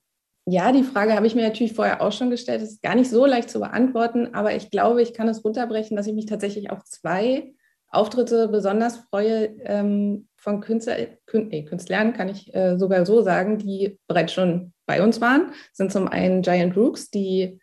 Ja, 0.47 0.73
die 0.73 0.83
Frage 0.83 1.15
habe 1.15 1.27
ich 1.27 1.35
mir 1.35 1.43
natürlich 1.43 1.73
vorher 1.73 2.03
auch 2.03 2.13
schon 2.13 2.29
gestellt. 2.29 2.61
Das 2.61 2.73
ist 2.73 2.83
gar 2.83 2.95
nicht 2.95 3.09
so 3.09 3.25
leicht 3.25 3.49
zu 3.49 3.61
beantworten, 3.61 4.35
aber 4.35 4.55
ich 4.55 4.71
glaube, 4.71 5.01
ich 5.01 5.15
kann 5.15 5.29
es 5.29 5.43
runterbrechen, 5.43 5.97
dass 5.97 6.07
ich 6.07 6.13
mich 6.13 6.27
tatsächlich 6.27 6.71
auf 6.71 6.85
zwei 6.85 7.55
Auftritte 7.89 8.49
besonders 8.49 8.97
freue 8.97 9.57
ähm, 9.63 10.29
von 10.37 10.61
Künstler, 10.61 10.97
Kün 11.27 11.49
nee, 11.49 11.65
Künstlern, 11.65 12.13
kann 12.13 12.29
ich 12.29 12.55
äh, 12.55 12.77
sogar 12.77 13.07
so 13.07 13.23
sagen, 13.23 13.57
die 13.57 13.99
bereits 14.07 14.35
schon 14.35 14.75
bei 14.85 15.03
uns 15.03 15.21
waren. 15.23 15.47
Das 15.49 15.77
sind 15.79 15.93
zum 15.93 16.09
einen 16.09 16.43
Giant 16.43 16.77
Rooks, 16.77 17.11
die 17.11 17.59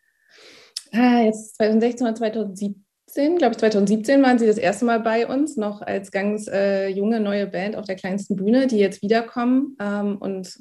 ah, 0.91 1.21
jetzt 1.21 1.57
2016 1.57 2.07
oder 2.07 2.15
2017, 2.15 3.37
glaube 3.37 3.51
ich 3.51 3.59
2017 3.59 4.23
waren 4.23 4.39
sie 4.39 4.47
das 4.47 4.57
erste 4.57 4.85
Mal 4.85 5.01
bei 5.01 5.27
uns, 5.27 5.55
noch 5.55 5.81
als 5.81 6.11
ganz 6.11 6.47
äh, 6.47 6.87
junge 6.87 7.19
neue 7.19 7.45
Band 7.45 7.75
auf 7.75 7.85
der 7.85 7.95
kleinsten 7.95 8.37
Bühne, 8.37 8.65
die 8.65 8.77
jetzt 8.77 9.03
wiederkommen 9.03 9.77
ähm, 9.79 10.17
und 10.17 10.57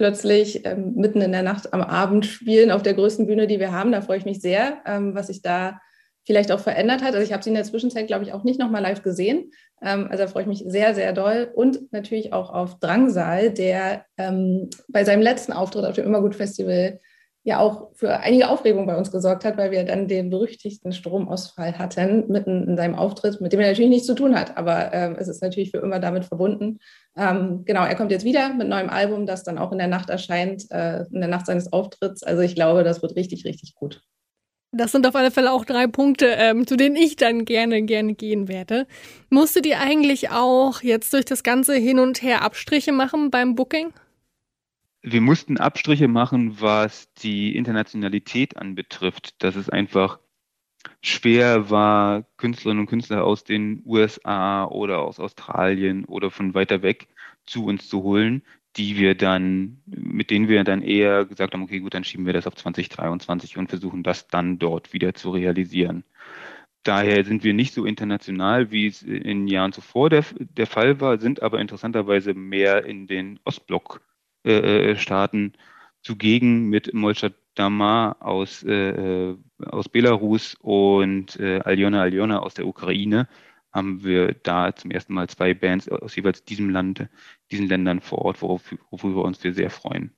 plötzlich 0.00 0.64
ähm, 0.64 0.94
mitten 0.94 1.20
in 1.20 1.30
der 1.30 1.42
Nacht 1.42 1.74
am 1.74 1.82
Abend 1.82 2.24
spielen 2.24 2.70
auf 2.70 2.82
der 2.82 2.94
größten 2.94 3.26
Bühne, 3.26 3.46
die 3.46 3.60
wir 3.60 3.70
haben. 3.70 3.92
Da 3.92 4.00
freue 4.00 4.16
ich 4.16 4.24
mich 4.24 4.40
sehr, 4.40 4.78
ähm, 4.86 5.14
was 5.14 5.26
sich 5.26 5.42
da 5.42 5.78
vielleicht 6.24 6.52
auch 6.52 6.60
verändert 6.60 7.02
hat. 7.02 7.14
Also 7.14 7.22
ich 7.22 7.34
habe 7.34 7.42
sie 7.42 7.50
in 7.50 7.54
der 7.54 7.64
Zwischenzeit, 7.64 8.06
glaube 8.06 8.24
ich, 8.24 8.32
auch 8.32 8.42
nicht 8.42 8.58
nochmal 8.58 8.80
live 8.80 9.02
gesehen. 9.02 9.52
Ähm, 9.82 10.08
also 10.10 10.24
da 10.24 10.30
freue 10.30 10.44
ich 10.44 10.48
mich 10.48 10.64
sehr, 10.66 10.94
sehr 10.94 11.12
doll. 11.12 11.50
Und 11.54 11.92
natürlich 11.92 12.32
auch 12.32 12.48
auf 12.50 12.80
Drangsal, 12.80 13.50
der 13.50 14.06
ähm, 14.16 14.70
bei 14.88 15.04
seinem 15.04 15.20
letzten 15.20 15.52
Auftritt 15.52 15.84
auf 15.84 15.96
dem 15.96 16.06
Immergut 16.06 16.34
Festival 16.34 16.98
ja 17.42 17.58
auch 17.58 17.90
für 17.94 18.18
einige 18.18 18.48
Aufregung 18.48 18.86
bei 18.86 18.96
uns 18.96 19.10
gesorgt 19.10 19.44
hat, 19.44 19.56
weil 19.56 19.70
wir 19.70 19.84
dann 19.84 20.08
den 20.08 20.28
berüchtigten 20.28 20.92
Stromausfall 20.92 21.78
hatten 21.78 22.26
mitten 22.28 22.68
in 22.68 22.76
seinem 22.76 22.94
Auftritt, 22.94 23.40
mit 23.40 23.52
dem 23.52 23.60
er 23.60 23.68
natürlich 23.68 23.90
nichts 23.90 24.06
zu 24.06 24.14
tun 24.14 24.38
hat, 24.38 24.58
aber 24.58 24.92
ähm, 24.92 25.16
es 25.18 25.28
ist 25.28 25.42
natürlich 25.42 25.70
für 25.70 25.78
immer 25.78 26.00
damit 26.00 26.26
verbunden. 26.26 26.78
Ähm, 27.16 27.64
genau, 27.64 27.84
er 27.84 27.94
kommt 27.94 28.10
jetzt 28.10 28.24
wieder 28.24 28.52
mit 28.52 28.68
neuem 28.68 28.90
Album, 28.90 29.24
das 29.24 29.42
dann 29.42 29.58
auch 29.58 29.72
in 29.72 29.78
der 29.78 29.88
Nacht 29.88 30.10
erscheint, 30.10 30.70
äh, 30.70 31.04
in 31.10 31.20
der 31.20 31.28
Nacht 31.28 31.46
seines 31.46 31.72
Auftritts. 31.72 32.22
Also 32.22 32.42
ich 32.42 32.54
glaube, 32.54 32.84
das 32.84 33.00
wird 33.00 33.16
richtig, 33.16 33.44
richtig 33.46 33.74
gut. 33.74 34.02
Das 34.72 34.92
sind 34.92 35.04
auf 35.06 35.16
alle 35.16 35.32
Fälle 35.32 35.50
auch 35.50 35.64
drei 35.64 35.88
Punkte, 35.88 36.26
ähm, 36.26 36.64
zu 36.64 36.76
denen 36.76 36.94
ich 36.94 37.16
dann 37.16 37.44
gerne, 37.44 37.82
gerne 37.82 38.14
gehen 38.14 38.46
werde. 38.46 38.86
Musstet 39.28 39.66
ihr 39.66 39.80
eigentlich 39.80 40.30
auch 40.30 40.82
jetzt 40.82 41.12
durch 41.12 41.24
das 41.24 41.42
ganze 41.42 41.74
Hin 41.74 41.98
und 41.98 42.22
Her 42.22 42.42
Abstriche 42.42 42.92
machen 42.92 43.32
beim 43.32 43.56
Booking? 43.56 43.92
Wir 45.02 45.20
mussten 45.20 45.58
Abstriche 45.58 46.08
machen, 46.08 46.60
was 46.60 47.12
die 47.14 47.56
Internationalität 47.56 48.56
anbetrifft, 48.56 49.42
dass 49.42 49.56
es 49.56 49.70
einfach 49.70 50.20
schwer 51.02 51.70
war, 51.70 52.24
Künstlerinnen 52.36 52.80
und 52.80 52.86
Künstler 52.86 53.24
aus 53.24 53.44
den 53.44 53.82
USA 53.84 54.64
oder 54.64 55.00
aus 55.00 55.20
Australien 55.20 56.04
oder 56.04 56.30
von 56.30 56.54
weiter 56.54 56.82
weg 56.82 57.08
zu 57.46 57.64
uns 57.66 57.88
zu 57.88 58.02
holen, 58.02 58.42
die 58.76 58.96
wir 58.96 59.14
dann, 59.14 59.82
mit 59.86 60.30
denen 60.30 60.48
wir 60.48 60.62
dann 60.64 60.82
eher 60.82 61.24
gesagt 61.24 61.54
haben, 61.54 61.62
okay, 61.62 61.80
gut, 61.80 61.94
dann 61.94 62.04
schieben 62.04 62.26
wir 62.26 62.32
das 62.32 62.46
auf 62.46 62.54
2023 62.54 63.56
und 63.56 63.68
versuchen 63.68 64.02
das 64.02 64.28
dann 64.28 64.58
dort 64.58 64.92
wieder 64.92 65.14
zu 65.14 65.30
realisieren. 65.30 66.04
Daher 66.82 67.24
sind 67.24 67.44
wir 67.44 67.52
nicht 67.52 67.74
so 67.74 67.84
international, 67.84 68.70
wie 68.70 68.86
es 68.86 69.02
in 69.02 69.48
Jahren 69.48 69.72
zuvor 69.72 70.08
der, 70.08 70.24
der 70.38 70.66
Fall 70.66 71.00
war, 71.00 71.18
sind 71.18 71.42
aber 71.42 71.60
interessanterweise 71.60 72.32
mehr 72.32 72.84
in 72.86 73.06
den 73.06 73.38
Ostblock 73.44 74.00
Staaten 74.44 75.52
zugegen 76.02 76.68
mit 76.68 76.94
Molchat 76.94 77.34
Dama 77.54 78.16
aus, 78.20 78.62
äh, 78.62 79.30
äh, 79.30 79.36
aus 79.66 79.88
Belarus 79.88 80.56
und 80.60 81.38
äh, 81.38 81.60
Aljona 81.60 82.02
Aljona 82.02 82.38
aus 82.40 82.54
der 82.54 82.66
Ukraine 82.66 83.28
haben 83.72 84.02
wir 84.02 84.34
da 84.34 84.74
zum 84.74 84.90
ersten 84.90 85.14
Mal 85.14 85.28
zwei 85.28 85.54
Bands 85.54 85.88
aus 85.88 86.16
jeweils 86.16 86.44
diesem 86.44 86.70
Land, 86.70 87.08
diesen 87.50 87.68
Ländern 87.68 88.00
vor 88.00 88.20
Ort, 88.20 88.42
worauf, 88.42 88.74
worüber 88.90 89.20
wir 89.20 89.24
uns 89.24 89.40
sehr 89.40 89.70
freuen. 89.70 90.12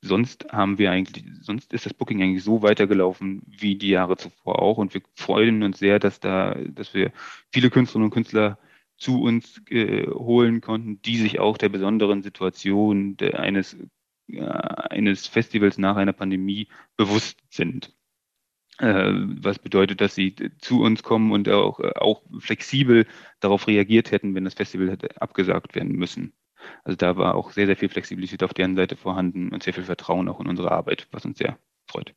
Sonst 0.00 0.46
haben 0.52 0.78
wir 0.78 0.92
eigentlich, 0.92 1.24
sonst 1.40 1.72
ist 1.72 1.86
das 1.86 1.94
Booking 1.94 2.22
eigentlich 2.22 2.44
so 2.44 2.62
weitergelaufen 2.62 3.42
wie 3.46 3.76
die 3.76 3.88
Jahre 3.88 4.16
zuvor 4.16 4.60
auch 4.60 4.78
und 4.78 4.94
wir 4.94 5.02
freuen 5.16 5.62
uns 5.62 5.78
sehr, 5.78 5.98
dass 5.98 6.20
da, 6.20 6.54
dass 6.54 6.94
wir 6.94 7.12
viele 7.52 7.70
Künstlerinnen 7.70 8.06
und 8.06 8.14
Künstler 8.14 8.58
zu 9.02 9.20
uns 9.20 9.60
äh, 9.68 10.06
holen 10.06 10.60
konnten, 10.60 11.02
die 11.02 11.16
sich 11.16 11.40
auch 11.40 11.58
der 11.58 11.68
besonderen 11.68 12.22
Situation 12.22 13.16
der, 13.16 13.40
eines, 13.40 13.76
äh, 14.28 14.40
eines 14.40 15.26
Festivals 15.26 15.76
nach 15.76 15.96
einer 15.96 16.12
Pandemie 16.12 16.68
bewusst 16.96 17.40
sind. 17.50 17.94
Äh, 18.78 19.12
was 19.42 19.58
bedeutet, 19.58 20.00
dass 20.00 20.14
sie 20.14 20.34
zu 20.58 20.82
uns 20.82 21.02
kommen 21.02 21.32
und 21.32 21.48
auch, 21.48 21.80
auch 21.96 22.22
flexibel 22.38 23.06
darauf 23.40 23.66
reagiert 23.66 24.12
hätten, 24.12 24.34
wenn 24.34 24.44
das 24.44 24.54
Festival 24.54 24.90
hätte 24.90 25.20
abgesagt 25.20 25.74
werden 25.74 25.92
müssen. 25.96 26.32
Also 26.84 26.96
da 26.96 27.16
war 27.16 27.34
auch 27.34 27.50
sehr, 27.50 27.66
sehr 27.66 27.76
viel 27.76 27.88
Flexibilität 27.88 28.44
auf 28.44 28.54
deren 28.54 28.76
Seite 28.76 28.96
vorhanden 28.96 29.50
und 29.50 29.64
sehr 29.64 29.74
viel 29.74 29.84
Vertrauen 29.84 30.28
auch 30.28 30.40
in 30.40 30.46
unsere 30.46 30.70
Arbeit, 30.70 31.08
was 31.10 31.24
uns 31.24 31.38
sehr 31.38 31.58
freut. 31.86 32.14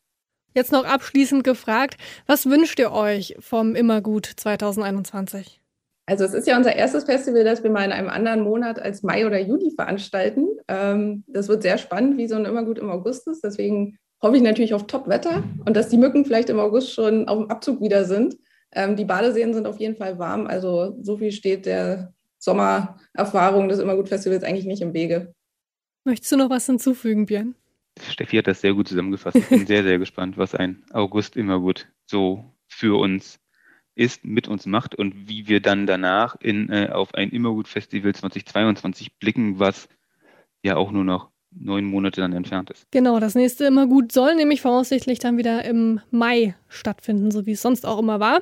Jetzt 0.54 0.72
noch 0.72 0.86
abschließend 0.86 1.44
gefragt, 1.44 1.98
was 2.28 2.46
wünscht 2.46 2.80
ihr 2.80 2.92
euch 2.92 3.36
vom 3.40 3.76
Immergut 3.76 4.26
2021? 4.26 5.60
Also 6.08 6.24
es 6.24 6.34
ist 6.34 6.48
ja 6.48 6.56
unser 6.56 6.76
erstes 6.76 7.06
Festival, 7.06 7.44
das 7.44 7.64
wir 7.64 7.72
mal 7.72 7.84
in 7.84 7.92
einem 7.92 8.10
anderen 8.10 8.42
Monat 8.42 8.80
als 8.80 9.02
Mai 9.02 9.26
oder 9.26 9.40
Juli 9.40 9.72
veranstalten. 9.72 10.48
Ähm, 10.68 11.24
das 11.28 11.48
wird 11.48 11.64
sehr 11.64 11.78
spannend, 11.78 12.18
wie 12.18 12.28
so 12.28 12.36
ein 12.36 12.46
immer 12.46 12.64
gut 12.64 12.78
im 12.78 12.90
August 12.90 13.28
ist. 13.28 13.44
Deswegen 13.44 13.98
hoffe 14.22 14.38
ich 14.38 14.44
natürlich 14.44 14.74
auf 14.74 14.88
Top-Wetter 14.88 15.44
und 15.66 15.76
dass 15.76 15.90
die 15.90 15.98
Mücken 15.98 16.26
vielleicht 16.26 16.50
im 16.50 16.60
August 16.60 16.94
schon 16.94 17.28
auf 17.28 17.40
dem 17.40 17.50
Abzug 17.50 17.82
wieder 17.82 18.06
sind. 18.06 18.38
Ähm, 18.72 18.96
die 18.96 19.06
Badeseen 19.06 19.54
sind 19.54 19.66
auf 19.66 19.80
jeden 19.80 19.96
Fall 19.96 20.20
warm, 20.20 20.48
also 20.48 20.98
so 21.02 21.18
viel 21.18 21.32
steht 21.32 21.66
der 21.66 22.14
Sommererfahrung 22.38 23.70
des 23.70 23.80
Immergut-Festivals 23.80 24.44
eigentlich 24.44 24.66
nicht 24.66 24.82
im 24.82 24.94
Wege. 24.94 25.34
Möchtest 26.04 26.32
du 26.32 26.38
noch 26.38 26.50
was 26.50 26.66
hinzufügen, 26.68 27.26
Björn? 27.26 27.56
Steffi 28.10 28.38
hat 28.38 28.48
das 28.48 28.62
sehr 28.62 28.74
gut 28.74 28.88
zusammengefasst. 28.88 29.38
Ich 29.38 29.48
bin 29.48 29.66
sehr, 29.68 29.84
sehr 29.84 29.98
gespannt, 29.98 30.38
was 30.38 30.54
ein 30.54 30.84
August 30.92 31.38
immer 31.38 31.60
gut 31.60 31.88
so 32.06 32.44
für 32.68 33.00
uns 33.00 33.40
ist, 33.96 34.26
mit 34.26 34.48
uns 34.48 34.66
macht 34.66 34.96
und 34.96 35.28
wie 35.28 35.48
wir 35.48 35.62
dann 35.62 35.88
danach 35.88 36.36
in, 36.40 36.70
äh, 36.70 36.90
auf 36.92 37.14
ein 37.14 37.30
Immergut-Festival 37.30 38.14
2022 38.14 39.18
blicken, 39.18 39.60
was 39.60 39.90
ja 40.64 40.76
auch 40.76 40.92
nur 40.92 41.04
noch 41.04 41.32
neun 41.60 41.86
Monate 41.86 42.22
dann 42.22 42.34
entfernt 42.34 42.70
ist. 42.70 42.88
Genau, 42.92 43.20
das 43.20 43.36
nächste 43.36 43.66
immer 43.66 43.88
gut 43.88 44.12
soll 44.12 44.36
nämlich 44.36 44.62
voraussichtlich 44.62 45.20
dann 45.20 45.38
wieder 45.38 45.64
im 45.66 46.02
Mai 46.12 46.56
stattfinden, 46.68 47.32
so 47.32 47.46
wie 47.46 47.54
es 47.54 47.62
sonst 47.62 47.86
auch 47.86 48.00
immer 48.00 48.20
war. 48.20 48.42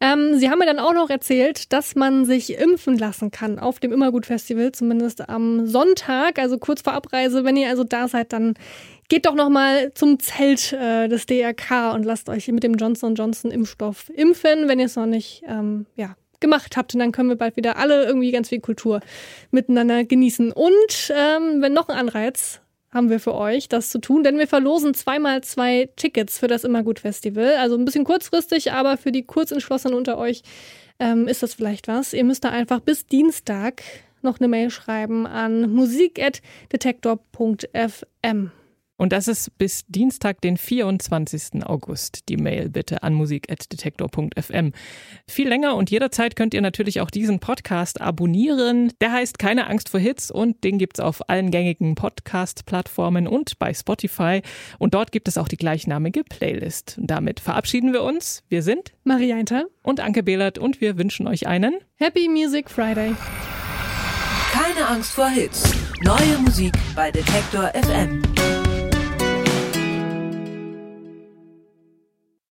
Ähm, 0.00 0.38
Sie 0.38 0.50
haben 0.50 0.58
mir 0.58 0.66
dann 0.66 0.78
auch 0.78 0.94
noch 0.94 1.10
erzählt, 1.10 1.72
dass 1.72 1.94
man 1.94 2.24
sich 2.24 2.58
impfen 2.58 2.98
lassen 2.98 3.30
kann 3.30 3.58
auf 3.58 3.80
dem 3.80 3.92
Immergut-Festival, 3.92 4.72
zumindest 4.72 5.28
am 5.28 5.66
Sonntag, 5.66 6.38
also 6.38 6.58
kurz 6.58 6.82
vor 6.82 6.92
Abreise. 6.92 7.44
Wenn 7.44 7.56
ihr 7.56 7.68
also 7.68 7.84
da 7.84 8.08
seid, 8.08 8.32
dann 8.32 8.54
geht 9.08 9.26
doch 9.26 9.34
noch 9.34 9.48
mal 9.48 9.92
zum 9.94 10.18
Zelt 10.18 10.72
äh, 10.72 11.08
des 11.08 11.26
DRK 11.26 11.94
und 11.94 12.04
lasst 12.04 12.28
euch 12.28 12.48
mit 12.48 12.62
dem 12.62 12.74
Johnson 12.74 13.14
Johnson 13.14 13.50
Impfstoff 13.50 14.10
impfen, 14.10 14.68
wenn 14.68 14.78
ihr 14.78 14.86
es 14.86 14.96
noch 14.96 15.06
nicht 15.06 15.42
ähm, 15.46 15.86
ja, 15.96 16.16
gemacht 16.40 16.76
habt. 16.76 16.94
Und 16.94 17.00
dann 17.00 17.12
können 17.12 17.28
wir 17.28 17.36
bald 17.36 17.56
wieder 17.56 17.76
alle 17.76 18.04
irgendwie 18.04 18.30
ganz 18.30 18.48
viel 18.48 18.60
Kultur 18.60 19.00
miteinander 19.50 20.04
genießen. 20.04 20.52
Und 20.52 21.10
ähm, 21.10 21.62
wenn 21.62 21.72
noch 21.72 21.88
ein 21.88 21.96
Anreiz 21.96 22.60
haben 22.90 23.10
wir 23.10 23.20
für 23.20 23.34
euch, 23.34 23.68
das 23.68 23.90
zu 23.90 23.98
tun, 23.98 24.24
denn 24.24 24.38
wir 24.38 24.48
verlosen 24.48 24.94
zweimal 24.94 25.42
zwei 25.42 25.90
Tickets 25.96 26.38
für 26.38 26.48
das 26.48 26.64
Immergut 26.64 27.00
Festival. 27.00 27.56
Also 27.56 27.76
ein 27.76 27.84
bisschen 27.84 28.04
kurzfristig, 28.04 28.72
aber 28.72 28.96
für 28.96 29.12
die 29.12 29.24
Kurzentschlossenen 29.24 29.94
unter 29.96 30.16
euch 30.16 30.42
ähm, 30.98 31.28
ist 31.28 31.42
das 31.42 31.52
vielleicht 31.54 31.88
was. 31.88 32.14
Ihr 32.14 32.24
müsst 32.24 32.44
da 32.44 32.50
einfach 32.50 32.80
bis 32.80 33.06
Dienstag 33.06 33.82
noch 34.22 34.40
eine 34.40 34.48
Mail 34.48 34.70
schreiben 34.70 35.26
an 35.26 35.70
musik.detektor.fm. 35.70 38.50
Und 38.98 39.12
das 39.12 39.28
ist 39.28 39.56
bis 39.56 39.86
Dienstag, 39.86 40.40
den 40.42 40.56
24. 40.56 41.64
August. 41.64 42.28
Die 42.28 42.36
Mail 42.36 42.68
bitte 42.68 43.02
an 43.04 43.14
musik.detektor.fm. 43.14 44.72
Viel 45.26 45.48
länger 45.48 45.76
und 45.76 45.90
jederzeit 45.90 46.36
könnt 46.36 46.52
ihr 46.52 46.60
natürlich 46.60 47.00
auch 47.00 47.10
diesen 47.10 47.38
Podcast 47.38 48.00
abonnieren. 48.00 48.92
Der 49.00 49.12
heißt 49.12 49.38
Keine 49.38 49.68
Angst 49.68 49.88
vor 49.88 50.00
Hits 50.00 50.30
und 50.30 50.64
den 50.64 50.78
gibt's 50.78 51.00
auf 51.00 51.30
allen 51.30 51.50
gängigen 51.50 51.94
Podcast-Plattformen 51.94 53.28
und 53.28 53.58
bei 53.60 53.72
Spotify. 53.72 54.42
Und 54.78 54.94
dort 54.94 55.12
gibt 55.12 55.28
es 55.28 55.38
auch 55.38 55.48
die 55.48 55.56
gleichnamige 55.56 56.24
Playlist. 56.24 56.98
Und 56.98 57.08
damit 57.08 57.38
verabschieden 57.38 57.92
wir 57.92 58.02
uns. 58.02 58.42
Wir 58.48 58.62
sind 58.64 58.92
Maria 59.04 59.36
Einter 59.36 59.66
und 59.82 60.00
Anke 60.00 60.24
Behlert 60.24 60.58
und 60.58 60.80
wir 60.80 60.98
wünschen 60.98 61.28
euch 61.28 61.46
einen 61.46 61.74
Happy 61.94 62.28
Music 62.28 62.68
Friday. 62.68 63.14
Keine 64.50 64.88
Angst 64.88 65.12
vor 65.12 65.28
Hits. 65.28 65.72
Neue 66.02 66.38
Musik 66.38 66.72
bei 66.96 67.12
Detektor 67.12 67.70
FM. 67.74 68.22